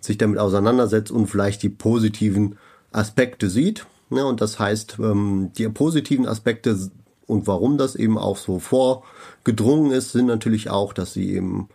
sich 0.00 0.18
damit 0.18 0.38
auseinandersetzt 0.38 1.10
und 1.10 1.26
vielleicht 1.26 1.62
die 1.62 1.68
positiven 1.68 2.58
Aspekte 2.92 3.50
sieht. 3.50 3.86
Ja, 4.10 4.24
und 4.24 4.40
das 4.40 4.58
heißt, 4.58 4.96
ähm, 5.00 5.50
die 5.56 5.68
positiven 5.68 6.26
Aspekte 6.26 6.78
und 7.26 7.46
warum 7.46 7.78
das 7.78 7.96
eben 7.96 8.18
auch 8.18 8.36
so 8.36 8.58
vorgedrungen 8.58 9.90
ist, 9.90 10.12
sind 10.12 10.26
natürlich 10.26 10.70
auch, 10.70 10.92
dass 10.92 11.14
sie 11.14 11.32
eben 11.32 11.68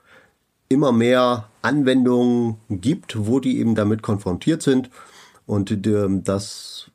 immer 0.69 0.91
mehr 0.91 1.49
Anwendungen 1.61 2.57
gibt, 2.69 3.25
wo 3.27 3.39
die 3.39 3.59
eben 3.59 3.75
damit 3.75 4.03
konfrontiert 4.03 4.61
sind. 4.61 4.89
Und 5.47 5.71
ähm, 5.87 6.23
das 6.23 6.91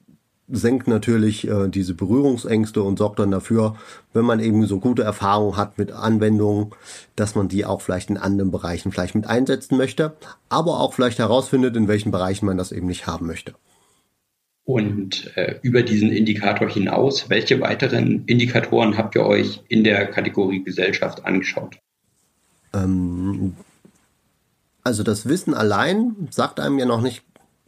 senkt 0.49 0.89
natürlich 0.89 1.49
äh, 1.49 1.69
diese 1.69 1.95
Berührungsängste 1.95 2.83
und 2.83 2.99
sorgt 2.99 3.19
dann 3.19 3.31
dafür, 3.31 3.77
wenn 4.13 4.25
man 4.25 4.41
eben 4.41 4.67
so 4.67 4.79
gute 4.79 5.03
Erfahrungen 5.03 5.57
hat 5.57 5.79
mit 5.79 5.91
Anwendungen, 5.93 6.73
dass 7.17 7.35
man 7.35 7.49
die 7.49 7.65
auch 7.65 7.81
vielleicht 7.81 8.11
in 8.11 8.19
anderen 8.19 8.51
Bereichen 8.51 8.93
vielleicht 8.93 9.15
mit 9.15 9.27
einsetzen 9.27 9.77
möchte, 9.77 10.17
aber 10.49 10.81
auch 10.81 10.93
vielleicht 10.93 11.19
herausfindet, 11.19 11.77
in 11.77 11.89
welchen 11.89 12.11
Bereichen 12.11 12.47
man 12.47 12.59
das 12.59 12.73
eben 12.73 12.87
nicht 12.87 13.07
haben 13.07 13.27
möchte. 13.27 13.55
Und 14.65 15.31
äh, 15.37 15.59
über 15.63 15.83
diesen 15.83 16.11
Indikator 16.11 16.69
hinaus, 16.69 17.29
welche 17.29 17.61
weiteren 17.61 18.25
Indikatoren 18.27 18.97
habt 18.97 19.15
ihr 19.15 19.25
euch 19.25 19.63
in 19.69 19.85
der 19.85 20.07
Kategorie 20.07 20.65
Gesellschaft 20.65 21.25
angeschaut? 21.27 21.79
Ähm, 22.73 23.55
also 24.83 25.03
das 25.03 25.29
Wissen 25.29 25.55
allein 25.55 26.29
sagt 26.31 26.61
einem 26.61 26.79
ja 26.79 26.87
noch 26.87 27.03
nicht 27.03 27.23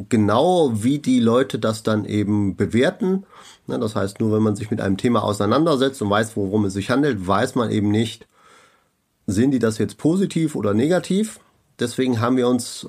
genau, 0.09 0.73
wie 0.75 0.99
die 0.99 1.21
Leute 1.21 1.59
das 1.59 1.83
dann 1.83 2.05
eben 2.05 2.57
bewerten. 2.57 3.25
Das 3.67 3.97
heißt, 3.97 4.21
nur 4.21 4.33
wenn 4.33 4.43
man 4.43 4.57
sich 4.57 4.71
mit 4.71 4.81
einem 4.81 4.97
Thema 4.97 5.25
auseinandersetzt 5.25 6.01
und 6.03 6.11
weiß, 6.11 6.37
worum 6.37 6.67
es 6.67 6.75
sich 6.75 6.91
handelt, 6.91 7.27
weiß 7.27 7.55
man 7.55 7.71
eben 7.71 7.91
nicht, 7.91 8.27
sehen 9.27 9.51
die 9.51 9.59
das 9.59 9.79
jetzt 9.79 9.99
positiv 9.99 10.55
oder 10.55 10.75
negativ. 10.75 11.41
Deswegen 11.79 12.21
haben 12.21 12.37
wir 12.37 12.49
uns 12.49 12.89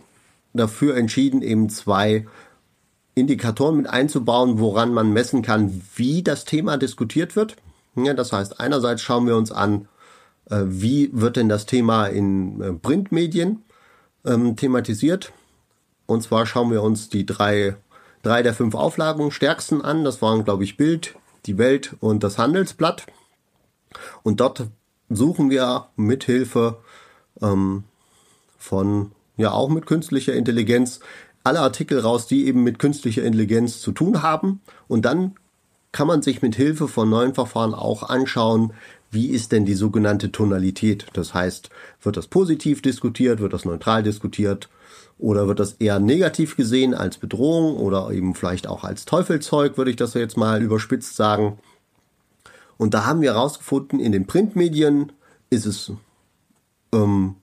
dafür 0.54 0.96
entschieden, 0.96 1.42
eben 1.42 1.70
zwei 1.70 2.28
Indikatoren 3.16 3.78
mit 3.78 3.88
einzubauen, 3.88 4.60
woran 4.60 4.94
man 4.94 5.12
messen 5.12 5.42
kann, 5.42 5.82
wie 5.96 6.22
das 6.22 6.46
Thema 6.46 6.78
diskutiert 6.78 7.36
wird. 7.36 7.56
Das 7.96 8.32
heißt, 8.32 8.60
einerseits 8.60 9.02
schauen 9.02 9.26
wir 9.26 9.36
uns 9.36 9.52
an, 9.52 9.88
äh, 10.50 10.62
wie 10.66 11.10
wird 11.14 11.36
denn 11.36 11.50
das 11.50 11.66
Thema 11.66 12.06
in 12.06 12.62
äh, 12.62 12.74
Printmedien 12.74 13.64
ähm, 14.24 14.56
thematisiert. 14.56 15.34
Und 16.08 16.24
zwar 16.24 16.48
schauen 16.48 16.72
wir 16.72 16.82
uns 16.82 17.10
die 17.10 17.26
drei, 17.26 17.76
drei 18.24 18.42
der 18.42 18.56
fünf 18.56 18.74
Auflagen 18.74 19.30
stärksten 19.30 19.84
an. 19.84 20.04
Das 20.04 20.22
waren, 20.24 20.44
glaube 20.44 20.64
ich, 20.64 20.78
Bild, 20.78 21.16
die 21.46 21.60
Welt 21.60 21.96
und 22.00 22.24
das 22.24 22.40
Handelsblatt. 22.40 23.06
Und 24.24 24.40
dort 24.40 24.68
suchen 25.10 25.50
wir 25.50 25.90
mithilfe 25.96 26.78
ähm, 27.42 27.84
von, 28.58 29.12
ja, 29.36 29.52
auch 29.52 29.70
mit 29.70 29.86
künstlicher 29.86 30.34
Intelligenz 30.34 31.02
alle 31.44 31.60
Artikel 31.60 32.00
raus, 32.00 32.28
die 32.28 32.48
eben 32.48 32.64
mit 32.64 32.80
künstlicher 32.80 33.24
Intelligenz 33.24 33.80
zu 33.80 33.92
tun 33.92 34.22
haben. 34.22 34.62
Und 34.88 35.06
dann 35.06 35.36
kann 35.92 36.08
man 36.08 36.22
sich 36.22 36.42
mit 36.42 36.56
Hilfe 36.56 36.88
von 36.88 37.10
neuen 37.10 37.34
Verfahren 37.34 37.74
auch 37.74 38.04
anschauen, 38.04 38.74
wie 39.12 39.28
ist 39.28 39.54
denn 39.54 39.66
die 39.66 39.74
sogenannte 39.74 40.32
Tonalität? 40.32 41.08
Das 41.14 41.34
heißt, 41.34 41.70
wird 42.02 42.18
das 42.18 42.28
positiv 42.28 42.82
diskutiert, 42.82 43.40
wird 43.40 43.54
das 43.54 43.64
neutral 43.64 44.04
diskutiert 44.04 44.70
oder 45.20 45.48
wird 45.48 45.60
das 45.60 45.74
eher 45.74 46.00
negativ 46.00 46.56
gesehen 46.56 46.94
als 46.94 47.18
Bedrohung 47.18 47.78
oder 47.78 48.12
eben 48.12 48.36
vielleicht 48.36 48.68
auch 48.68 48.84
als 48.84 49.06
Teufelzeug, 49.06 49.78
würde 49.78 49.92
ich 49.92 49.98
das 49.98 50.14
jetzt 50.14 50.38
mal 50.38 50.62
überspitzt 50.62 51.16
sagen. 51.16 51.58
Und 52.78 52.94
da 52.94 53.06
haben 53.06 53.22
wir 53.22 53.34
herausgefunden, 53.34 54.00
in 54.00 54.12
den 54.12 54.28
Printmedien 54.28 55.12
ist 55.50 55.66
es 55.66 55.92
ähm, 56.94 57.36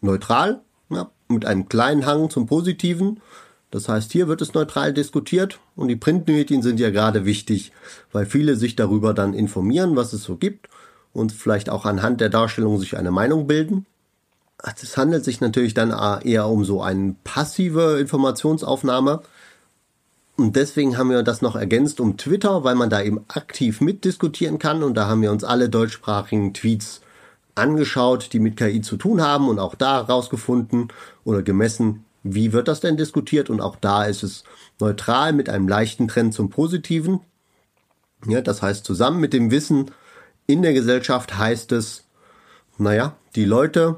neutral, 0.00 0.62
ja, 0.88 1.10
mit 1.28 1.46
einem 1.46 1.68
kleinen 1.68 2.06
Hang 2.06 2.30
zum 2.30 2.46
Positiven. 2.46 3.20
Das 3.70 3.88
heißt, 3.88 4.10
hier 4.10 4.26
wird 4.26 4.42
es 4.42 4.52
neutral 4.52 4.92
diskutiert 4.92 5.60
und 5.76 5.86
die 5.86 5.96
Printmedien 5.96 6.62
sind 6.62 6.80
ja 6.80 6.90
gerade 6.90 7.24
wichtig, 7.24 7.72
weil 8.10 8.26
viele 8.26 8.56
sich 8.56 8.74
darüber 8.74 9.14
dann 9.14 9.32
informieren, 9.32 9.94
was 9.94 10.12
es 10.12 10.24
so 10.24 10.36
gibt 10.36 10.68
und 11.12 11.30
vielleicht 11.30 11.70
auch 11.70 11.84
anhand 11.84 12.20
der 12.20 12.30
Darstellung 12.30 12.78
sich 12.80 12.96
eine 12.96 13.12
Meinung 13.12 13.46
bilden. 13.46 13.86
Es 14.62 14.96
handelt 14.96 15.24
sich 15.24 15.40
natürlich 15.40 15.74
dann 15.74 15.90
eher 16.22 16.46
um 16.46 16.64
so 16.64 16.82
eine 16.82 17.14
passive 17.24 17.98
Informationsaufnahme. 17.98 19.22
Und 20.36 20.56
deswegen 20.56 20.96
haben 20.96 21.10
wir 21.10 21.22
das 21.22 21.42
noch 21.42 21.56
ergänzt 21.56 22.00
um 22.00 22.16
Twitter, 22.16 22.64
weil 22.64 22.74
man 22.74 22.90
da 22.90 23.02
eben 23.02 23.24
aktiv 23.28 23.80
mitdiskutieren 23.80 24.58
kann. 24.58 24.82
Und 24.82 24.94
da 24.94 25.06
haben 25.06 25.22
wir 25.22 25.32
uns 25.32 25.44
alle 25.44 25.68
deutschsprachigen 25.68 26.54
Tweets 26.54 27.00
angeschaut, 27.54 28.32
die 28.32 28.38
mit 28.38 28.56
KI 28.56 28.80
zu 28.80 28.96
tun 28.96 29.20
haben 29.20 29.48
und 29.48 29.58
auch 29.58 29.74
da 29.74 30.06
herausgefunden 30.06 30.88
oder 31.24 31.42
gemessen, 31.42 32.04
wie 32.22 32.52
wird 32.52 32.68
das 32.68 32.80
denn 32.80 32.96
diskutiert. 32.96 33.50
Und 33.50 33.60
auch 33.60 33.76
da 33.76 34.04
ist 34.04 34.22
es 34.22 34.44
neutral 34.78 35.32
mit 35.32 35.48
einem 35.48 35.68
leichten 35.68 36.08
Trend 36.08 36.32
zum 36.34 36.48
Positiven. 36.50 37.20
Ja, 38.26 38.40
das 38.40 38.62
heißt, 38.62 38.84
zusammen 38.84 39.20
mit 39.20 39.32
dem 39.32 39.50
Wissen 39.50 39.90
in 40.46 40.62
der 40.62 40.72
Gesellschaft 40.72 41.38
heißt 41.38 41.72
es, 41.72 42.04
naja, 42.78 43.14
die 43.34 43.44
Leute 43.44 43.96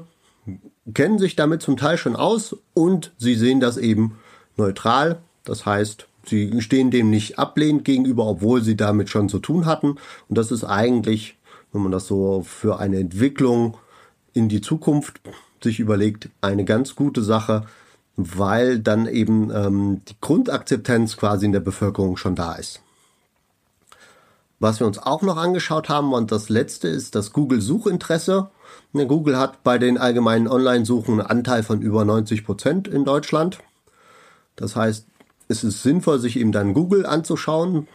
kennen 0.91 1.19
sich 1.19 1.35
damit 1.35 1.61
zum 1.61 1.77
Teil 1.77 1.97
schon 1.97 2.15
aus 2.15 2.55
und 2.73 3.11
sie 3.17 3.35
sehen 3.35 3.59
das 3.59 3.77
eben 3.77 4.17
neutral. 4.57 5.19
Das 5.43 5.65
heißt, 5.65 6.07
sie 6.25 6.61
stehen 6.61 6.91
dem 6.91 7.09
nicht 7.09 7.39
ablehnend 7.39 7.85
gegenüber, 7.85 8.25
obwohl 8.25 8.61
sie 8.63 8.75
damit 8.75 9.09
schon 9.09 9.29
zu 9.29 9.39
tun 9.39 9.65
hatten. 9.65 9.95
Und 10.29 10.37
das 10.37 10.51
ist 10.51 10.63
eigentlich, 10.63 11.37
wenn 11.71 11.81
man 11.81 11.91
das 11.91 12.07
so 12.07 12.43
für 12.45 12.79
eine 12.79 12.99
Entwicklung 12.99 13.77
in 14.33 14.49
die 14.49 14.61
Zukunft 14.61 15.21
sich 15.61 15.79
überlegt, 15.79 16.29
eine 16.41 16.65
ganz 16.65 16.95
gute 16.95 17.21
Sache, 17.21 17.65
weil 18.15 18.79
dann 18.79 19.07
eben 19.07 19.49
ähm, 19.51 20.01
die 20.07 20.15
Grundakzeptanz 20.21 21.17
quasi 21.17 21.45
in 21.45 21.51
der 21.51 21.61
Bevölkerung 21.61 22.17
schon 22.17 22.35
da 22.35 22.53
ist. 22.53 22.81
Was 24.59 24.79
wir 24.79 24.87
uns 24.87 24.99
auch 24.99 25.21
noch 25.23 25.37
angeschaut 25.37 25.89
haben 25.89 26.13
und 26.13 26.31
das 26.31 26.49
letzte 26.49 26.87
ist 26.87 27.15
das 27.15 27.33
Google-Suchinteresse. 27.33 28.49
Google 28.93 29.37
hat 29.37 29.63
bei 29.63 29.77
den 29.77 29.97
allgemeinen 29.97 30.47
Online-Suchen 30.47 31.19
einen 31.19 31.29
Anteil 31.29 31.63
von 31.63 31.81
über 31.81 32.05
90 32.05 32.45
Prozent 32.45 32.87
in 32.87 33.05
Deutschland. 33.05 33.59
Das 34.55 34.75
heißt, 34.75 35.07
es 35.47 35.63
ist 35.63 35.83
sinnvoll, 35.83 36.19
sich 36.19 36.37
eben 36.37 36.51
dann 36.51 36.73
Google 36.73 37.05
anzuschauen. 37.05 37.87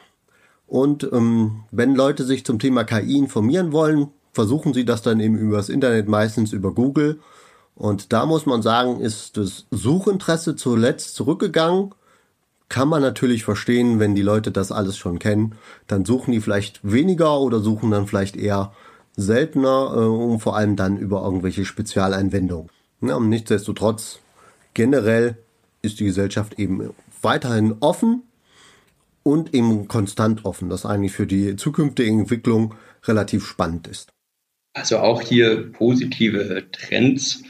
Und 0.66 1.08
ähm, 1.12 1.64
wenn 1.70 1.94
Leute 1.94 2.24
sich 2.24 2.44
zum 2.44 2.58
Thema 2.58 2.84
KI 2.84 3.16
informieren 3.16 3.72
wollen, 3.72 4.08
versuchen 4.32 4.74
sie 4.74 4.84
das 4.84 5.02
dann 5.02 5.20
eben 5.20 5.36
übers 5.36 5.68
Internet, 5.68 6.08
meistens 6.08 6.52
über 6.52 6.72
Google. 6.74 7.20
Und 7.74 8.12
da 8.12 8.26
muss 8.26 8.44
man 8.44 8.60
sagen, 8.60 9.00
ist 9.00 9.36
das 9.36 9.66
Suchinteresse 9.70 10.56
zuletzt 10.56 11.14
zurückgegangen. 11.14 11.94
Kann 12.68 12.88
man 12.88 13.00
natürlich 13.00 13.44
verstehen, 13.44 13.98
wenn 13.98 14.14
die 14.14 14.22
Leute 14.22 14.50
das 14.50 14.72
alles 14.72 14.98
schon 14.98 15.18
kennen. 15.18 15.54
Dann 15.86 16.04
suchen 16.04 16.32
die 16.32 16.40
vielleicht 16.40 16.80
weniger 16.82 17.40
oder 17.40 17.60
suchen 17.60 17.90
dann 17.90 18.06
vielleicht 18.06 18.36
eher 18.36 18.72
seltener 19.18 19.92
äh, 19.94 19.98
und 19.98 20.38
vor 20.38 20.56
allem 20.56 20.76
dann 20.76 20.96
über 20.96 21.22
irgendwelche 21.22 21.64
Spezialeinwendungen. 21.64 22.70
Ja, 23.02 23.16
und 23.16 23.28
nichtsdestotrotz, 23.28 24.20
generell 24.74 25.36
ist 25.82 26.00
die 26.00 26.04
Gesellschaft 26.04 26.58
eben 26.58 26.90
weiterhin 27.20 27.74
offen 27.80 28.22
und 29.24 29.54
eben 29.54 29.88
konstant 29.88 30.44
offen, 30.44 30.70
das 30.70 30.86
eigentlich 30.86 31.12
für 31.12 31.26
die 31.26 31.56
zukünftige 31.56 32.10
Entwicklung 32.10 32.74
relativ 33.04 33.44
spannend 33.44 33.88
ist. 33.88 34.10
Also 34.74 34.98
auch 34.98 35.20
hier 35.20 35.72
positive 35.72 36.64
Trends. 36.70 37.42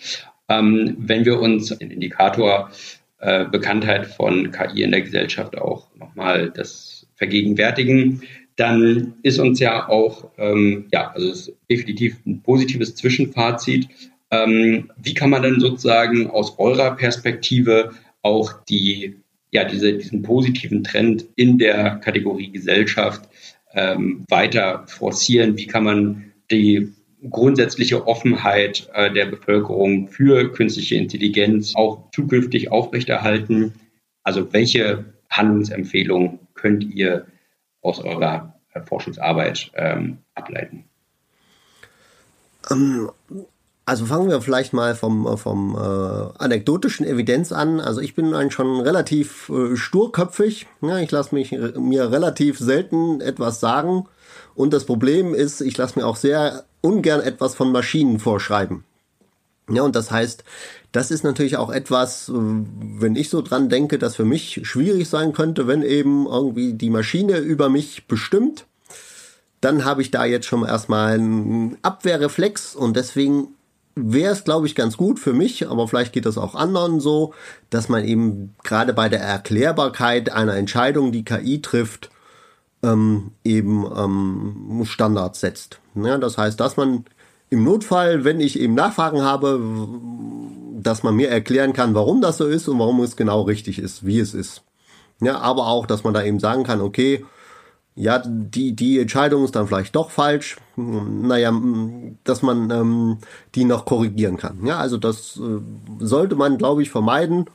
Ähm, 0.48 0.96
wenn 0.98 1.26
wir 1.26 1.38
uns 1.38 1.68
den 1.68 1.90
Indikator 1.90 2.70
äh, 3.18 3.44
Bekanntheit 3.44 4.06
von 4.06 4.50
KI 4.50 4.82
in 4.84 4.92
der 4.92 5.02
Gesellschaft 5.02 5.58
auch 5.58 5.94
nochmal 5.96 6.50
das 6.50 7.06
vergegenwärtigen, 7.16 8.22
dann 8.58 9.14
ist 9.22 9.38
uns 9.38 9.60
ja 9.60 9.88
auch, 9.88 10.32
ähm, 10.36 10.88
ja, 10.92 11.12
also 11.12 11.30
ist 11.30 11.52
definitiv 11.70 12.16
ein 12.26 12.42
positives 12.42 12.96
Zwischenfazit. 12.96 13.88
Ähm, 14.32 14.90
wie 15.00 15.14
kann 15.14 15.30
man 15.30 15.42
denn 15.42 15.60
sozusagen 15.60 16.28
aus 16.28 16.58
eurer 16.58 16.96
Perspektive 16.96 17.92
auch 18.22 18.52
die, 18.68 19.14
ja, 19.52 19.62
diese, 19.64 19.94
diesen 19.94 20.22
positiven 20.22 20.82
Trend 20.82 21.24
in 21.36 21.58
der 21.58 22.00
Kategorie 22.04 22.50
Gesellschaft 22.50 23.28
ähm, 23.74 24.24
weiter 24.28 24.84
forcieren? 24.88 25.56
Wie 25.56 25.68
kann 25.68 25.84
man 25.84 26.32
die 26.50 26.92
grundsätzliche 27.30 28.08
Offenheit 28.08 28.90
äh, 28.92 29.12
der 29.12 29.26
Bevölkerung 29.26 30.08
für 30.08 30.52
künstliche 30.52 30.96
Intelligenz 30.96 31.76
auch 31.76 32.10
zukünftig 32.10 32.72
aufrechterhalten? 32.72 33.72
Also 34.24 34.52
welche 34.52 35.04
Handlungsempfehlungen 35.30 36.40
könnt 36.54 36.82
ihr 36.82 37.26
aus 37.82 38.00
eurer 38.00 38.54
äh, 38.74 38.82
Forschungsarbeit 38.82 39.70
ähm, 39.74 40.18
ableiten? 40.34 40.84
Ähm, 42.70 43.10
also 43.86 44.04
fangen 44.04 44.28
wir 44.28 44.42
vielleicht 44.42 44.74
mal 44.74 44.94
vom, 44.94 45.38
vom 45.38 45.74
äh, 45.74 46.42
anekdotischen 46.42 47.06
Evidenz 47.06 47.52
an. 47.52 47.80
Also 47.80 48.00
ich 48.00 48.14
bin 48.14 48.34
ein 48.34 48.50
schon 48.50 48.80
relativ 48.80 49.48
äh, 49.48 49.76
sturköpfig. 49.76 50.66
Ja, 50.82 50.98
ich 50.98 51.10
lasse 51.10 51.34
mich 51.34 51.52
mir 51.52 52.12
relativ 52.12 52.58
selten 52.58 53.20
etwas 53.20 53.60
sagen. 53.60 54.06
Und 54.54 54.72
das 54.72 54.84
Problem 54.84 55.34
ist, 55.34 55.60
ich 55.60 55.76
lasse 55.78 55.98
mir 55.98 56.06
auch 56.06 56.16
sehr 56.16 56.64
ungern 56.80 57.20
etwas 57.20 57.54
von 57.54 57.72
Maschinen 57.72 58.18
vorschreiben. 58.18 58.84
Ja, 59.70 59.82
und 59.82 59.96
das 59.96 60.10
heißt, 60.10 60.44
das 60.92 61.10
ist 61.10 61.22
natürlich 61.22 61.56
auch 61.56 61.70
etwas, 61.70 62.28
äh, 62.28 62.32
wenn 62.32 63.16
ich 63.16 63.30
so 63.30 63.42
dran 63.42 63.68
denke, 63.68 63.98
das 63.98 64.16
für 64.16 64.24
mich 64.24 64.60
schwierig 64.64 65.08
sein 65.08 65.32
könnte, 65.32 65.66
wenn 65.66 65.82
eben 65.82 66.26
irgendwie 66.26 66.72
die 66.74 66.90
Maschine 66.90 67.38
über 67.38 67.68
mich 67.68 68.06
bestimmt. 68.06 68.66
Dann 69.60 69.84
habe 69.84 70.02
ich 70.02 70.10
da 70.10 70.24
jetzt 70.24 70.46
schon 70.46 70.64
erstmal 70.64 71.14
einen 71.14 71.78
Abwehrreflex 71.82 72.76
und 72.76 72.96
deswegen 72.96 73.48
wäre 73.96 74.32
es, 74.32 74.44
glaube 74.44 74.66
ich, 74.66 74.76
ganz 74.76 74.96
gut 74.96 75.18
für 75.18 75.32
mich, 75.32 75.68
aber 75.68 75.88
vielleicht 75.88 76.12
geht 76.12 76.26
das 76.26 76.38
auch 76.38 76.54
anderen 76.54 77.00
so, 77.00 77.34
dass 77.70 77.88
man 77.88 78.04
eben 78.04 78.54
gerade 78.62 78.94
bei 78.94 79.08
der 79.08 79.20
Erklärbarkeit 79.20 80.30
einer 80.30 80.54
Entscheidung, 80.54 81.10
die 81.10 81.24
KI 81.24 81.60
trifft, 81.60 82.10
ähm, 82.84 83.32
eben 83.44 83.84
ähm, 83.96 84.84
Standards 84.84 85.40
setzt. 85.40 85.80
Ja, 85.96 86.16
das 86.18 86.38
heißt, 86.38 86.60
dass 86.60 86.76
man 86.76 87.04
im 87.50 87.64
Notfall, 87.64 88.24
wenn 88.24 88.40
ich 88.40 88.58
eben 88.58 88.74
Nachfragen 88.74 89.22
habe, 89.22 89.60
dass 90.80 91.02
man 91.02 91.16
mir 91.16 91.28
erklären 91.28 91.72
kann, 91.72 91.94
warum 91.94 92.20
das 92.20 92.38
so 92.38 92.46
ist 92.46 92.68
und 92.68 92.78
warum 92.78 93.00
es 93.02 93.16
genau 93.16 93.42
richtig 93.42 93.78
ist, 93.78 94.06
wie 94.06 94.20
es 94.20 94.34
ist. 94.34 94.62
Ja, 95.20 95.38
aber 95.38 95.66
auch, 95.66 95.86
dass 95.86 96.04
man 96.04 96.14
da 96.14 96.22
eben 96.22 96.38
sagen 96.38 96.64
kann, 96.64 96.80
okay, 96.80 97.24
ja, 97.96 98.22
die, 98.24 98.76
die 98.76 99.00
Entscheidung 99.00 99.44
ist 99.44 99.56
dann 99.56 99.66
vielleicht 99.66 99.96
doch 99.96 100.10
falsch. 100.10 100.56
Naja, 100.76 101.52
dass 102.22 102.42
man 102.42 102.70
ähm, 102.70 103.18
die 103.56 103.64
noch 103.64 103.86
korrigieren 103.86 104.36
kann. 104.36 104.64
Ja, 104.64 104.78
also 104.78 104.98
das 104.98 105.36
äh, 105.36 105.60
sollte 105.98 106.36
man, 106.36 106.58
glaube 106.58 106.82
ich, 106.82 106.90
vermeiden 106.90 107.46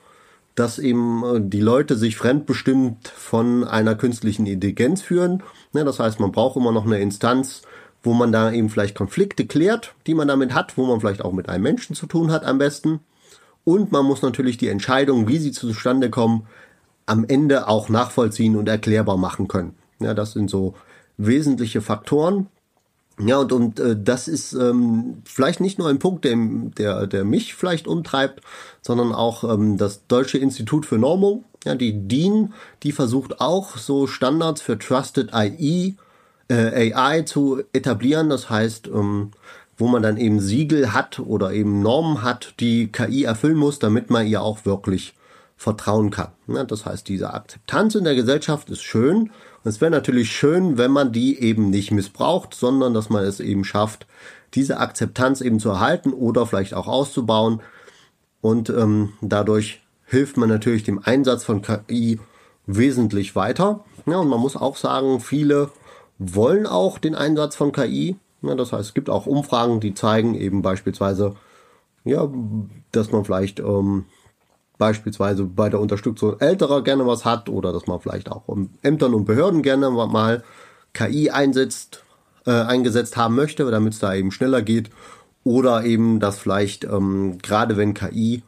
dass 0.55 0.79
eben 0.79 1.23
äh, 1.23 1.41
die 1.41 1.61
Leute 1.61 1.95
sich 1.95 2.15
fremdbestimmt 2.15 3.07
von 3.07 3.63
einer 3.63 3.95
künstlichen 3.95 4.45
Intelligenz 4.45 5.01
führen. 5.01 5.43
Ja, 5.73 5.83
das 5.83 5.99
heißt, 5.99 6.19
man 6.19 6.31
braucht 6.31 6.57
immer 6.57 6.71
noch 6.71 6.85
eine 6.85 6.99
Instanz, 6.99 7.63
wo 8.03 8.13
man 8.13 8.31
da 8.31 8.51
eben 8.51 8.69
vielleicht 8.69 8.95
Konflikte 8.95 9.47
klärt, 9.47 9.95
die 10.05 10.13
man 10.13 10.27
damit 10.27 10.53
hat, 10.53 10.77
wo 10.77 10.85
man 10.85 10.99
vielleicht 10.99 11.23
auch 11.23 11.31
mit 11.31 11.49
einem 11.49 11.63
Menschen 11.63 11.95
zu 11.95 12.05
tun 12.05 12.31
hat 12.31 12.45
am 12.45 12.57
besten. 12.57 12.99
Und 13.63 13.91
man 13.93 14.05
muss 14.05 14.21
natürlich 14.21 14.57
die 14.57 14.67
Entscheidung, 14.67 15.27
wie 15.27 15.37
sie 15.37 15.53
zustande 15.53 16.09
kommen, 16.09 16.45
am 17.05 17.25
Ende 17.25 17.67
auch 17.67 17.89
nachvollziehen 17.89 18.55
und 18.57 18.67
erklärbar 18.67 19.17
machen 19.17 19.47
können. 19.47 19.75
Ja, 19.99 20.13
das 20.13 20.33
sind 20.33 20.49
so 20.49 20.75
wesentliche 21.17 21.81
Faktoren. 21.81 22.47
Ja, 23.19 23.37
und, 23.37 23.51
und 23.51 23.79
äh, 23.79 23.95
das 24.01 24.27
ist 24.27 24.53
ähm, 24.53 25.21
vielleicht 25.23 25.59
nicht 25.59 25.77
nur 25.77 25.87
ein 25.87 25.99
Punkt, 25.99 26.25
der, 26.25 26.35
der, 26.35 27.07
der 27.07 27.23
mich 27.23 27.53
vielleicht 27.53 27.87
umtreibt, 27.87 28.41
sondern 28.81 29.13
auch 29.13 29.43
ähm, 29.43 29.77
das 29.77 30.07
Deutsche 30.07 30.39
Institut 30.39 30.85
für 30.85 30.97
Normung, 30.97 31.45
ja, 31.63 31.75
die 31.75 32.07
DIN, 32.07 32.53
die 32.81 32.91
versucht 32.91 33.39
auch 33.39 33.77
so 33.77 34.07
Standards 34.07 34.61
für 34.61 34.79
Trusted 34.79 35.31
AI, 35.33 35.95
äh, 36.49 36.93
AI 36.93 37.21
zu 37.23 37.61
etablieren. 37.73 38.29
Das 38.29 38.49
heißt, 38.49 38.87
ähm, 38.87 39.31
wo 39.77 39.87
man 39.87 40.03
dann 40.03 40.17
eben 40.17 40.39
Siegel 40.39 40.93
hat 40.93 41.19
oder 41.19 41.51
eben 41.51 41.81
Normen 41.81 42.21
hat, 42.21 42.55
die 42.59 42.91
KI 42.91 43.23
erfüllen 43.23 43.57
muss, 43.57 43.79
damit 43.79 44.09
man 44.09 44.27
ihr 44.27 44.41
auch 44.41 44.65
wirklich 44.65 45.15
vertrauen 45.57 46.11
kann. 46.11 46.29
Ja, 46.47 46.63
das 46.63 46.85
heißt, 46.85 47.07
diese 47.07 47.33
Akzeptanz 47.33 47.95
in 47.95 48.03
der 48.03 48.15
Gesellschaft 48.15 48.69
ist 48.69 48.81
schön 48.81 49.29
es 49.65 49.79
wäre 49.79 49.91
natürlich 49.91 50.31
schön, 50.31 50.77
wenn 50.77 50.91
man 50.91 51.13
die 51.13 51.39
eben 51.39 51.69
nicht 51.69 51.91
missbraucht, 51.91 52.53
sondern 52.53 52.93
dass 52.93 53.09
man 53.09 53.23
es 53.23 53.39
eben 53.39 53.63
schafft, 53.63 54.05
diese 54.53 54.77
Akzeptanz 54.77 55.41
eben 55.41 55.59
zu 55.59 55.69
erhalten 55.69 56.11
oder 56.11 56.45
vielleicht 56.45 56.73
auch 56.73 56.87
auszubauen. 56.87 57.61
Und 58.41 58.69
ähm, 58.69 59.13
dadurch 59.21 59.81
hilft 60.05 60.35
man 60.35 60.49
natürlich 60.49 60.83
dem 60.83 60.99
Einsatz 61.03 61.45
von 61.45 61.61
KI 61.61 62.19
wesentlich 62.65 63.35
weiter. 63.35 63.85
Ja, 64.05 64.17
und 64.17 64.27
man 64.27 64.39
muss 64.39 64.57
auch 64.57 64.75
sagen, 64.75 65.21
viele 65.21 65.71
wollen 66.18 66.68
auch 66.68 66.97
den 66.97 67.16
Einsatz 67.16 67.55
von 67.55 67.72
KI. 67.72 68.18
Ja, 68.41 68.55
das 68.55 68.74
heißt, 68.74 68.89
es 68.89 68.93
gibt 68.93 69.09
auch 69.09 69.26
Umfragen, 69.26 69.80
die 69.80 69.93
zeigen 69.93 70.36
eben 70.36 70.61
beispielsweise, 70.61 71.36
ja, 72.03 72.30
dass 72.91 73.11
man 73.11 73.24
vielleicht 73.24 73.59
ähm, 73.59 74.05
beispielsweise 74.78 75.45
bei 75.45 75.70
der 75.70 75.80
Unterstützung 75.80 76.39
älterer 76.39 76.84
gerne 76.84 77.07
was 77.07 77.26
hat 77.26 77.47
oder 77.49 77.72
dass 77.72 77.88
man 77.88 77.99
vielleicht 77.99 78.32
auch 78.32 78.43
Ämtern 78.82 79.14
und 79.14 79.26
Behörden 79.26 79.61
gerne 79.61 79.89
mal 79.89 80.43
KI 80.93 81.30
einsetzt, 81.30 82.03
äh, 82.45 82.51
eingesetzt 82.51 83.18
haben 83.18 83.36
möchte, 83.36 83.70
damit 83.70 83.93
es 83.93 83.99
da 83.99 84.14
eben 84.14 84.32
schneller 84.32 84.61
geht. 84.61 84.89
Oder 85.45 85.84
eben, 85.84 86.20
dass 86.20 86.38
vielleicht, 86.38 86.86
ähm, 86.86 87.38
gerade 87.41 87.76
wenn 87.76 87.93
KI 87.93 88.43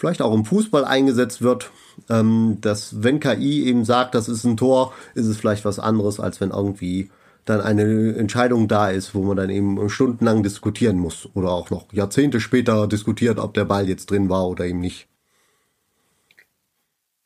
vielleicht 0.00 0.22
auch 0.22 0.34
im 0.34 0.46
Fußball 0.46 0.86
eingesetzt 0.86 1.42
wird, 1.42 1.70
ähm, 2.08 2.56
dass 2.62 3.02
wenn 3.02 3.20
KI 3.20 3.66
eben 3.66 3.84
sagt, 3.84 4.14
das 4.14 4.30
ist 4.30 4.44
ein 4.44 4.56
Tor, 4.56 4.94
ist 5.14 5.26
es 5.26 5.36
vielleicht 5.36 5.66
was 5.66 5.78
anderes, 5.78 6.18
als 6.18 6.40
wenn 6.40 6.50
irgendwie 6.50 7.10
dann 7.44 7.60
eine 7.60 8.14
Entscheidung 8.16 8.66
da 8.66 8.88
ist, 8.88 9.14
wo 9.14 9.22
man 9.22 9.36
dann 9.36 9.50
eben 9.50 9.90
stundenlang 9.90 10.42
diskutieren 10.42 10.96
muss 10.96 11.28
oder 11.34 11.50
auch 11.50 11.68
noch 11.68 11.92
Jahrzehnte 11.92 12.40
später 12.40 12.86
diskutiert, 12.86 13.38
ob 13.38 13.52
der 13.52 13.66
Ball 13.66 13.88
jetzt 13.88 14.10
drin 14.10 14.30
war 14.30 14.48
oder 14.48 14.64
eben 14.64 14.80
nicht. 14.80 15.06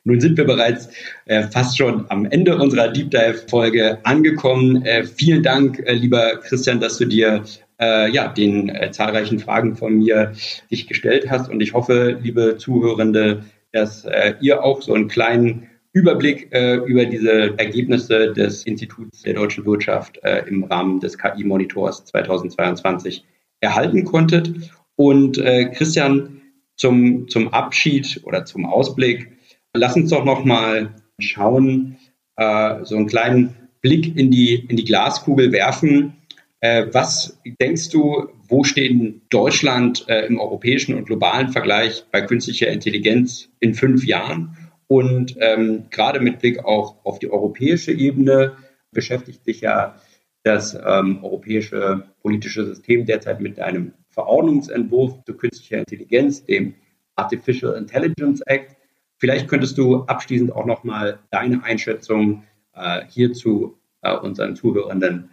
Nun 0.03 0.19
sind 0.19 0.37
wir 0.37 0.45
bereits 0.45 0.89
äh, 1.25 1.43
fast 1.47 1.77
schon 1.77 2.05
am 2.09 2.25
Ende 2.25 2.57
unserer 2.57 2.89
Deep 2.89 3.09
Dive 3.09 3.45
Folge 3.49 3.99
angekommen. 4.03 4.83
Äh, 4.83 5.05
vielen 5.05 5.43
Dank, 5.43 5.79
äh, 5.79 5.93
lieber 5.93 6.41
Christian, 6.43 6.79
dass 6.81 6.97
du 6.97 7.05
dir 7.05 7.43
äh, 7.79 8.09
ja, 8.11 8.27
den 8.27 8.69
äh, 8.69 8.91
zahlreichen 8.91 9.39
Fragen 9.39 9.75
von 9.75 9.97
mir 9.97 10.33
dich 10.71 10.87
gestellt 10.87 11.29
hast. 11.29 11.49
Und 11.49 11.61
ich 11.61 11.73
hoffe, 11.73 12.17
liebe 12.21 12.57
Zuhörende, 12.57 13.43
dass 13.71 14.05
äh, 14.05 14.35
ihr 14.39 14.63
auch 14.63 14.81
so 14.81 14.93
einen 14.93 15.07
kleinen 15.07 15.69
Überblick 15.91 16.53
äh, 16.53 16.75
über 16.75 17.05
diese 17.05 17.57
Ergebnisse 17.57 18.33
des 18.33 18.65
Instituts 18.65 19.21
der 19.21 19.33
deutschen 19.33 19.65
Wirtschaft 19.65 20.19
äh, 20.23 20.43
im 20.47 20.63
Rahmen 20.65 20.99
des 20.99 21.17
KI-Monitors 21.17 22.05
2022 22.05 23.23
erhalten 23.61 24.03
konntet. 24.03 24.51
Und 24.95 25.37
äh, 25.37 25.65
Christian, 25.71 26.41
zum, 26.77 27.29
zum 27.29 27.53
Abschied 27.53 28.21
oder 28.25 28.43
zum 28.43 28.65
Ausblick, 28.65 29.31
lass 29.73 29.95
uns 29.95 30.09
doch 30.09 30.25
noch 30.25 30.43
mal 30.43 30.93
schauen, 31.19 31.95
so 32.37 32.97
einen 32.97 33.07
kleinen 33.07 33.55
Blick 33.79 34.17
in 34.17 34.29
die, 34.29 34.55
in 34.55 34.75
die 34.75 34.83
Glaskugel 34.83 35.53
werfen. 35.53 36.17
Äh, 36.61 36.87
was 36.91 37.39
denkst 37.61 37.89
du, 37.89 38.29
wo 38.47 38.63
steht 38.63 39.21
Deutschland 39.29 40.05
äh, 40.07 40.25
im 40.25 40.39
europäischen 40.39 40.95
und 40.95 41.05
globalen 41.05 41.49
Vergleich 41.49 42.05
bei 42.11 42.21
künstlicher 42.21 42.69
Intelligenz 42.69 43.49
in 43.59 43.73
fünf 43.73 44.05
Jahren? 44.05 44.57
Und 44.87 45.35
ähm, 45.39 45.85
gerade 45.89 46.19
mit 46.19 46.39
Blick 46.39 46.63
auch 46.63 47.03
auf 47.03 47.19
die 47.19 47.31
europäische 47.31 47.91
Ebene 47.91 48.55
beschäftigt 48.91 49.43
sich 49.43 49.61
ja 49.61 49.95
das 50.43 50.75
ähm, 50.75 51.23
europäische 51.23 52.07
politische 52.21 52.65
System 52.65 53.05
derzeit 53.05 53.41
mit 53.41 53.59
einem 53.59 53.93
Verordnungsentwurf 54.09 55.23
zu 55.25 55.35
künstlicher 55.35 55.79
Intelligenz, 55.79 56.45
dem 56.45 56.75
Artificial 57.15 57.75
Intelligence 57.75 58.41
Act. 58.41 58.75
Vielleicht 59.17 59.47
könntest 59.47 59.77
du 59.77 60.03
abschließend 60.03 60.51
auch 60.51 60.65
nochmal 60.65 61.19
deine 61.31 61.63
Einschätzung 61.63 62.43
äh, 62.73 63.01
hierzu 63.09 63.77
äh, 64.01 64.15
unseren 64.15 64.55
Zuhörenden 64.55 65.29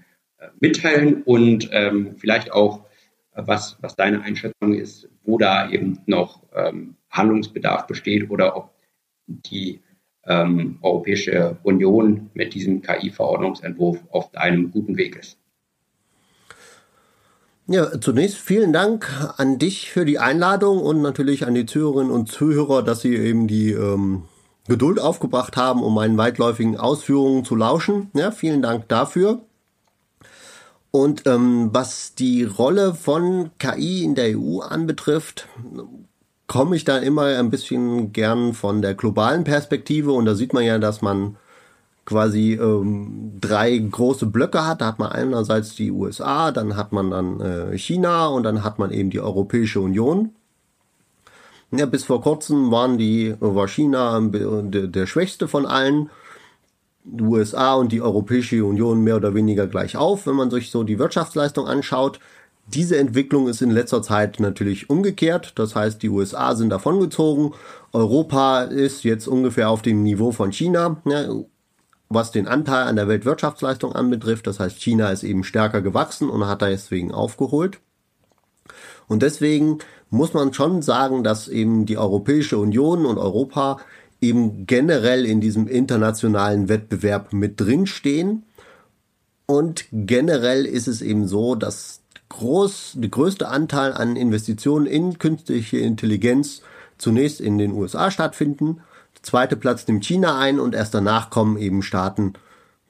mitteilen 0.60 1.22
und 1.22 1.68
ähm, 1.72 2.16
vielleicht 2.16 2.52
auch, 2.52 2.84
was, 3.34 3.78
was 3.80 3.96
deine 3.96 4.22
Einschätzung 4.22 4.74
ist, 4.74 5.08
wo 5.24 5.38
da 5.38 5.70
eben 5.70 6.00
noch 6.06 6.42
ähm, 6.54 6.96
Handlungsbedarf 7.10 7.86
besteht 7.86 8.30
oder 8.30 8.56
ob 8.56 8.74
die 9.26 9.80
ähm, 10.26 10.78
Europäische 10.82 11.56
Union 11.62 12.30
mit 12.34 12.54
diesem 12.54 12.82
KI-Verordnungsentwurf 12.82 13.98
auf 14.10 14.34
einem 14.34 14.70
guten 14.70 14.96
Weg 14.96 15.16
ist. 15.16 15.38
Ja, 17.68 18.00
zunächst 18.00 18.38
vielen 18.38 18.72
Dank 18.72 19.08
an 19.36 19.58
dich 19.58 19.90
für 19.90 20.04
die 20.04 20.18
Einladung 20.18 20.80
und 20.80 21.00
natürlich 21.00 21.46
an 21.46 21.54
die 21.54 21.64
Zuhörerinnen 21.64 22.12
und 22.12 22.28
Zuhörer, 22.28 22.82
dass 22.82 23.00
sie 23.00 23.14
eben 23.14 23.46
die 23.46 23.70
ähm, 23.70 24.24
Geduld 24.68 25.00
aufgebracht 25.00 25.56
haben, 25.56 25.82
um 25.82 25.94
meinen 25.94 26.18
weitläufigen 26.18 26.76
Ausführungen 26.76 27.44
zu 27.44 27.54
lauschen. 27.54 28.10
Ja, 28.14 28.30
vielen 28.30 28.62
Dank 28.62 28.88
dafür. 28.88 29.42
Und 30.92 31.26
ähm, 31.26 31.70
was 31.72 32.14
die 32.14 32.44
Rolle 32.44 32.94
von 32.94 33.50
KI 33.58 34.04
in 34.04 34.14
der 34.14 34.38
EU 34.38 34.60
anbetrifft, 34.60 35.48
komme 36.46 36.76
ich 36.76 36.84
da 36.84 36.98
immer 36.98 37.24
ein 37.24 37.48
bisschen 37.48 38.12
gern 38.12 38.52
von 38.52 38.82
der 38.82 38.94
globalen 38.94 39.42
Perspektive 39.42 40.12
und 40.12 40.26
da 40.26 40.34
sieht 40.34 40.52
man 40.52 40.64
ja, 40.64 40.78
dass 40.78 41.00
man 41.00 41.36
quasi 42.04 42.52
ähm, 42.60 43.38
drei 43.40 43.78
große 43.78 44.26
Blöcke 44.26 44.66
hat. 44.66 44.82
Da 44.82 44.86
hat 44.86 44.98
man 44.98 45.12
einerseits 45.12 45.74
die 45.76 45.90
USA, 45.90 46.52
dann 46.52 46.76
hat 46.76 46.92
man 46.92 47.10
dann 47.10 47.40
äh, 47.40 47.78
China 47.78 48.26
und 48.26 48.42
dann 48.42 48.62
hat 48.62 48.78
man 48.78 48.90
eben 48.90 49.08
die 49.08 49.20
Europäische 49.20 49.80
Union. 49.80 50.34
Ja, 51.70 51.86
bis 51.86 52.04
vor 52.04 52.20
kurzem 52.20 52.70
waren 52.70 52.98
die, 52.98 53.34
war 53.40 53.66
China 53.66 54.20
der, 54.20 54.88
der 54.88 55.06
schwächste 55.06 55.48
von 55.48 55.64
allen. 55.64 56.10
Die 57.04 57.22
USA 57.22 57.74
und 57.74 57.90
die 57.90 58.00
Europäische 58.00 58.64
Union 58.64 59.02
mehr 59.02 59.16
oder 59.16 59.34
weniger 59.34 59.66
gleich 59.66 59.96
auf, 59.96 60.26
wenn 60.26 60.36
man 60.36 60.50
sich 60.50 60.70
so 60.70 60.84
die 60.84 60.98
Wirtschaftsleistung 60.98 61.66
anschaut. 61.66 62.20
Diese 62.66 62.96
Entwicklung 62.96 63.48
ist 63.48 63.60
in 63.60 63.70
letzter 63.70 64.02
Zeit 64.02 64.38
natürlich 64.38 64.88
umgekehrt. 64.88 65.58
Das 65.58 65.74
heißt, 65.74 66.02
die 66.02 66.08
USA 66.08 66.54
sind 66.54 66.70
davongezogen. 66.70 67.54
Europa 67.92 68.62
ist 68.62 69.02
jetzt 69.04 69.26
ungefähr 69.26 69.68
auf 69.68 69.82
dem 69.82 70.02
Niveau 70.02 70.30
von 70.30 70.52
China, 70.52 71.02
ja, 71.04 71.28
was 72.08 72.30
den 72.30 72.46
Anteil 72.46 72.84
an 72.84 72.96
der 72.96 73.08
Weltwirtschaftsleistung 73.08 73.92
anbetrifft. 73.92 74.46
Das 74.46 74.60
heißt, 74.60 74.80
China 74.80 75.10
ist 75.10 75.24
eben 75.24 75.44
stärker 75.44 75.82
gewachsen 75.82 76.30
und 76.30 76.46
hat 76.46 76.62
da 76.62 76.68
deswegen 76.68 77.12
aufgeholt. 77.12 77.80
Und 79.08 79.22
deswegen 79.22 79.78
muss 80.10 80.34
man 80.34 80.52
schon 80.52 80.82
sagen, 80.82 81.24
dass 81.24 81.48
eben 81.48 81.86
die 81.86 81.98
Europäische 81.98 82.58
Union 82.58 83.06
und 83.06 83.18
Europa 83.18 83.78
eben 84.22 84.66
generell 84.66 85.26
in 85.26 85.40
diesem 85.40 85.66
internationalen 85.66 86.68
Wettbewerb 86.68 87.32
mit 87.32 87.60
drinstehen. 87.60 88.44
Und 89.46 89.84
generell 89.92 90.64
ist 90.64 90.86
es 90.86 91.02
eben 91.02 91.26
so, 91.26 91.56
dass 91.56 92.00
groß, 92.30 92.92
der 92.96 93.10
größte 93.10 93.48
Anteil 93.48 93.92
an 93.92 94.16
Investitionen 94.16 94.86
in 94.86 95.18
künstliche 95.18 95.78
Intelligenz 95.78 96.62
zunächst 96.96 97.40
in 97.40 97.58
den 97.58 97.72
USA 97.72 98.10
stattfinden. 98.10 98.80
Der 99.16 99.22
zweite 99.24 99.56
Platz 99.56 99.86
nimmt 99.86 100.04
China 100.04 100.38
ein 100.38 100.58
und 100.58 100.74
erst 100.74 100.94
danach 100.94 101.28
kommen 101.28 101.58
eben 101.58 101.82
Staaten 101.82 102.34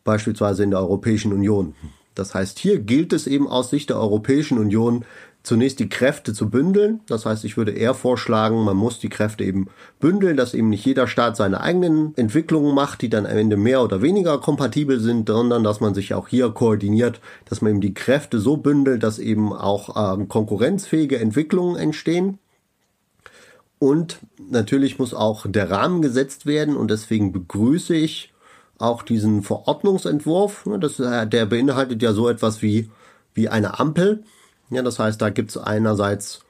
beispielsweise 0.04 0.62
in 0.62 0.70
der 0.70 0.80
Europäischen 0.80 1.32
Union. 1.32 1.74
Das 2.14 2.34
heißt, 2.34 2.58
hier 2.58 2.78
gilt 2.78 3.12
es 3.12 3.26
eben 3.26 3.48
aus 3.48 3.70
Sicht 3.70 3.90
der 3.90 3.98
Europäischen 3.98 4.58
Union 4.58 5.04
zunächst 5.42 5.80
die 5.80 5.88
Kräfte 5.88 6.32
zu 6.32 6.50
bündeln. 6.50 7.00
Das 7.06 7.26
heißt, 7.26 7.44
ich 7.44 7.56
würde 7.56 7.72
eher 7.72 7.94
vorschlagen, 7.94 8.64
man 8.64 8.76
muss 8.76 9.00
die 9.00 9.08
Kräfte 9.08 9.44
eben 9.44 9.66
bündeln, 9.98 10.36
dass 10.36 10.54
eben 10.54 10.70
nicht 10.70 10.84
jeder 10.84 11.06
Staat 11.06 11.36
seine 11.36 11.60
eigenen 11.60 12.16
Entwicklungen 12.16 12.74
macht, 12.74 13.02
die 13.02 13.08
dann 13.08 13.26
am 13.26 13.36
Ende 13.36 13.56
mehr 13.56 13.82
oder 13.82 14.02
weniger 14.02 14.38
kompatibel 14.38 15.00
sind, 15.00 15.28
sondern 15.28 15.64
dass 15.64 15.80
man 15.80 15.94
sich 15.94 16.14
auch 16.14 16.28
hier 16.28 16.50
koordiniert, 16.50 17.20
dass 17.46 17.60
man 17.60 17.72
eben 17.72 17.80
die 17.80 17.94
Kräfte 17.94 18.38
so 18.38 18.56
bündelt, 18.56 19.02
dass 19.02 19.18
eben 19.18 19.52
auch 19.52 20.14
ähm, 20.14 20.28
konkurrenzfähige 20.28 21.18
Entwicklungen 21.18 21.76
entstehen. 21.76 22.38
Und 23.78 24.20
natürlich 24.38 25.00
muss 25.00 25.12
auch 25.12 25.44
der 25.48 25.70
Rahmen 25.70 26.02
gesetzt 26.02 26.46
werden 26.46 26.76
und 26.76 26.92
deswegen 26.92 27.32
begrüße 27.32 27.96
ich 27.96 28.31
auch 28.82 29.02
diesen 29.02 29.42
Verordnungsentwurf. 29.42 30.68
Das, 30.80 30.98
äh, 31.00 31.26
der 31.26 31.46
beinhaltet 31.46 32.02
ja 32.02 32.12
so 32.12 32.28
etwas 32.28 32.62
wie, 32.62 32.90
wie 33.34 33.48
eine 33.48 33.78
Ampel. 33.78 34.24
Ja, 34.70 34.82
das 34.82 34.98
heißt, 34.98 35.20
da 35.20 35.30
gibt 35.30 35.50
es 35.50 35.58
einerseits 35.58 36.40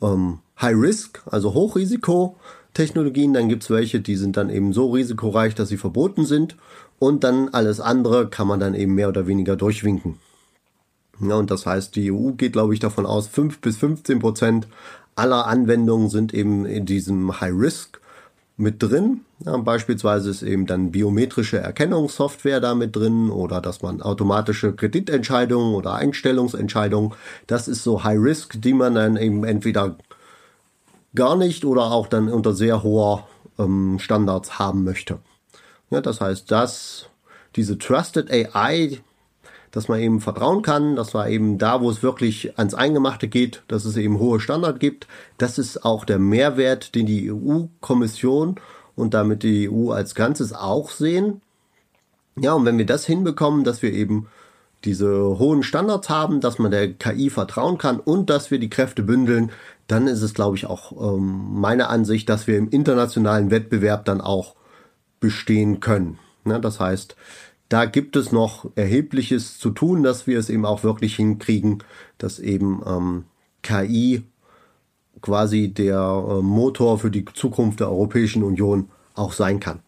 ähm, 0.00 0.38
High 0.60 0.76
Risk, 0.76 1.22
also 1.26 1.52
Hochrisiko-Technologien, 1.52 3.34
dann 3.34 3.48
gibt 3.48 3.64
es 3.64 3.70
welche, 3.70 4.00
die 4.00 4.16
sind 4.16 4.36
dann 4.36 4.50
eben 4.50 4.72
so 4.72 4.90
risikoreich, 4.90 5.54
dass 5.54 5.68
sie 5.68 5.76
verboten 5.76 6.24
sind 6.24 6.56
und 6.98 7.24
dann 7.24 7.50
alles 7.50 7.80
andere 7.80 8.28
kann 8.28 8.46
man 8.46 8.60
dann 8.60 8.74
eben 8.74 8.94
mehr 8.94 9.08
oder 9.08 9.26
weniger 9.26 9.56
durchwinken. 9.56 10.18
Ja, 11.20 11.36
und 11.36 11.50
das 11.50 11.66
heißt, 11.66 11.96
die 11.96 12.12
EU 12.12 12.32
geht, 12.32 12.52
glaube 12.52 12.74
ich, 12.74 12.80
davon 12.80 13.06
aus, 13.06 13.26
5 13.26 13.60
bis 13.60 13.76
15 13.78 14.18
Prozent 14.18 14.68
aller 15.14 15.46
Anwendungen 15.46 16.08
sind 16.08 16.34
eben 16.34 16.66
in 16.66 16.84
diesem 16.86 17.40
High 17.40 17.54
Risk 17.54 18.00
mit 18.56 18.82
drin. 18.82 19.20
Ja, 19.44 19.56
beispielsweise 19.58 20.30
ist 20.30 20.42
eben 20.42 20.66
dann 20.66 20.90
biometrische 20.90 21.58
Erkennungssoftware 21.58 22.60
da 22.60 22.74
mit 22.74 22.96
drin 22.96 23.30
oder 23.30 23.60
dass 23.60 23.82
man 23.82 24.00
automatische 24.00 24.72
Kreditentscheidungen 24.72 25.74
oder 25.74 25.94
Einstellungsentscheidungen, 25.94 27.12
das 27.46 27.68
ist 27.68 27.82
so 27.82 28.02
High 28.02 28.18
Risk, 28.18 28.60
die 28.60 28.72
man 28.72 28.94
dann 28.94 29.16
eben 29.16 29.44
entweder 29.44 29.96
gar 31.14 31.36
nicht 31.36 31.64
oder 31.64 31.92
auch 31.92 32.06
dann 32.06 32.28
unter 32.28 32.54
sehr 32.54 32.82
hoher 32.82 33.26
ähm, 33.58 33.98
Standards 33.98 34.58
haben 34.58 34.84
möchte. 34.84 35.18
Ja, 35.90 36.00
das 36.00 36.20
heißt, 36.20 36.50
dass 36.50 37.08
diese 37.56 37.78
Trusted 37.78 38.30
AI, 38.30 39.00
dass 39.76 39.88
man 39.88 40.00
eben 40.00 40.22
vertrauen 40.22 40.62
kann, 40.62 40.96
dass 40.96 41.12
man 41.12 41.30
eben 41.30 41.58
da, 41.58 41.82
wo 41.82 41.90
es 41.90 42.02
wirklich 42.02 42.58
ans 42.58 42.72
Eingemachte 42.72 43.28
geht, 43.28 43.62
dass 43.68 43.84
es 43.84 43.98
eben 43.98 44.18
hohe 44.18 44.40
Standard 44.40 44.80
gibt. 44.80 45.06
Das 45.36 45.58
ist 45.58 45.84
auch 45.84 46.06
der 46.06 46.18
Mehrwert, 46.18 46.94
den 46.94 47.04
die 47.04 47.30
EU-Kommission 47.30 48.58
und 48.94 49.12
damit 49.12 49.42
die 49.42 49.68
EU 49.70 49.90
als 49.90 50.14
Ganzes 50.14 50.54
auch 50.54 50.90
sehen. 50.90 51.42
Ja, 52.40 52.54
und 52.54 52.64
wenn 52.64 52.78
wir 52.78 52.86
das 52.86 53.04
hinbekommen, 53.04 53.64
dass 53.64 53.82
wir 53.82 53.92
eben 53.92 54.28
diese 54.86 55.38
hohen 55.38 55.62
Standards 55.62 56.08
haben, 56.08 56.40
dass 56.40 56.58
man 56.58 56.70
der 56.70 56.94
KI 56.94 57.28
vertrauen 57.28 57.76
kann 57.76 58.00
und 58.00 58.30
dass 58.30 58.50
wir 58.50 58.58
die 58.58 58.70
Kräfte 58.70 59.02
bündeln, 59.02 59.52
dann 59.88 60.06
ist 60.06 60.22
es, 60.22 60.32
glaube 60.32 60.56
ich, 60.56 60.64
auch 60.64 60.92
ähm, 60.92 61.48
meine 61.52 61.88
Ansicht, 61.88 62.30
dass 62.30 62.46
wir 62.46 62.56
im 62.56 62.70
internationalen 62.70 63.50
Wettbewerb 63.50 64.06
dann 64.06 64.22
auch 64.22 64.54
bestehen 65.20 65.80
können. 65.80 66.18
Ja, 66.46 66.58
das 66.60 66.80
heißt, 66.80 67.14
da 67.68 67.84
gibt 67.84 68.16
es 68.16 68.32
noch 68.32 68.70
erhebliches 68.76 69.58
zu 69.58 69.70
tun, 69.70 70.02
dass 70.02 70.26
wir 70.26 70.38
es 70.38 70.50
eben 70.50 70.64
auch 70.64 70.84
wirklich 70.84 71.16
hinkriegen, 71.16 71.82
dass 72.18 72.38
eben 72.38 72.82
ähm, 72.86 73.24
KI 73.62 74.22
quasi 75.20 75.68
der 75.68 75.96
äh, 75.96 76.42
Motor 76.42 76.98
für 76.98 77.10
die 77.10 77.24
Zukunft 77.24 77.80
der 77.80 77.88
Europäischen 77.88 78.42
Union 78.42 78.90
auch 79.14 79.32
sein 79.32 79.60
kann. 79.60 79.80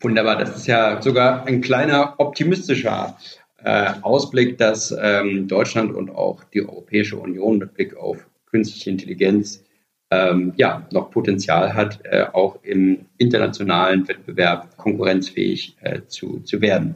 Wunderbar, 0.00 0.36
das 0.36 0.56
ist 0.56 0.66
ja 0.66 1.02
sogar 1.02 1.44
ein 1.46 1.60
kleiner 1.60 2.14
optimistischer 2.18 3.16
äh, 3.62 3.92
Ausblick, 4.02 4.56
dass 4.58 4.94
ähm, 4.98 5.48
Deutschland 5.48 5.94
und 5.94 6.10
auch 6.10 6.44
die 6.44 6.62
Europäische 6.62 7.16
Union 7.16 7.58
mit 7.58 7.74
Blick 7.74 7.96
auf 7.96 8.18
künstliche 8.46 8.90
Intelligenz 8.90 9.64
ähm, 10.10 10.52
ja, 10.56 10.86
noch 10.92 11.10
Potenzial 11.10 11.74
hat, 11.74 12.00
äh, 12.04 12.24
auch 12.32 12.62
im 12.62 13.06
internationalen 13.18 14.08
Wettbewerb 14.08 14.76
konkurrenzfähig 14.76 15.76
äh, 15.80 16.00
zu, 16.06 16.40
zu 16.40 16.60
werden. 16.60 16.94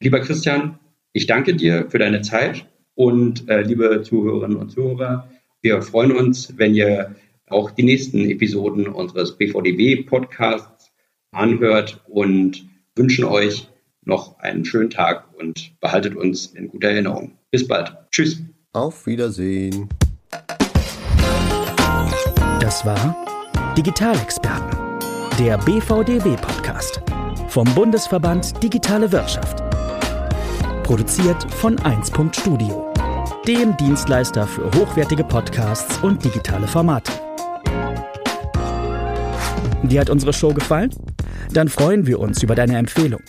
Lieber 0.00 0.20
Christian, 0.20 0.78
Ich 1.14 1.26
danke 1.26 1.54
dir 1.54 1.90
für 1.90 1.98
deine 1.98 2.22
Zeit 2.22 2.66
und 2.94 3.48
äh, 3.48 3.62
liebe 3.62 4.02
Zuhörerinnen 4.02 4.56
und 4.56 4.70
Zuhörer, 4.70 5.28
wir 5.60 5.82
freuen 5.82 6.12
uns, 6.12 6.54
wenn 6.56 6.74
ihr 6.74 7.14
auch 7.48 7.70
die 7.70 7.82
nächsten 7.82 8.28
Episoden 8.30 8.88
unseres 8.88 9.36
BVDW-Podcasts 9.36 10.90
anhört 11.30 12.02
und 12.08 12.64
wünschen 12.96 13.24
euch 13.24 13.68
noch 14.04 14.38
einen 14.38 14.64
schönen 14.64 14.90
Tag 14.90 15.28
und 15.38 15.78
behaltet 15.80 16.16
uns 16.16 16.46
in 16.46 16.68
guter 16.68 16.88
Erinnerung. 16.88 17.38
Bis 17.50 17.68
bald. 17.68 17.92
Tschüss. 18.10 18.42
Auf 18.72 19.06
Wiedersehen. 19.06 19.88
Das 22.62 22.86
war 22.86 23.16
Digitalexperten, 23.76 24.78
der 25.36 25.58
BVDW-Podcast 25.58 27.02
vom 27.48 27.64
Bundesverband 27.74 28.62
Digitale 28.62 29.10
Wirtschaft. 29.10 29.60
Produziert 30.84 31.42
von 31.54 31.76
1. 31.80 32.12
Studio, 32.30 32.94
dem 33.48 33.76
Dienstleister 33.78 34.46
für 34.46 34.66
hochwertige 34.76 35.24
Podcasts 35.24 35.98
und 36.04 36.24
digitale 36.24 36.68
Formate. 36.68 37.10
Dir 39.82 40.00
hat 40.00 40.10
unsere 40.10 40.32
Show 40.32 40.54
gefallen? 40.54 40.94
Dann 41.50 41.68
freuen 41.68 42.06
wir 42.06 42.20
uns 42.20 42.44
über 42.44 42.54
deine 42.54 42.78
Empfehlung. 42.78 43.22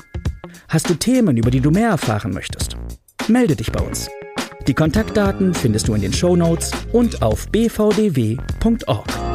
Hast 0.69 0.91
du 0.91 0.93
Themen, 0.93 1.37
über 1.37 1.49
die 1.49 1.59
du 1.59 1.71
mehr 1.71 1.89
erfahren 1.89 2.35
möchtest? 2.35 2.77
Melde 3.27 3.55
dich 3.55 3.71
bei 3.71 3.81
uns. 3.83 4.07
Die 4.67 4.73
Kontaktdaten 4.73 5.53
findest 5.53 5.87
du 5.87 5.93
in 5.93 6.01
den 6.01 6.13
Show 6.13 6.35
Notes 6.35 6.71
und 6.93 7.21
auf 7.21 7.47
bvdw.org. 7.49 9.32